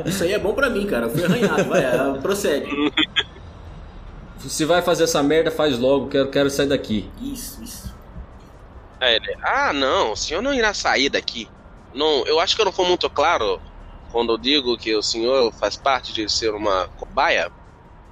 [0.04, 1.06] Isso aí é bom pra mim, cara.
[1.06, 1.64] Eu fui arranhado.
[1.64, 2.92] Vai, é, procede.
[4.40, 7.08] Se vai fazer essa merda, faz logo, quero, quero sair daqui.
[7.22, 7.94] Isso, isso.
[9.00, 11.48] Aí ele, ah, não, o senhor não irá sair daqui.
[11.94, 13.58] Não, eu acho que eu não fui muito claro
[14.10, 17.50] quando eu digo que o senhor faz parte de ser uma cobaia.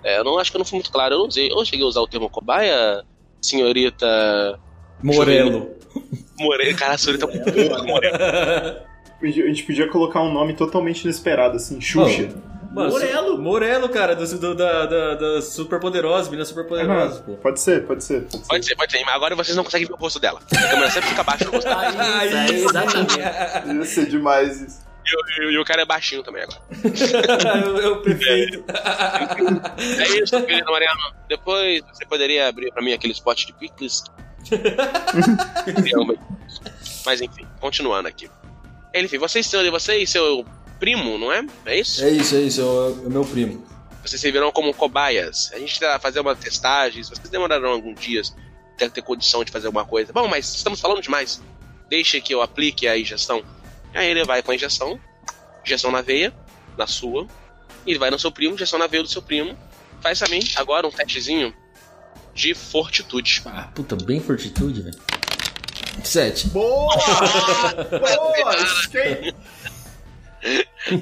[0.04, 1.14] É, eu não acho que eu não fui muito claro.
[1.14, 3.02] Eu não usei, eu cheguei a usar o termo cobaia,
[3.42, 4.58] senhorita
[5.02, 5.70] Morelo.
[6.38, 6.78] Morena.
[6.78, 8.86] Cara, a senhorita é muito morena.
[9.20, 12.28] A gente podia colocar um nome totalmente inesperado, assim, Xuxa.
[12.72, 13.28] Mano, Morelo.
[13.36, 17.32] su- Morelo, cara, do, do- da, da, da Super Poderosa, menina Super Poderosa, pô.
[17.32, 18.20] Pode ser, pode ser.
[18.24, 18.46] Pode ser.
[18.48, 20.38] Pode ser, pode ser, mas agora vocês não conseguem ver o rosto dela.
[20.52, 21.80] A câmera sempre fica abaixo do rosto dela.
[21.82, 23.18] Aí, isso aí, exatamente.
[23.78, 24.87] Ia ser demais isso.
[25.10, 26.60] E, o- e o cara é baixinho também agora.
[27.64, 28.64] eu, eu perfeito.
[29.98, 31.00] É isso, querido Mariano.
[31.28, 34.02] Depois você poderia abrir pra mim aquele spot de picles.
[37.04, 38.30] Mas enfim, continuando aqui.
[38.94, 40.44] Enfim, vocês, seu- você e seu
[40.78, 41.44] primo, não é?
[41.66, 42.04] É isso?
[42.04, 43.66] É isso, é isso, é o, é o meu primo.
[44.04, 45.50] Vocês serviram como cobaias.
[45.52, 47.02] A gente vai fazer uma testagem.
[47.02, 48.34] Vocês demorarão alguns dias
[48.74, 50.12] até ter condição de fazer alguma coisa.
[50.12, 51.42] Bom, mas estamos falando demais.
[51.88, 53.42] Deixa que eu aplique a injeção.
[53.94, 55.00] Aí ele vai com a injeção,
[55.64, 56.34] injeção na veia,
[56.76, 57.26] na sua.
[57.86, 59.56] E ele vai no seu primo, injeção na veia do seu primo.
[60.00, 61.54] Faz mim agora um testezinho
[62.34, 63.42] de fortitude.
[63.46, 64.98] Ah, puta, bem fortitude, velho.
[66.04, 66.48] Sete.
[66.48, 66.94] Boa!
[67.90, 68.56] Boa!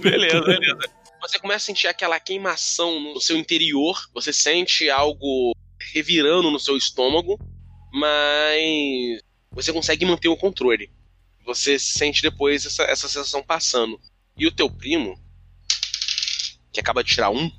[0.00, 0.78] Beleza, beleza.
[1.20, 5.54] Você começa a sentir aquela queimação no seu interior, você sente algo
[5.92, 7.38] revirando no seu estômago,
[7.92, 9.20] mas
[9.50, 10.90] você consegue manter o controle.
[11.46, 13.98] Você sente depois essa, essa sensação passando.
[14.36, 15.18] E o teu primo,
[16.72, 17.50] que acaba de tirar um,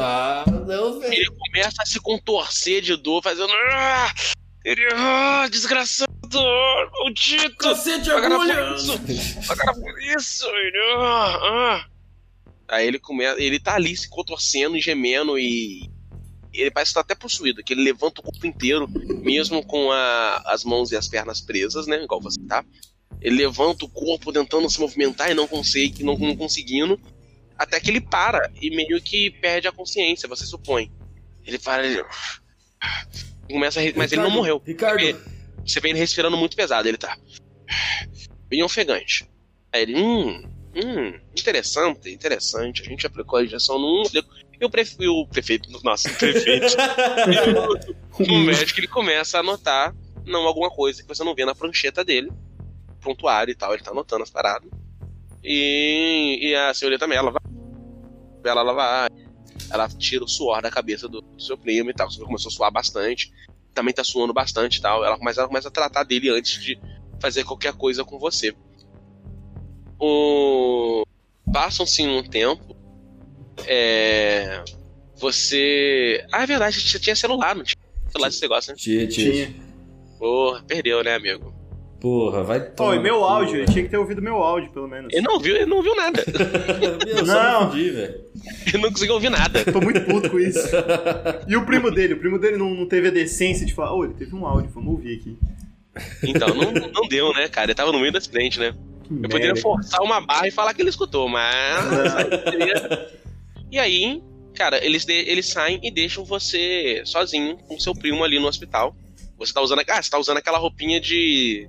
[0.00, 1.12] Ah, não, velho.
[1.14, 3.52] ele começa a se contorcer de dor, fazendo.
[3.52, 4.12] "Ah!"
[4.64, 4.80] Ele.
[4.94, 6.08] Ah, desgraçado!
[6.92, 7.54] Maldito!
[7.58, 8.76] Cacete, Agora agulha!
[9.48, 10.46] Agora por isso!
[10.46, 11.86] Ele, ah, ah.
[12.68, 13.40] Aí ele começa.
[13.40, 15.88] Ele tá ali se contorcendo e gemendo e.
[16.52, 18.88] Ele parece estar até possuído, que ele levanta o corpo inteiro,
[19.22, 22.02] mesmo com a- as mãos e as pernas presas, né?
[22.02, 22.64] Igual você tá.
[23.24, 27.00] Ele levanta o corpo tentando se movimentar e não consegue, não, não conseguindo.
[27.56, 30.92] Até que ele para e meio que perde a consciência, você supõe.
[31.46, 32.04] Ele para, ele.
[33.50, 34.62] Começa a re- Mas ele não morreu.
[34.64, 35.16] Ricardo, Porque
[35.66, 37.16] Você vê ele respirando muito pesado, ele tá.
[38.48, 39.26] Bem ofegante.
[39.72, 40.42] Aí ele, hum,
[40.76, 42.82] hum, interessante, interessante.
[42.82, 44.04] A gente aplicou a injeção no 1.
[44.60, 44.96] E o, prefe...
[45.00, 46.76] e o prefeito, nossa, o prefeito.
[48.18, 49.94] o médico ele começa a anotar
[50.26, 52.30] não alguma coisa que você não vê na prancheta dele.
[53.04, 54.70] Prontuário e tal, ele tá anotando as paradas.
[55.44, 57.42] E, e a senhorita também, ela vai.
[58.44, 59.08] Ela, ela vai.
[59.70, 62.10] Ela tira o suor da cabeça do, do seu primo e tal.
[62.10, 63.30] Você começou a suar bastante.
[63.74, 65.04] Também tá suando bastante e tal.
[65.04, 66.80] Ela começa, ela começa a tratar dele antes de
[67.20, 68.54] fazer qualquer coisa com você.
[70.00, 71.04] O...
[71.52, 72.74] Passam-se um tempo.
[73.66, 74.64] É...
[75.16, 76.26] Você.
[76.32, 77.78] Ah, é verdade, você tinha celular, não tinha
[78.10, 78.76] celular desse negócio, né?
[78.76, 79.06] Tia.
[79.06, 79.54] Tinha.
[80.18, 81.53] Porra, perdeu, né, amigo?
[82.04, 84.86] Porra, vai Pô, tomar e meu áudio, ele tinha que ter ouvido meu áudio, pelo
[84.86, 85.10] menos.
[85.10, 86.22] Ele não viu, ele não viu nada.
[87.06, 87.70] Meu, só Não.
[87.70, 88.20] velho.
[88.66, 89.64] Ele não conseguiu ouvir nada.
[89.64, 90.58] Tô muito puto com isso.
[91.48, 92.12] E o primo dele?
[92.12, 94.70] O primo dele não, não teve a decência de falar, ô, ele teve um áudio,
[94.74, 95.38] vamos ouvir aqui.
[96.24, 97.68] Então, não, não deu, né, cara?
[97.68, 98.72] Ele tava no meio do acidente, né?
[99.04, 99.28] Que Eu merda.
[99.30, 101.86] poderia forçar uma barra e falar que ele escutou, mas.
[103.72, 104.22] e aí,
[104.54, 108.94] cara, eles, de- eles saem e deixam você sozinho com seu primo ali no hospital.
[109.38, 109.82] Você tá usando.
[109.88, 111.68] Ah, você tá usando aquela roupinha de.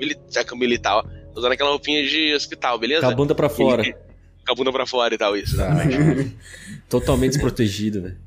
[0.00, 1.02] Militar, militar ó.
[1.02, 3.02] Tá usando aquela roupinha de hospital, beleza?
[3.02, 3.86] Com a bunda pra fora.
[3.86, 5.56] E- Com a bunda pra fora e tal, isso.
[6.88, 8.18] Totalmente desprotegido, velho.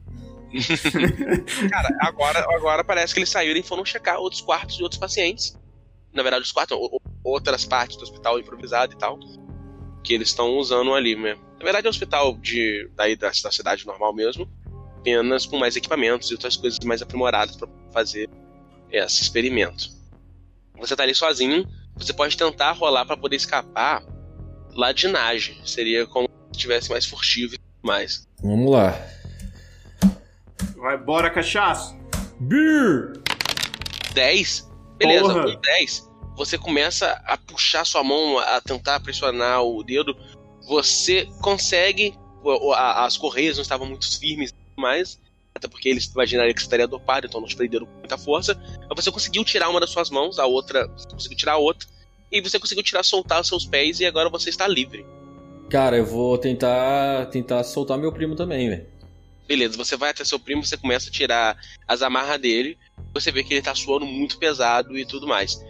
[1.70, 5.58] Cara, agora, agora parece que eles saíram e foram checar outros quartos de outros pacientes.
[6.14, 9.20] Na verdade, os quartos, não, outras partes do hospital improvisado e tal.
[10.04, 11.42] Que eles estão usando ali mesmo.
[11.58, 14.48] Na verdade, é um hospital de, daí da, da cidade normal mesmo.
[15.00, 18.30] Apenas com mais equipamentos e outras coisas mais aprimoradas para fazer
[18.92, 19.90] esse experimento.
[20.80, 21.68] Você tá ali sozinho.
[21.96, 24.04] Você pode tentar rolar para poder escapar
[24.76, 25.62] ladinagem.
[25.66, 28.28] Seria como se tivesse mais furtivo e tudo mais.
[28.42, 28.98] Vamos lá.
[30.76, 31.96] Vai, bora, cachaço.
[32.40, 33.14] Beer!
[34.14, 34.70] 10.
[34.98, 35.44] Beleza, Porra.
[35.56, 40.16] com 10, você começa a puxar sua mão, a tentar pressionar o dedo.
[40.68, 42.14] Você consegue.
[42.76, 45.20] As correias não estavam muito firmes mais.
[45.56, 48.60] Até porque eles imaginariam que você estaria dopado, então não te prenderam com muita força.
[48.90, 50.88] Mas você conseguiu tirar uma das suas mãos, a outra.
[50.88, 51.88] Você conseguiu tirar a outra.
[52.32, 55.06] E você conseguiu tirar, soltar os seus pés e agora você está livre.
[55.70, 58.88] Cara, eu vou tentar tentar soltar meu primo também, velho.
[59.48, 61.58] Beleza, você vai até seu primo, você começa a tirar
[61.88, 62.78] as amarras dele,
[63.14, 65.64] você vê que ele tá suando muito pesado e tudo mais.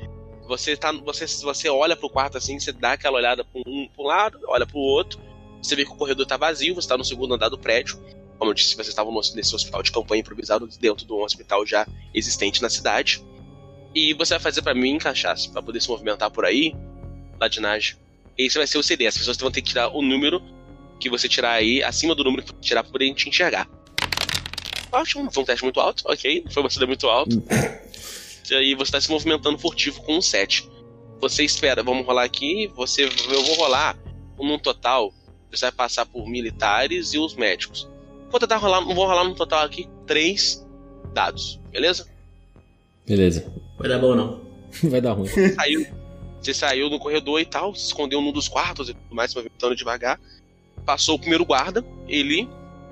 [0.47, 4.03] Você tá, você, você olha pro quarto assim, você dá aquela olhada pra um, pra
[4.03, 5.19] um lado, olha pro outro,
[5.61, 7.99] você vê que o corredor tá vazio, você tá no segundo andar do prédio,
[8.37, 11.65] Como eu disse, vocês estavam no- nesse hospital de campanha improvisado dentro de um hospital
[11.65, 13.23] já existente na cidade.
[13.95, 16.75] E você vai fazer pra mim, cachaça, pra poder se movimentar por aí,
[17.39, 17.95] ladinagem.
[18.37, 19.05] Esse vai ser o CD.
[19.07, 20.41] As pessoas vão ter que tirar o número
[20.99, 23.69] que você tirar aí, acima do número que você tirar pra poder te enxergar.
[24.91, 26.45] Ótimo, foi um teste muito alto, ok.
[26.51, 27.41] Foi uma CD muito alto.
[28.51, 30.69] E aí você tá se movimentando furtivo com um 7.
[31.21, 32.69] Você espera, vamos rolar aqui.
[32.75, 33.97] Você, eu vou rolar
[34.37, 35.13] num total.
[35.49, 37.89] Você vai passar por militares e os médicos.
[38.33, 40.65] Vou tentar rolar, vou rolar no total aqui três
[41.13, 42.07] dados, beleza?
[43.05, 43.53] Beleza.
[43.77, 44.41] Vai dar bom, não.
[44.89, 45.27] Vai dar ruim.
[45.27, 45.85] saiu,
[46.41, 49.37] você saiu no corredor e tal, se escondeu num dos quartos e tudo mais, se
[49.37, 50.19] movimentando devagar.
[50.83, 52.49] Passou o primeiro guarda, ele.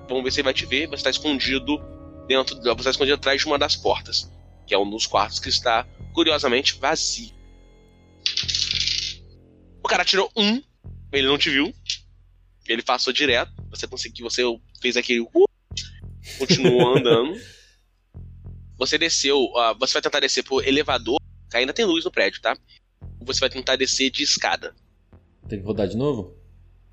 [0.07, 0.85] Vamos ver se ele vai te ver.
[0.85, 1.81] Você está escondido
[2.27, 2.55] dentro.
[2.61, 4.31] Você está escondido atrás de uma das portas.
[4.68, 7.31] Que é um dos quartos que está, curiosamente, vazio.
[9.84, 10.61] O cara tirou um,
[11.11, 11.73] ele não te viu.
[12.68, 13.51] Ele passou direto.
[13.72, 14.43] Você conseguiu, você
[14.81, 15.21] fez aquele.
[15.21, 15.45] uh,
[16.37, 17.39] continuou andando.
[18.77, 19.55] Você desceu.
[19.57, 21.19] ah, você vai tentar descer por elevador.
[21.53, 22.57] Ainda tem luz no prédio, tá?
[23.21, 24.73] Você vai tentar descer de escada.
[25.47, 26.35] Tem que rodar de novo?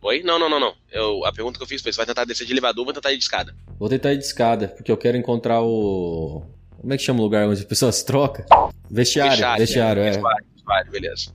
[0.02, 0.22] Oi?
[0.22, 0.74] Não, não, não, não.
[0.92, 2.94] Eu, a pergunta que eu fiz foi: você vai tentar descer de elevador ou vai
[2.94, 3.56] tentar ir de escada?
[3.78, 6.42] Vou tentar ir de escada, porque eu quero encontrar o.
[6.76, 8.44] Como é que chama o lugar onde as pessoas trocam?
[8.90, 9.58] Vestiário.
[9.58, 10.10] Vestiário, é.
[10.10, 11.34] Vestuário, vestuário, beleza.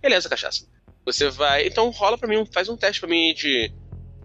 [0.00, 0.66] Beleza, cachaça.
[1.04, 1.66] Você vai.
[1.66, 3.72] Então rola pra mim, faz um teste pra mim de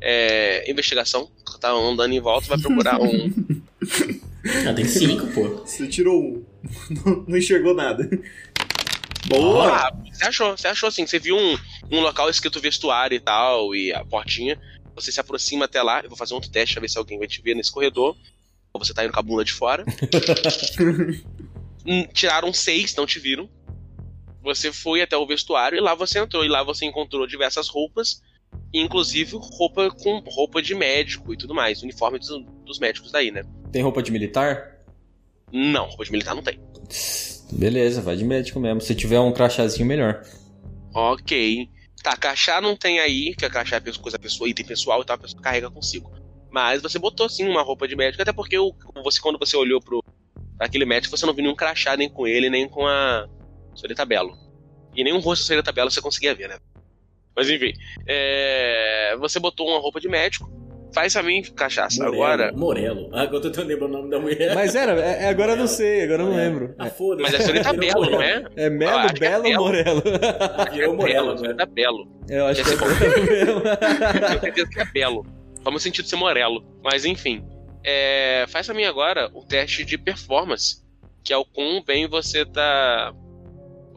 [0.02, 1.30] é, investigação.
[1.60, 3.32] Tá andando em volta, vai procurar um.
[4.68, 5.48] Ah, tem cinco, pô.
[5.60, 6.44] Você tirou um.
[7.06, 8.10] Não, não enxergou nada.
[9.28, 9.88] Boa!
[9.88, 11.06] Ah, você achou, você achou assim.
[11.06, 11.58] Você viu um,
[11.92, 14.60] um local escrito vestuário e tal, e a portinha.
[14.96, 16.02] Você se aproxima até lá.
[16.02, 18.18] Eu vou fazer outro teste pra ver se alguém vai te ver nesse corredor.
[18.74, 19.86] Ou você tá indo com a bunda de fora.
[21.84, 23.50] Hum, Tiraram seis, não te viram.
[24.44, 26.46] Você foi até o vestuário e lá você entrou.
[26.46, 28.22] E lá você encontrou diversas roupas.
[28.74, 31.84] Inclusive roupa com roupa de médico e tudo mais.
[31.84, 32.30] Uniforme dos,
[32.66, 33.44] dos médicos daí, né?
[33.72, 34.78] Tem roupa de militar?
[35.52, 36.60] Não, roupa de militar não tem.
[37.52, 38.80] Beleza, vai de médico mesmo.
[38.82, 40.24] Se tiver um crachazinho, melhor.
[40.94, 41.70] Ok.
[42.02, 45.16] Tá, crachá não tem aí, que a crachá é coisa pessoa, item pessoal e tal,
[45.16, 46.12] a pessoa carrega consigo.
[46.50, 48.74] Mas você botou sim uma roupa de médico, até porque o,
[49.04, 50.04] você, quando você olhou pro
[50.60, 53.28] aquele médico, você não viu nenhum crachá nem com ele, nem com a
[53.76, 54.38] Solita Belo.
[54.96, 56.58] E nenhum rosto da Solita Belo você conseguia ver, né?
[57.36, 57.74] Mas enfim.
[58.08, 60.50] é, Você botou uma roupa de médico.
[60.94, 62.04] Faz pra mim, cachaça.
[62.04, 62.52] Morelo, Agora.
[62.52, 63.10] Morelo.
[63.14, 64.54] Ah, Agora eu tô lembrando o nome da mulher.
[64.54, 66.76] Mas era, é- é- agora eu não sei, agora eu não lembro.
[66.78, 67.32] Ah, foda-se.
[67.32, 68.44] Mas é Solita Virou Belo, não é?
[68.58, 70.04] É Melo, é Belo ou Morelo?
[70.74, 71.38] Virou Morelo agora.
[71.38, 72.12] Solita Belo.
[72.28, 72.76] Eu acho que é
[73.46, 73.62] Belo.
[74.28, 75.26] Tenho certeza que é belo.
[75.64, 76.62] Faz muito sentido ser morelo.
[76.84, 77.42] Mas enfim.
[77.86, 80.84] É, faz pra mim agora um teste de performance.
[81.24, 83.14] Que é o quão bem você tá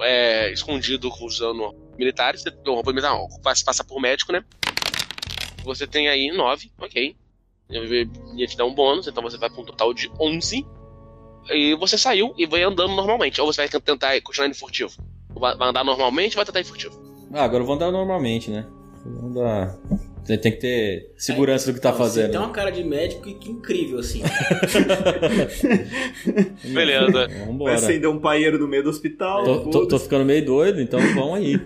[0.01, 2.42] é, escondido usando militares.
[2.42, 4.44] Você tem roupa militar, passa passa por médico, né?
[5.64, 7.16] Você tem aí 9, ok.
[7.70, 7.84] Eu
[8.36, 10.64] ia te dar um bônus, então você vai pra um total de 11.
[11.50, 13.40] E você saiu e vai andando normalmente.
[13.40, 14.92] Ou você vai tentar continuar indo furtivo.
[15.34, 17.02] Vai vai andar normalmente ou vai tentar ir furtivo?
[17.32, 18.66] Ah, agora eu vou andar normalmente, né?
[19.04, 19.76] Vou andar.
[20.26, 22.30] Tem tem que ter segurança do que tá Não, Você fazendo.
[22.30, 24.22] tem uma cara de médico que, que incrível, assim.
[26.64, 27.10] Beleza.
[27.12, 27.74] Vai Vambora.
[27.74, 29.44] acender um paieiro no meio do hospital.
[29.44, 31.60] Tô, tô- tô ficando meio doido, então vamos aí.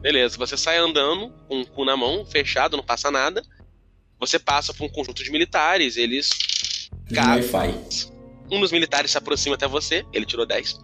[0.00, 3.42] Beleza, você sai andando com o cu na mão, fechado, não passa nada.
[4.20, 6.30] Você passa por um conjunto de militares, eles.
[7.10, 8.08] Wi-Fi.
[8.50, 10.78] um dos militares se aproxima até você, ele tirou 10.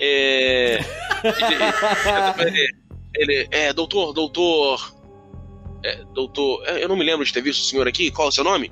[0.00, 0.78] É.
[2.38, 2.70] ele,
[3.16, 4.94] ele- é, doutor, doutor.
[5.82, 6.62] É, doutor.
[6.66, 8.44] é, Eu não me lembro de ter visto o senhor aqui, qual é o seu
[8.44, 8.70] nome?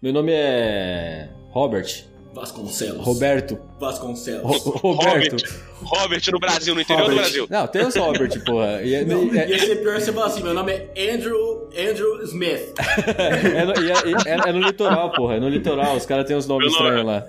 [0.00, 1.28] Meu nome é.
[1.50, 2.04] Robert.
[2.32, 3.04] Vasconcelos.
[3.04, 3.58] Roberto.
[3.80, 4.62] Vasconcelos.
[4.64, 5.36] Ro- Roberto.
[5.82, 7.22] Robert no Brasil, no interior do Robert.
[7.24, 7.46] Brasil.
[7.50, 8.82] Não, tem os Robert, porra.
[8.86, 12.22] E é, Não, é- ia ser pior você falar assim, meu nome é Andrew, Andrew
[12.24, 12.72] Smith.
[13.18, 15.36] é no, é- é- é no litoral, porra.
[15.36, 15.96] É no litoral.
[15.96, 17.26] Os caras têm uns nomes Meu nome- estranhos lá.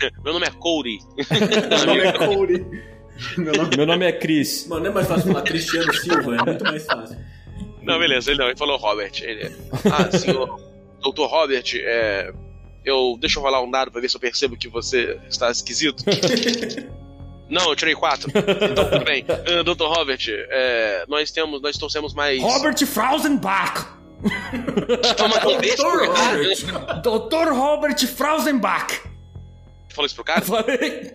[0.24, 0.98] Meu nome é Cody.
[1.68, 2.66] Meu nome é Corey.
[3.36, 4.66] Meu nome Meu nome é Chris.
[4.66, 7.16] Mano, não é mais fácil falar Cristiano Silva, é muito mais fácil.
[7.82, 9.12] Não, beleza, ele não, ele falou Robert.
[9.22, 9.50] Ele,
[9.92, 10.58] ah, senhor,
[11.02, 12.32] doutor Robert, é,
[12.84, 16.04] eu, deixa eu rolar um dado pra ver se eu percebo que você está esquisito.
[17.48, 18.30] Não, eu tirei quatro.
[18.30, 19.24] Então, tudo bem.
[19.28, 22.40] Ah, doutor Robert, é, nós temos, nós trouxemos mais...
[22.86, 23.86] Frausenbach!
[25.16, 25.58] Toma com
[26.12, 26.36] cara?
[26.36, 27.00] Robert.
[27.02, 27.52] Dr.
[27.52, 29.00] Robert Frausenbach!
[29.90, 30.40] Você falou isso pro cara?
[30.40, 31.12] Falei.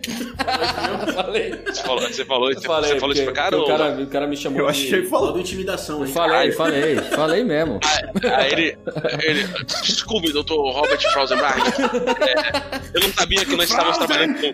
[1.14, 1.50] Falei.
[1.64, 3.56] Você falou, você falou, você, Falei, você falou isso pro cara?
[3.56, 3.64] ou...
[3.64, 4.02] o cara?
[4.02, 4.70] O cara me chamou Eu de...
[4.70, 5.32] achei que Falou falou.
[5.32, 6.12] de intimidação, hein?
[6.12, 6.96] Falei, falei.
[6.96, 7.80] Falei mesmo.
[8.36, 8.78] Aí ele,
[9.22, 9.44] ele.
[9.82, 11.58] Desculpe, doutor Robert Frausenbach.
[11.58, 14.46] É, eu não sabia que nós estávamos trabalhando com.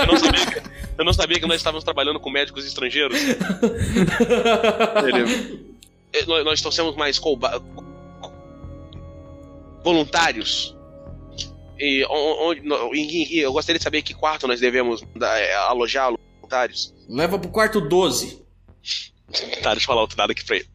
[0.00, 0.62] Eu não sabia que,
[0.98, 3.16] eu não sabia que nós estávamos trabalhando com médicos estrangeiros.
[5.06, 5.68] Ele,
[6.12, 7.62] eh, nós, trouxemos mais colba...
[9.84, 10.73] voluntários.
[11.78, 12.60] E, on- onde,
[12.98, 16.94] em- eu gostaria de saber que quarto nós devemos é, alojar voluntários.
[17.08, 18.42] Leva pro quarto 12.
[19.62, 20.66] Tá, deixa eu falar outro dado aqui pra ele.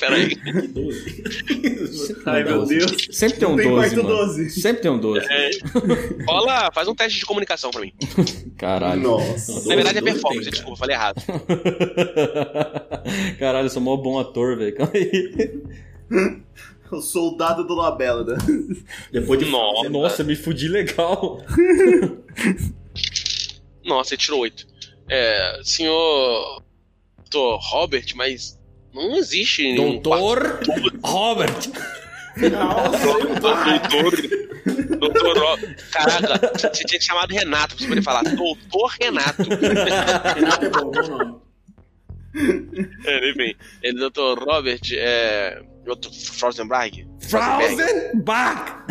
[0.00, 0.34] Pera aí.
[0.34, 2.22] Que 12.
[2.26, 3.08] Ai, meu Deus.
[3.12, 4.16] Sempre tem um Tem 12, quarto mano.
[4.26, 4.50] 12.
[4.60, 5.26] Sempre tem um 12.
[6.28, 7.92] Rola, faz um teste de comunicação pra mim.
[8.58, 9.00] Caralho.
[9.02, 9.68] Nossa.
[9.68, 11.22] Na verdade é 12 performance, tem, desculpa, falei errado.
[13.38, 14.74] Caralho, eu sou mó bom ator, velho.
[14.74, 15.62] Calma aí.
[16.92, 18.36] O soldado do Labela, né?
[19.12, 19.88] Depois de Nossa.
[19.88, 21.42] Nossa, me fudi legal.
[23.84, 24.66] Nossa, ele tirou 8.
[25.08, 26.62] É, senhor.
[27.30, 28.58] Doutor Robert, mas
[28.94, 30.60] não existe nenhum Doutor
[31.02, 31.52] Robert.
[33.40, 34.12] Doutor.
[34.98, 35.58] Doutor Ro-
[35.90, 38.22] Caraca, você tinha que chamar de Renato pra você poder falar.
[38.22, 39.42] Doutor Renato.
[39.42, 41.34] Renato é bom, nome.
[43.06, 45.62] É, enfim, ele, Doutor Robert, é.
[45.86, 47.06] Doutor Frausenberg.
[47.20, 48.84] Frausenbach.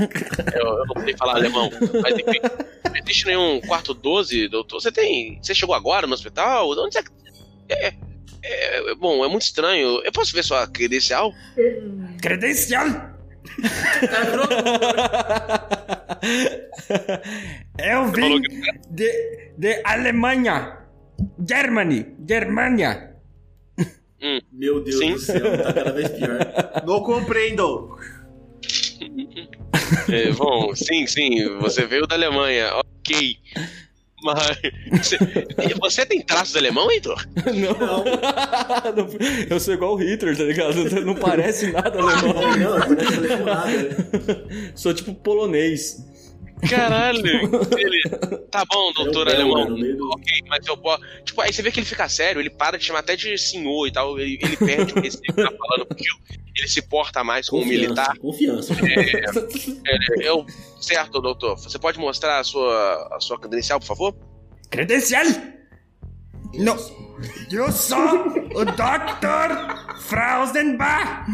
[0.56, 1.70] Eu, eu não sei falar alemão,
[2.02, 2.40] mas enfim.
[2.86, 4.82] Não existe nenhum quarto 12, doutor.
[4.82, 5.38] Você tem.
[5.42, 6.70] Você chegou agora no hospital?
[6.72, 7.10] Onde é que.
[7.70, 7.88] É,
[8.44, 10.02] é, é- bom, é muito estranho.
[10.04, 11.34] Eu posso ver sua credencial?
[12.22, 12.86] Credencial.
[17.78, 18.42] Eu vim
[18.90, 20.80] de, de Alemanha.
[21.48, 22.16] Germany.
[22.28, 23.15] Germania.
[24.52, 25.14] Meu Deus Sim.
[25.14, 26.40] do céu, tá cada vez pior.
[26.86, 27.98] Não compreendo.
[30.10, 33.38] É, bom, sim, sim, você veio da Alemanha, ok.
[34.24, 34.58] Mas.
[34.92, 35.18] Você,
[35.80, 37.24] você tem traços alemão, Heitor?
[37.46, 38.04] Não.
[38.96, 39.08] Não,
[39.50, 41.06] Eu sou igual o Hitler, tá ligado?
[41.06, 42.58] Não parece nada alemão.
[42.58, 44.48] Não, não parece nada.
[44.74, 46.04] Sou tipo polonês.
[46.70, 47.26] Caralho!
[47.78, 48.02] Ele,
[48.50, 50.10] tá bom, doutor É Belga alemão.
[50.12, 51.02] Ok, mas eu posso.
[51.24, 53.88] Tipo, aí você vê que ele fica sério, ele para de chamar até de senhor
[53.88, 54.20] e tal.
[54.20, 56.06] Ele, ele perde o respeito que tá falando, porque
[56.58, 58.18] ele se porta mais como um militar.
[58.18, 58.74] Confiança.
[59.88, 60.46] É, eu,
[60.80, 61.56] certo, doutor.
[61.58, 64.16] Você pode mostrar a sua, a sua credencial, por favor?
[64.70, 65.26] Credencial?
[66.58, 66.78] Não.
[67.52, 70.02] Eu sou o Dr.
[70.02, 71.26] Frausenbach.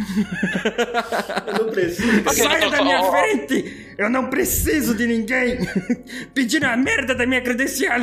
[1.47, 2.23] Eu não preciso.
[2.33, 3.95] Saia da minha frente!
[3.97, 5.57] Eu não preciso de ninguém
[6.33, 8.01] pedindo a merda da minha credencial.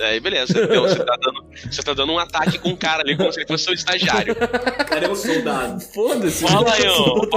[0.00, 0.52] Aí, beleza.
[0.60, 3.40] Então, você, tá dando, você tá dando um ataque com um cara ali, como se
[3.40, 4.34] ele fosse seu estagiário.
[4.86, 5.80] Cadê o soldado?
[5.80, 6.42] Foda-se.
[6.42, 7.28] Fala aí, eu sou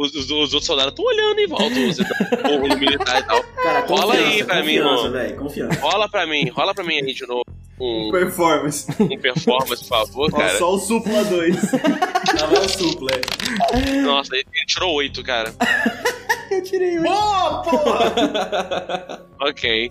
[0.00, 0.04] o.
[0.04, 3.42] Os, os- os- os outros soldados estão olhando em volta, povo no militar e tal.
[3.42, 5.10] Cara, Rola aí pra mim, irmão.
[5.10, 5.36] velho.
[5.36, 5.80] Confiança.
[5.80, 7.44] Rola pra mim, rola pra mim aí de novo.
[7.82, 8.86] Um, Performance.
[9.00, 10.58] um performance, por favor, Ó, cara.
[10.58, 11.72] só o Supla 2.
[11.72, 13.10] Lá vai o supla.
[13.14, 14.00] é.
[14.02, 15.54] Nossa, ele ele tirou oito, cara.
[17.02, 19.26] Boa, porra!
[19.40, 19.88] Ok.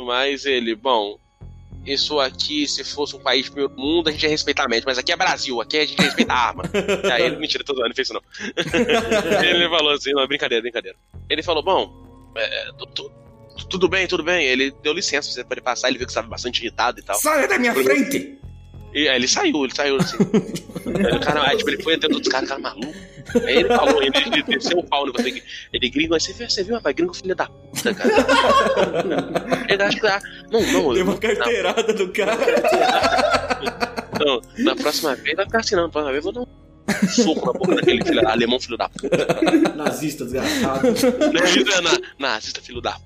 [0.00, 1.16] Mas ele, bom.
[1.86, 4.96] Isso aqui, se fosse um país primeiro mundo, a gente ia respeitar a média, mas
[4.98, 6.62] aqui é Brasil, aqui a gente respeita a arma.
[7.12, 8.22] Aí ele, mentira, tô zoando, não fez isso não.
[9.44, 10.96] ele falou assim, não, brincadeira, brincadeira.
[11.28, 13.12] Ele falou, bom, é, tu- tu-
[13.68, 14.44] tudo bem, tudo bem.
[14.46, 17.16] Ele deu licença, você pode passar, ele viu que você estava bastante irritado e tal.
[17.16, 18.38] Saia da minha frente!
[18.94, 20.16] E aí ele saiu, ele saiu assim.
[20.86, 22.94] Aí o cara, aí, tipo, ele foi atendendo outros caras, cara maluco.
[23.46, 25.42] Aí ele falou, ele, ele desceu o pau no você.
[25.72, 29.66] Ele gringo, aí você viu, você viu, rapaz, gringo filho da puta, cara.
[29.68, 30.06] ele acha que.
[30.06, 30.20] ah,
[30.52, 32.36] Não, não, Deu eu- uma carteirada do cara.
[34.24, 35.84] não, na próxima vez vai ficar assim, não.
[35.84, 38.88] Na próxima vez eu vou dar um soco na boca daquele filho, alemão filho da
[38.88, 39.26] puta.
[39.74, 40.86] Nazista desgraçado.
[41.32, 43.04] Não, isso é na, nazista filho da puta.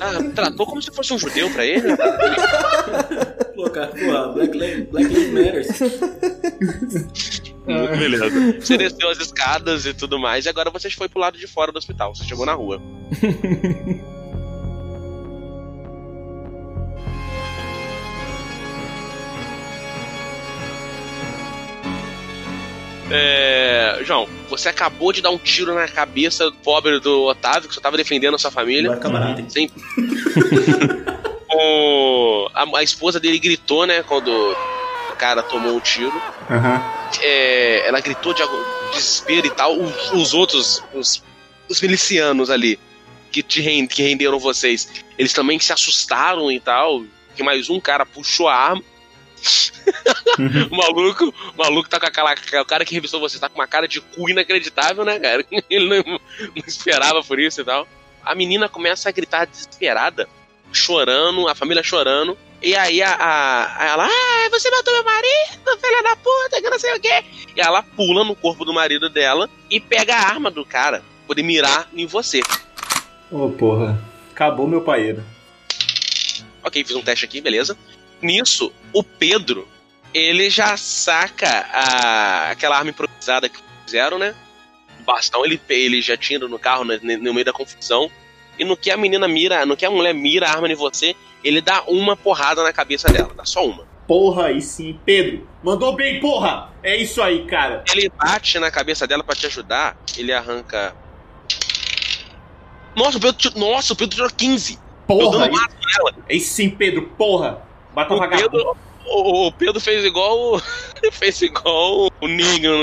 [0.00, 1.88] Ah, tratou como se fosse um judeu pra ele.
[3.54, 5.80] Pô, cara, porra, Black, Li- Black Lives Matters.
[7.66, 8.30] Muito beleza.
[8.58, 11.70] Você desceu as escadas e tudo mais, e agora você foi pro lado de fora
[11.70, 12.14] do hospital.
[12.14, 12.80] Você chegou na rua.
[23.10, 27.74] É, João, você acabou de dar um tiro na cabeça do pobre do Otávio, que
[27.74, 28.96] só tava defendendo a sua família.
[28.96, 29.00] Vai
[29.40, 29.46] hein?
[29.48, 29.70] Sim.
[31.52, 36.14] o, a, a esposa dele gritou, né, quando o cara tomou um tiro.
[36.48, 36.82] Aham.
[37.20, 38.42] É, ela gritou de
[38.92, 39.76] desespero e tal.
[39.76, 41.22] Os, os outros, os,
[41.68, 42.78] os milicianos ali,
[43.32, 44.88] que, te rend, que renderam vocês,
[45.18, 47.02] eles também se assustaram e tal.
[47.34, 48.82] Que mais um cara puxou a arma.
[50.70, 52.34] o maluco, o maluco tá com aquela.
[52.60, 55.44] O cara que revistou você tá com uma cara de cu inacreditável, né, cara?
[55.68, 57.86] Ele não, não esperava por isso e tal.
[58.24, 60.28] A menina começa a gritar desesperada,
[60.72, 62.36] chorando, a família chorando.
[62.62, 66.78] E aí a, a, ela, ah, você matou meu marido, filha da puta, que não
[66.78, 67.24] sei o quê.
[67.56, 71.42] E ela pula no corpo do marido dela e pega a arma do cara, poder
[71.42, 72.40] mirar em você.
[73.30, 73.98] Ô, porra.
[74.32, 75.24] Acabou meu paeiro.
[76.62, 77.76] Ok, fiz um teste aqui, beleza.
[78.22, 79.66] Nisso, o Pedro,
[80.12, 84.34] ele já saca a, aquela arma improvisada que fizeram, né?
[85.00, 88.10] O bastão ele, ele já tira no carro né, no meio da confusão.
[88.58, 91.16] E no que a menina mira, no que a mulher mira a arma em você,
[91.42, 93.88] ele dá uma porrada na cabeça dela, dá só uma.
[94.06, 94.98] Porra, aí sim.
[95.04, 96.70] Pedro, mandou bem, porra!
[96.82, 97.84] É isso aí, cara.
[97.90, 100.94] Ele bate na cabeça dela pra te ajudar, ele arranca.
[102.94, 104.74] Nossa, o Pedro, tirou- nossa, o Pedro tirou 15.
[104.74, 106.14] Eu Porra, dando aí, mato nela.
[106.28, 107.62] aí sim, Pedro, porra.
[107.94, 108.28] Bata O.
[108.28, 108.76] Pedro,
[109.06, 110.56] o, o Pedro fez igual.
[110.56, 110.62] o-
[111.12, 112.82] fez igual o Negan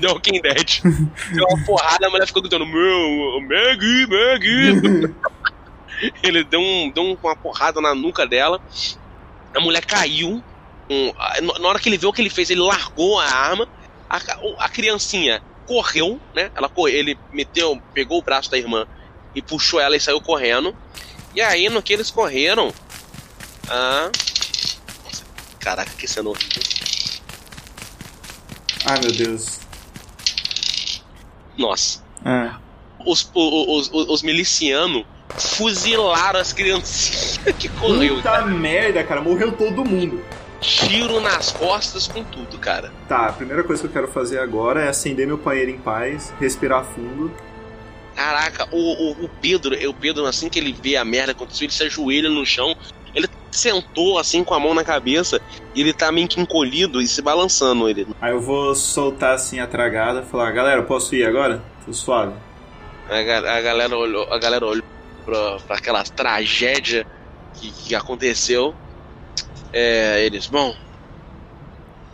[0.00, 0.80] The Walking Dead.
[1.34, 5.14] Deu uma porrada, a mulher ficou gritando: Meu, Maggie, Maggie.
[6.22, 8.60] Ele deu, um, deu um- uma porrada na nuca dela.
[9.54, 10.42] A mulher caiu.
[10.90, 13.68] Um, a- na hora que ele viu o que ele fez, ele largou a arma.
[14.10, 14.18] A,
[14.58, 16.50] a criancinha correu, né?
[16.56, 18.84] Ela, cor- ele meteu, pegou o braço da irmã
[19.34, 20.74] e puxou ela e saiu correndo.
[21.34, 22.72] E aí, no que eles correram.
[23.70, 24.10] Ah,
[25.62, 26.62] caraca, que cena horrível.
[28.84, 29.60] Ai, meu Deus.
[31.56, 32.02] Nossa.
[32.24, 32.58] Ah.
[33.06, 35.04] Os, os, os, os milicianos
[35.38, 38.16] fuzilaram as criancinhas que correu.
[38.16, 39.20] Puta merda, cara.
[39.20, 40.22] Morreu todo mundo.
[40.60, 42.92] Tiro nas costas com tudo, cara.
[43.08, 46.32] Tá, a primeira coisa que eu quero fazer agora é acender meu paeiro em paz,
[46.38, 47.32] respirar fundo.
[48.14, 51.72] Caraca, o, o, o Pedro, o Pedro, assim que ele vê a merda acontecer, ele
[51.72, 52.76] se ajoelha no chão.
[53.52, 55.40] Sentou assim com a mão na cabeça
[55.74, 57.88] e ele tá meio que encolhido e se balançando.
[57.88, 58.06] Ele.
[58.20, 61.62] Aí eu vou soltar assim a tragada e falar, galera, posso ir agora?
[61.84, 62.32] Tô suave.
[63.10, 64.84] A, ga- a galera olhou, a galera olhou
[65.24, 67.06] pra, pra aquela tragédia
[67.54, 68.74] que, que aconteceu.
[69.72, 70.74] É, eles, bom.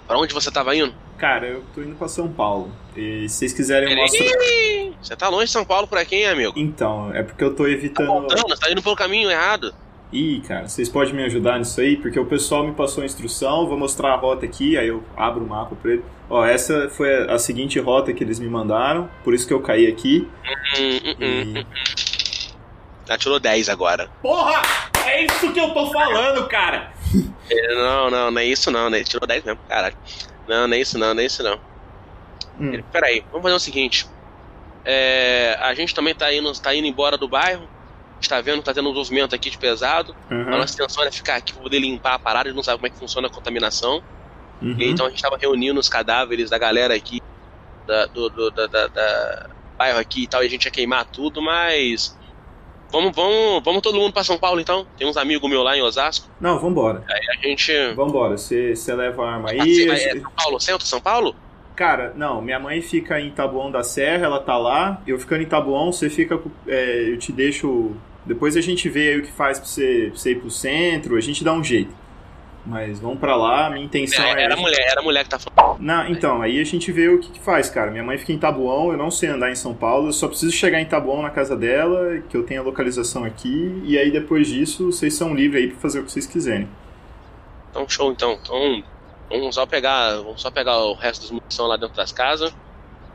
[0.07, 0.95] Pra onde você tava indo?
[1.19, 2.71] Cara, eu tô indo pra São Paulo.
[2.97, 4.25] E se vocês quiserem eu mostro.
[4.25, 6.53] Ih, Você tá longe de São Paulo por aqui, hein, amigo?
[6.57, 8.07] Então, é porque eu tô evitando.
[8.07, 9.75] Voltando, você tá indo pelo caminho errado.
[10.11, 11.97] Ih, cara, vocês podem me ajudar nisso aí?
[11.97, 15.45] Porque o pessoal me passou a instrução, vou mostrar a rota aqui, aí eu abro
[15.45, 16.05] o mapa pra ele.
[16.31, 19.87] Ó, essa foi a seguinte rota que eles me mandaram, por isso que eu caí
[19.87, 20.27] aqui.
[20.79, 21.55] Hum, hum, hum.
[21.59, 21.67] E...
[23.07, 24.09] Ela tirou 10 agora.
[24.23, 24.63] Porra!
[25.07, 26.93] É isso que eu tô falando, cara!
[27.51, 28.99] É, Não, não, não é isso não, né?
[28.99, 29.97] Ele tirou 10 mesmo, caralho.
[30.47, 31.59] Não, não é isso não, não é isso não.
[32.61, 32.75] Hum.
[32.75, 34.07] Ele, peraí, vamos fazer o seguinte.
[34.85, 37.67] É, a gente também tá indo, tá indo embora do bairro.
[38.21, 40.15] Está vendo que tá tendo um movimento aqui de pesado.
[40.31, 42.49] Uhum, A nossa intenção era ficar aqui pra poder limpar a parada.
[42.49, 44.03] A gente não sabe como é que funciona a contaminação.
[44.61, 44.75] uhum.
[44.79, 47.21] E então a gente tava reunindo os cadáveres da galera aqui,
[47.87, 51.05] da, do, do da, da- da bairro aqui e tal, e a gente ia queimar
[51.07, 52.17] tudo, mas.
[52.91, 54.87] Vamos, vamos, vamos todo mundo pra São Paulo então.
[54.97, 56.27] Tem uns amigos meus lá em Osasco.
[56.41, 57.05] Não, vambora.
[57.09, 57.73] A gente.
[57.95, 59.87] Vambora, você leva a arma Ah, aí.
[59.87, 61.37] vai- é São Paulo, centro de São Paulo?
[61.77, 65.01] Cara, não, minha mãe fica em Taboão da Serra, ela tá lá.
[65.07, 66.41] Eu ficando em Taboão, você fica.
[66.67, 67.93] é, eu te deixo.
[68.29, 71.17] Depois a gente vê aí o que faz pra você, pra você ir pro centro,
[71.17, 71.95] a gente dá um jeito.
[72.67, 75.39] Mas vamos pra lá, minha intenção É, era a mulher, era a mulher que tá
[75.39, 75.81] falando.
[75.81, 77.91] Não, então, aí a gente vê o que, que faz, cara.
[77.91, 80.53] Minha mãe fica em Tabuão, eu não sei andar em São Paulo, eu só preciso
[80.53, 84.47] chegar em Tabuão na casa dela, que eu tenho a localização aqui, e aí depois
[84.49, 86.69] disso vocês são livres aí pra fazer o que vocês quiserem.
[87.71, 88.39] Então, show então.
[88.43, 88.85] Então,
[89.31, 90.17] vamos só pegar.
[90.17, 92.55] Vamos só pegar o resto das munição lá dentro das casas.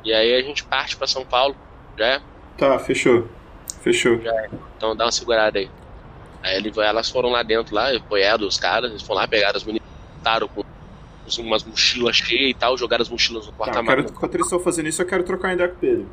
[0.03, 1.55] E aí a gente parte pra São Paulo.
[1.95, 2.21] Já é?
[2.57, 3.27] Tá, fechou.
[3.83, 4.19] Fechou.
[4.77, 5.69] Então dá uma segurada aí.
[6.41, 9.63] Aí ele, elas foram lá dentro, lá, apoiaram os caras, eles foram lá, pegaram as
[9.63, 10.63] botaram com
[11.39, 14.05] umas mochilas cheias e tal, jogaram as mochilas no Tá, porta-malas.
[14.05, 16.07] quero, enquanto eles estão fazendo isso, eu quero trocar ideia com o Pedro.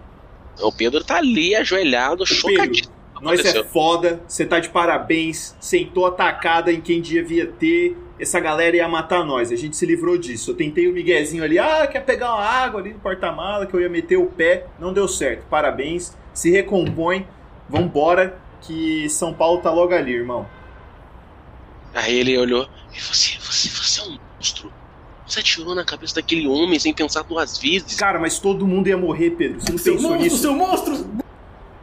[0.61, 2.95] O Pedro tá ali, ajoelhado, chocadíssimo.
[3.21, 7.97] Nós é foda, você tá de parabéns, sentou atacada em quem devia ter.
[8.19, 10.53] Essa galera ia matar nós, a gente se livrou disso.
[10.53, 13.81] Eu tentei o Miguezinho ali, ah, quer pegar uma água ali no porta-mala, que eu
[13.81, 15.45] ia meter o pé, não deu certo.
[15.51, 17.27] Parabéns, se recompõe,
[17.71, 20.47] vambora, que São Paulo tá logo ali, irmão.
[21.95, 24.73] Aí ele olhou e você, você, você é um monstro.
[25.27, 27.95] Você atirou na cabeça daquele homem sem pensar duas vezes.
[27.95, 30.39] Cara, mas todo mundo ia morrer, Pedro, você não Seu pensou monstro, nisso?
[30.39, 31.21] seu monstro!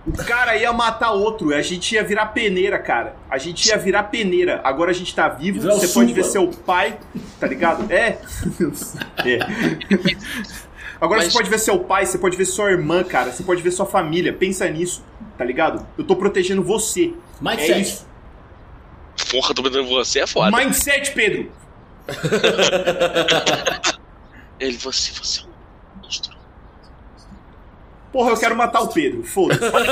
[0.06, 3.18] O cara ia matar outro, a gente ia virar peneira, cara.
[3.30, 4.62] A gente ia virar peneira.
[4.64, 6.98] Agora a gente tá vivo, você pode ver seu pai,
[7.40, 7.92] tá ligado?
[7.92, 8.20] É.
[9.26, 9.40] É.
[11.00, 13.32] Agora Mas- você pode ver seu pai, você pode ver sua irmã, cara.
[13.32, 14.34] Você pode ver sua família.
[14.34, 15.04] Pensa nisso,
[15.38, 15.86] tá ligado?
[15.98, 17.14] Eu tô protegendo você.
[17.40, 17.82] Mais É sete.
[17.82, 18.08] isso.
[19.32, 20.56] Porra, tô em você, é foda.
[20.56, 21.52] Mindset, Pedro.
[24.60, 25.48] Ele, você, você é um.
[28.12, 29.22] Porra, eu quero matar o Pedro.
[29.24, 29.60] Foda-se.
[29.68, 29.84] Vai,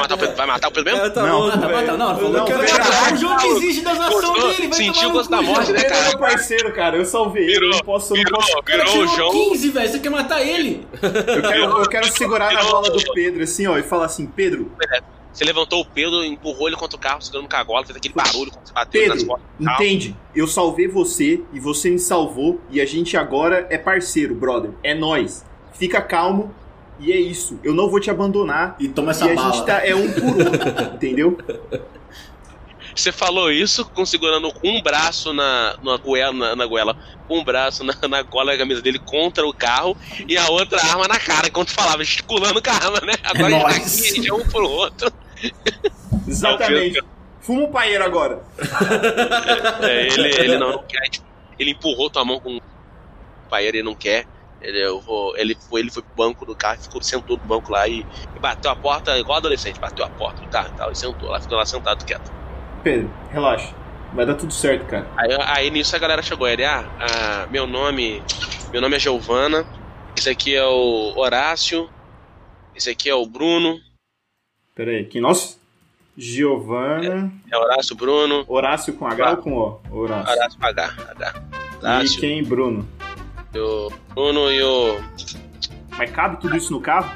[0.00, 0.98] matar o Pedro, vai matar o Pedro mesmo?
[1.00, 1.98] Cara, tá Não, louco, Mata, mata, velho.
[1.98, 5.08] não, Não, que era Pedro, é o jogo que exige das ações dele, vai Sentiu
[5.08, 6.08] o gosto da morte, né, Pedro é cara?
[6.10, 6.96] meu parceiro, cara.
[6.96, 7.52] Eu salvei ele.
[7.54, 8.58] Virou, Eu não posso, eu não virou, posso.
[8.58, 9.30] O cara virou o João.
[9.32, 10.86] 15, velho, você quer matar ele?
[11.02, 12.82] Eu quero, eu quero segurar na Virou.
[12.82, 14.70] bola do Pedro, assim, ó, e falar assim, Pedro,
[15.32, 18.14] Você levantou o Pedro, empurrou ele contra o carro, segurando com a gola, fez aquele
[18.14, 19.82] barulho quando você bateu nas Pedro, costas do carro.
[19.84, 20.16] entende?
[20.34, 24.70] Eu salvei você e você me salvou e a gente agora é parceiro, brother.
[24.82, 25.44] É nós.
[25.78, 26.54] Fica calmo
[26.98, 27.58] e é isso.
[27.62, 28.76] Eu não vou te abandonar.
[28.78, 29.52] E toma essa e a bala.
[29.52, 31.38] gente tá é um por um, entendeu?
[32.94, 36.96] Você falou isso com segurando com um braço na, na, goela, na, na goela,
[37.28, 39.94] um braço na, na gola da camisa dele contra o carro
[40.26, 43.12] e a outra arma na cara, enquanto falava, gesticulando com a arma, né?
[43.22, 43.76] Agora a gente tá nóis.
[43.76, 45.12] aqui, a gente é um pro outro.
[46.26, 47.02] Exatamente.
[47.40, 48.42] Fuma um paeiro agora.
[49.82, 51.26] É, ele, ele não, não quer, tipo,
[51.58, 52.62] ele empurrou tua mão com o
[53.50, 54.26] pai, ele não quer.
[54.60, 57.70] Ele, eu vou, ele, foi, ele foi pro banco do carro, ficou, sentou no banco
[57.70, 58.00] lá e,
[58.34, 61.28] e bateu a porta, igual adolescente, bateu a porta do carro e tal, e sentou
[61.28, 62.32] lá, ficou lá sentado quieto.
[62.82, 63.74] Pedro, relaxa.
[64.12, 65.06] Vai dar tudo certo, cara.
[65.16, 68.22] Aí, aí nisso a galera chegou, ele, ah, ah, meu nome.
[68.72, 69.64] Meu nome é Giovana,
[70.16, 71.88] esse aqui é o Horácio,
[72.74, 73.80] esse aqui é o Bruno,
[74.76, 75.58] Pera aí, quem nós?
[76.18, 77.32] Giovana.
[77.50, 79.80] é Horácio Bruno, Horácio com H ou com O?
[79.90, 80.32] Horácio.
[80.34, 80.94] Horácio com H.
[81.12, 81.42] H.
[81.46, 82.44] E Horácio, quem?
[82.44, 82.86] Bruno.
[83.58, 85.00] O Bruno e o.
[85.96, 87.10] Mas cabe tudo isso no carro?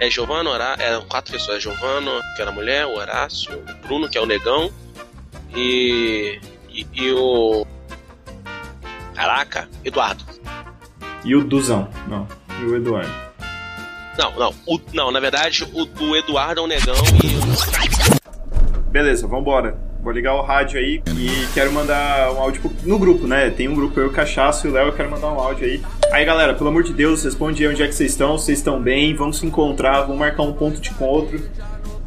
[0.00, 0.82] É Giovana, Horácio.
[0.82, 1.58] É quatro pessoas.
[1.58, 4.70] É Giovana, que era a mulher, o Horácio, o Bruno, que é o negão,
[5.54, 6.40] e.
[6.70, 7.66] e, e o.
[9.14, 10.24] Caraca, Eduardo.
[11.24, 11.88] E o Duzão.
[12.08, 12.26] Não.
[12.60, 13.12] E o Eduardo.
[14.18, 14.54] Não, não.
[14.66, 18.80] O, não, na verdade, o, o Eduardo é o negão e o.
[18.90, 19.76] Beleza, vambora.
[20.04, 23.48] Vou ligar o rádio aí e quero mandar um áudio no grupo, né?
[23.48, 25.80] Tem um grupo, eu, Cachaço e o Léo, eu quero mandar um áudio aí.
[26.12, 28.78] Aí, galera, pelo amor de Deus, responde aí onde é que vocês estão, vocês estão
[28.78, 31.40] bem, vamos se encontrar, vamos marcar um ponto de encontro.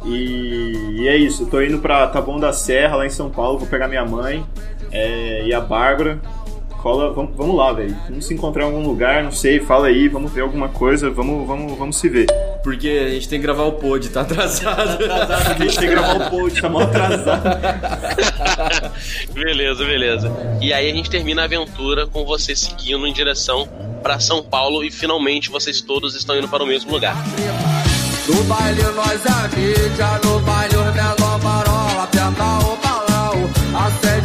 [0.04, 3.66] E, e é isso, tô indo pra Taboão da Serra, lá em São Paulo, vou
[3.66, 4.46] pegar minha mãe
[4.92, 6.20] é, e a Bárbara.
[6.78, 7.96] Cola, vamos, vamos lá, velho.
[8.08, 11.46] Vamos se encontrar em algum lugar, não sei, fala aí, vamos ver alguma coisa, vamos,
[11.46, 12.26] vamos, vamos se ver.
[12.62, 14.98] Porque a gente tem que gravar o pod, tá atrasado.
[15.04, 17.42] A gente tem que gravar o post, tá mal atrasado.
[19.34, 20.32] beleza, beleza.
[20.60, 23.68] E aí a gente termina a aventura com você seguindo em direção
[24.02, 27.16] pra São Paulo e finalmente vocês todos estão indo para o mesmo lugar.
[28.28, 30.77] No baile nós é mídia, no baile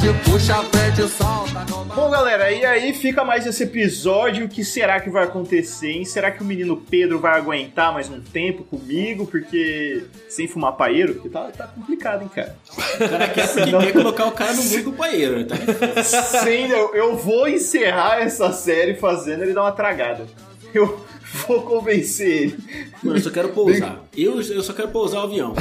[0.03, 1.65] acende, puxa, frente, solta.
[1.69, 1.85] No...
[1.85, 4.45] Bom, galera, e aí fica mais esse episódio.
[4.45, 6.05] O que será que vai acontecer, hein?
[6.05, 9.25] Será que o menino Pedro vai aguentar mais um tempo comigo?
[9.25, 11.13] Porque sem fumar paeiro?
[11.15, 12.55] Porque tá, tá complicado, hein, cara?
[12.71, 15.45] O cara quer porque quer colocar o cara no mundo do paeiro.
[15.45, 15.55] Tá?
[16.03, 20.25] Sim, eu, eu vou encerrar essa série fazendo ele dar uma tragada.
[20.73, 20.99] Eu
[21.47, 22.57] vou convencer ele.
[23.01, 24.03] Mano, eu só quero pousar.
[24.15, 25.53] Eu, eu só quero pousar o avião.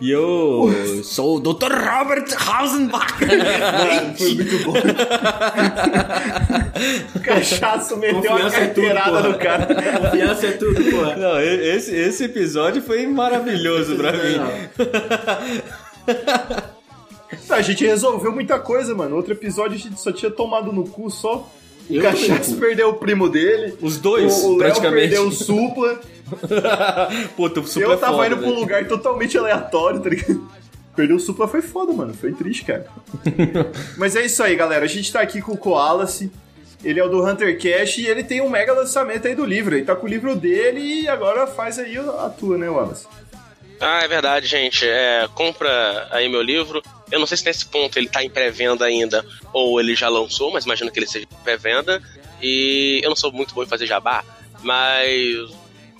[0.00, 1.72] E eu sou o Dr.
[1.72, 3.14] Robert Hausenbach.
[4.16, 4.74] Foi muito bom.
[7.14, 9.28] o cachaço meteu uma Confiança é tudo, carteirada porra.
[9.28, 10.00] no cara.
[10.00, 11.16] Confiança é tudo, porra.
[11.16, 14.38] Não, esse, esse episódio foi maravilhoso pra mim.
[17.48, 19.16] Tá, a gente resolveu muita coisa, mano.
[19.16, 21.48] Outro episódio a gente só tinha tomado no cu só.
[21.88, 22.56] O Eu cu.
[22.60, 23.76] perdeu o primo dele.
[23.80, 25.00] Os dois, o, o Léo praticamente.
[25.08, 26.00] perdeu o Supla.
[27.36, 28.60] Puta, o Supla eu é tava foda, indo pra um velho.
[28.60, 30.48] lugar totalmente aleatório, tá ligado?
[30.96, 32.14] Perder o Supla foi foda, mano.
[32.14, 32.86] Foi triste, cara.
[33.98, 34.84] Mas é isso aí, galera.
[34.84, 36.30] A gente tá aqui com o Koalace.
[36.82, 39.74] Ele é o do Hunter Cash e ele tem um mega lançamento aí do livro.
[39.74, 43.06] Ele tá com o livro dele e agora faz aí a tua, né, Wallace?
[43.80, 44.86] Ah, é verdade, gente.
[44.86, 46.82] É, compra aí meu livro.
[47.14, 50.50] Eu não sei se nesse ponto ele tá em pré-venda ainda ou ele já lançou,
[50.52, 52.02] mas imagino que ele seja pré-venda.
[52.42, 54.24] E eu não sou muito bom em fazer jabá,
[54.62, 55.48] mas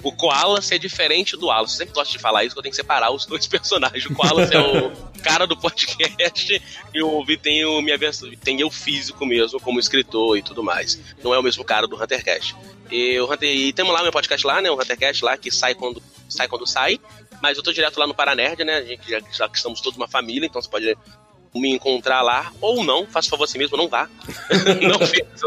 [0.02, 1.74] o Koala é diferente do Wallace.
[1.74, 4.04] Eu sempre gosto de falar isso, que eu tenho que separar os dois personagens.
[4.04, 4.92] O Koala é o
[5.22, 6.62] cara do podcast
[6.92, 7.98] e o Vi tem o minha
[8.42, 11.00] tem eu físico mesmo, como escritor e tudo mais.
[11.22, 12.54] Não é o mesmo cara do Huntercast.
[12.90, 14.70] E o Hunter, e temos lá meu podcast lá, né?
[14.70, 17.00] O Huntercast lá, que sai quando sai quando sai.
[17.44, 18.76] Mas eu tô direto lá no Paranerd, né?
[18.76, 20.96] A gente já, já que estamos todos uma família, então você pode
[21.54, 24.08] me encontrar lá ou não, faça favor a si mesmo, não vá.
[24.80, 24.98] não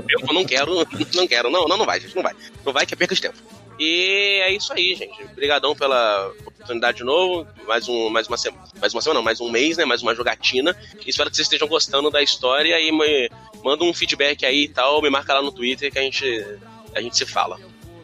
[0.03, 0.75] tempo, não quero,
[1.15, 2.35] não quero, não, não, não vai, gente, não vai.
[2.63, 3.37] Não vai que é perca de tempo.
[3.79, 5.23] E é isso aí, gente.
[5.23, 7.47] Obrigadão pela oportunidade de novo.
[7.65, 8.63] Mais, um, mais uma semana.
[8.79, 9.83] Mais uma semana, não, mais um mês, né?
[9.83, 10.77] Mais uma jogatina.
[11.03, 13.27] Espero que vocês estejam gostando da história e me,
[13.63, 15.01] manda um feedback aí e tal.
[15.01, 16.45] Me marca lá no Twitter que a gente,
[16.93, 17.59] a gente se fala.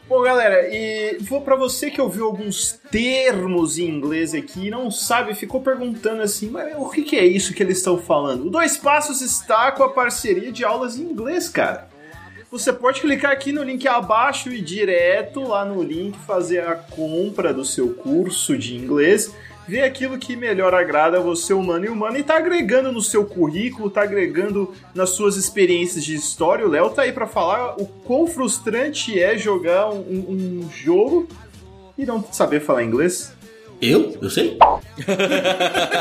[0.07, 4.91] Bom, galera, e vou para você que ouviu alguns termos em inglês aqui e não
[4.91, 8.47] sabe, ficou perguntando assim, mas o que, que é isso que eles estão falando?
[8.47, 11.88] O Dois Passos está com a parceria de aulas em inglês, cara.
[12.51, 16.75] Você pode clicar aqui no link abaixo e ir direto lá no link fazer a
[16.75, 19.34] compra do seu curso de inglês,
[19.68, 23.26] ver aquilo que melhor agrada a você, humano e humano, e tá agregando no seu
[23.26, 26.65] currículo, tá agregando nas suas experiências de história.
[26.65, 29.99] O Léo tá aí pra falar o quão frustrante é jogar um,
[30.65, 31.27] um- jogo
[31.98, 33.31] e não saber falar inglês.
[33.81, 34.18] Eu?
[34.22, 34.57] Eu sei?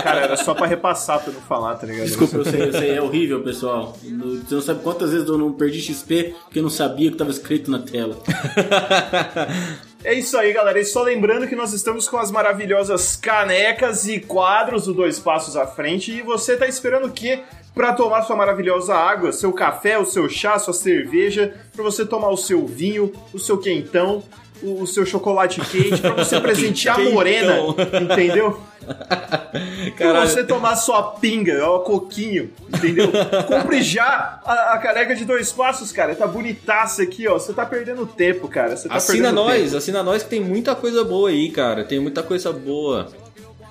[0.05, 2.07] Cara, era só pra repassar pra eu não falar, tá ligado?
[2.07, 3.97] Desculpa, eu sei, eu sei, é horrível, pessoal.
[4.01, 7.15] Você não sabe quantas vezes eu não perdi XP porque eu não sabia o que
[7.17, 8.17] estava escrito na tela.
[10.05, 10.81] É isso aí, galera.
[10.81, 15.57] E só lembrando que nós estamos com as maravilhosas canecas e quadros do Dois Passos
[15.57, 16.11] à Frente.
[16.11, 17.41] E você tá esperando o quê?
[17.73, 22.31] Pra tomar sua maravilhosa água, seu café, o seu chá, sua cerveja, pra você tomar
[22.31, 24.25] o seu vinho, o seu quentão,
[24.63, 27.59] o, o seu chocolate quente, pra você presentear a morena,
[28.01, 28.61] entendeu?
[28.83, 30.29] Pra Caralho.
[30.29, 33.13] você tomar sua pinga, ó, coquinho, entendeu?
[33.47, 36.17] Compre já a, a caneca de dois passos, cara.
[36.17, 37.35] Tá bonitaça aqui, ó.
[37.35, 38.75] Você tá perdendo tempo, cara.
[38.77, 39.77] Tá Assina perdendo nós, tempo.
[39.77, 41.85] assina nós que tem muita coisa boa aí, cara.
[41.85, 43.09] Tem muita coisa boa.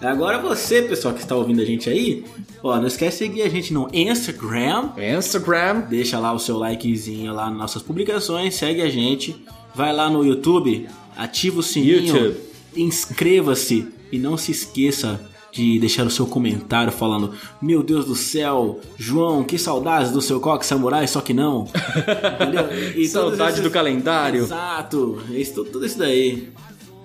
[0.01, 2.23] Agora você, pessoal que está ouvindo a gente aí,
[2.63, 4.91] ó, não esquece de seguir a gente no Instagram.
[4.97, 5.81] Instagram.
[5.89, 9.43] Deixa lá o seu likezinho lá nas nossas publicações, segue a gente.
[9.75, 12.37] Vai lá no YouTube, ativa o sininho, YouTube.
[12.75, 15.19] inscreva-se e não se esqueça
[15.51, 20.39] de deixar o seu comentário falando: Meu Deus do céu, João, que saudades do seu
[20.39, 21.67] coque samurai, só que não.
[22.41, 22.69] Entendeu?
[22.95, 24.43] E Saudade esses- do calendário.
[24.43, 26.49] Exato, isso, tudo isso daí.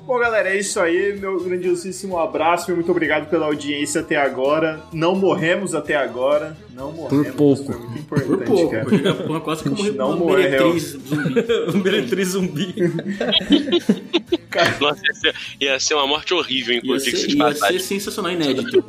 [0.07, 1.19] Bom, galera, é isso aí.
[1.19, 4.81] Meu grandiosíssimo abraço e muito obrigado pela audiência até agora.
[4.93, 6.57] Não morremos até agora.
[6.73, 7.31] Não morremos.
[7.35, 7.73] pouco.
[8.09, 9.41] Foi muito Por importante, pouco, cara.
[9.41, 10.39] quase que eu morri não uma morreu.
[10.75, 11.45] meretriz zumbi.
[11.75, 12.75] Um Meretriz zumbi.
[14.81, 17.81] Nossa, ia ser, ia ser uma morte horrível, Ia inclusive, ser, se de ia ser
[17.81, 18.85] sensacional, inédito.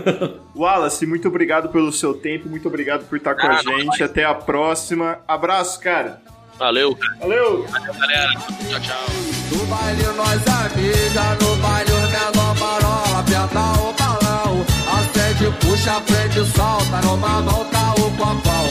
[0.56, 2.48] Wallace, muito obrigado pelo seu tempo.
[2.48, 4.02] Muito obrigado por estar com a Ah, gente.
[4.02, 5.18] Até a próxima.
[5.28, 6.22] Abraço, cara.
[6.58, 7.16] Valeu, cara.
[7.20, 7.66] Valeu!
[7.98, 8.32] galera.
[8.68, 9.06] Tchau, tchau.
[9.50, 14.64] No baile nós é mídia, no baile os menor marola, aperta o balão.
[14.92, 18.62] Acende, puxa, prende, solta, numa mão tá o copão.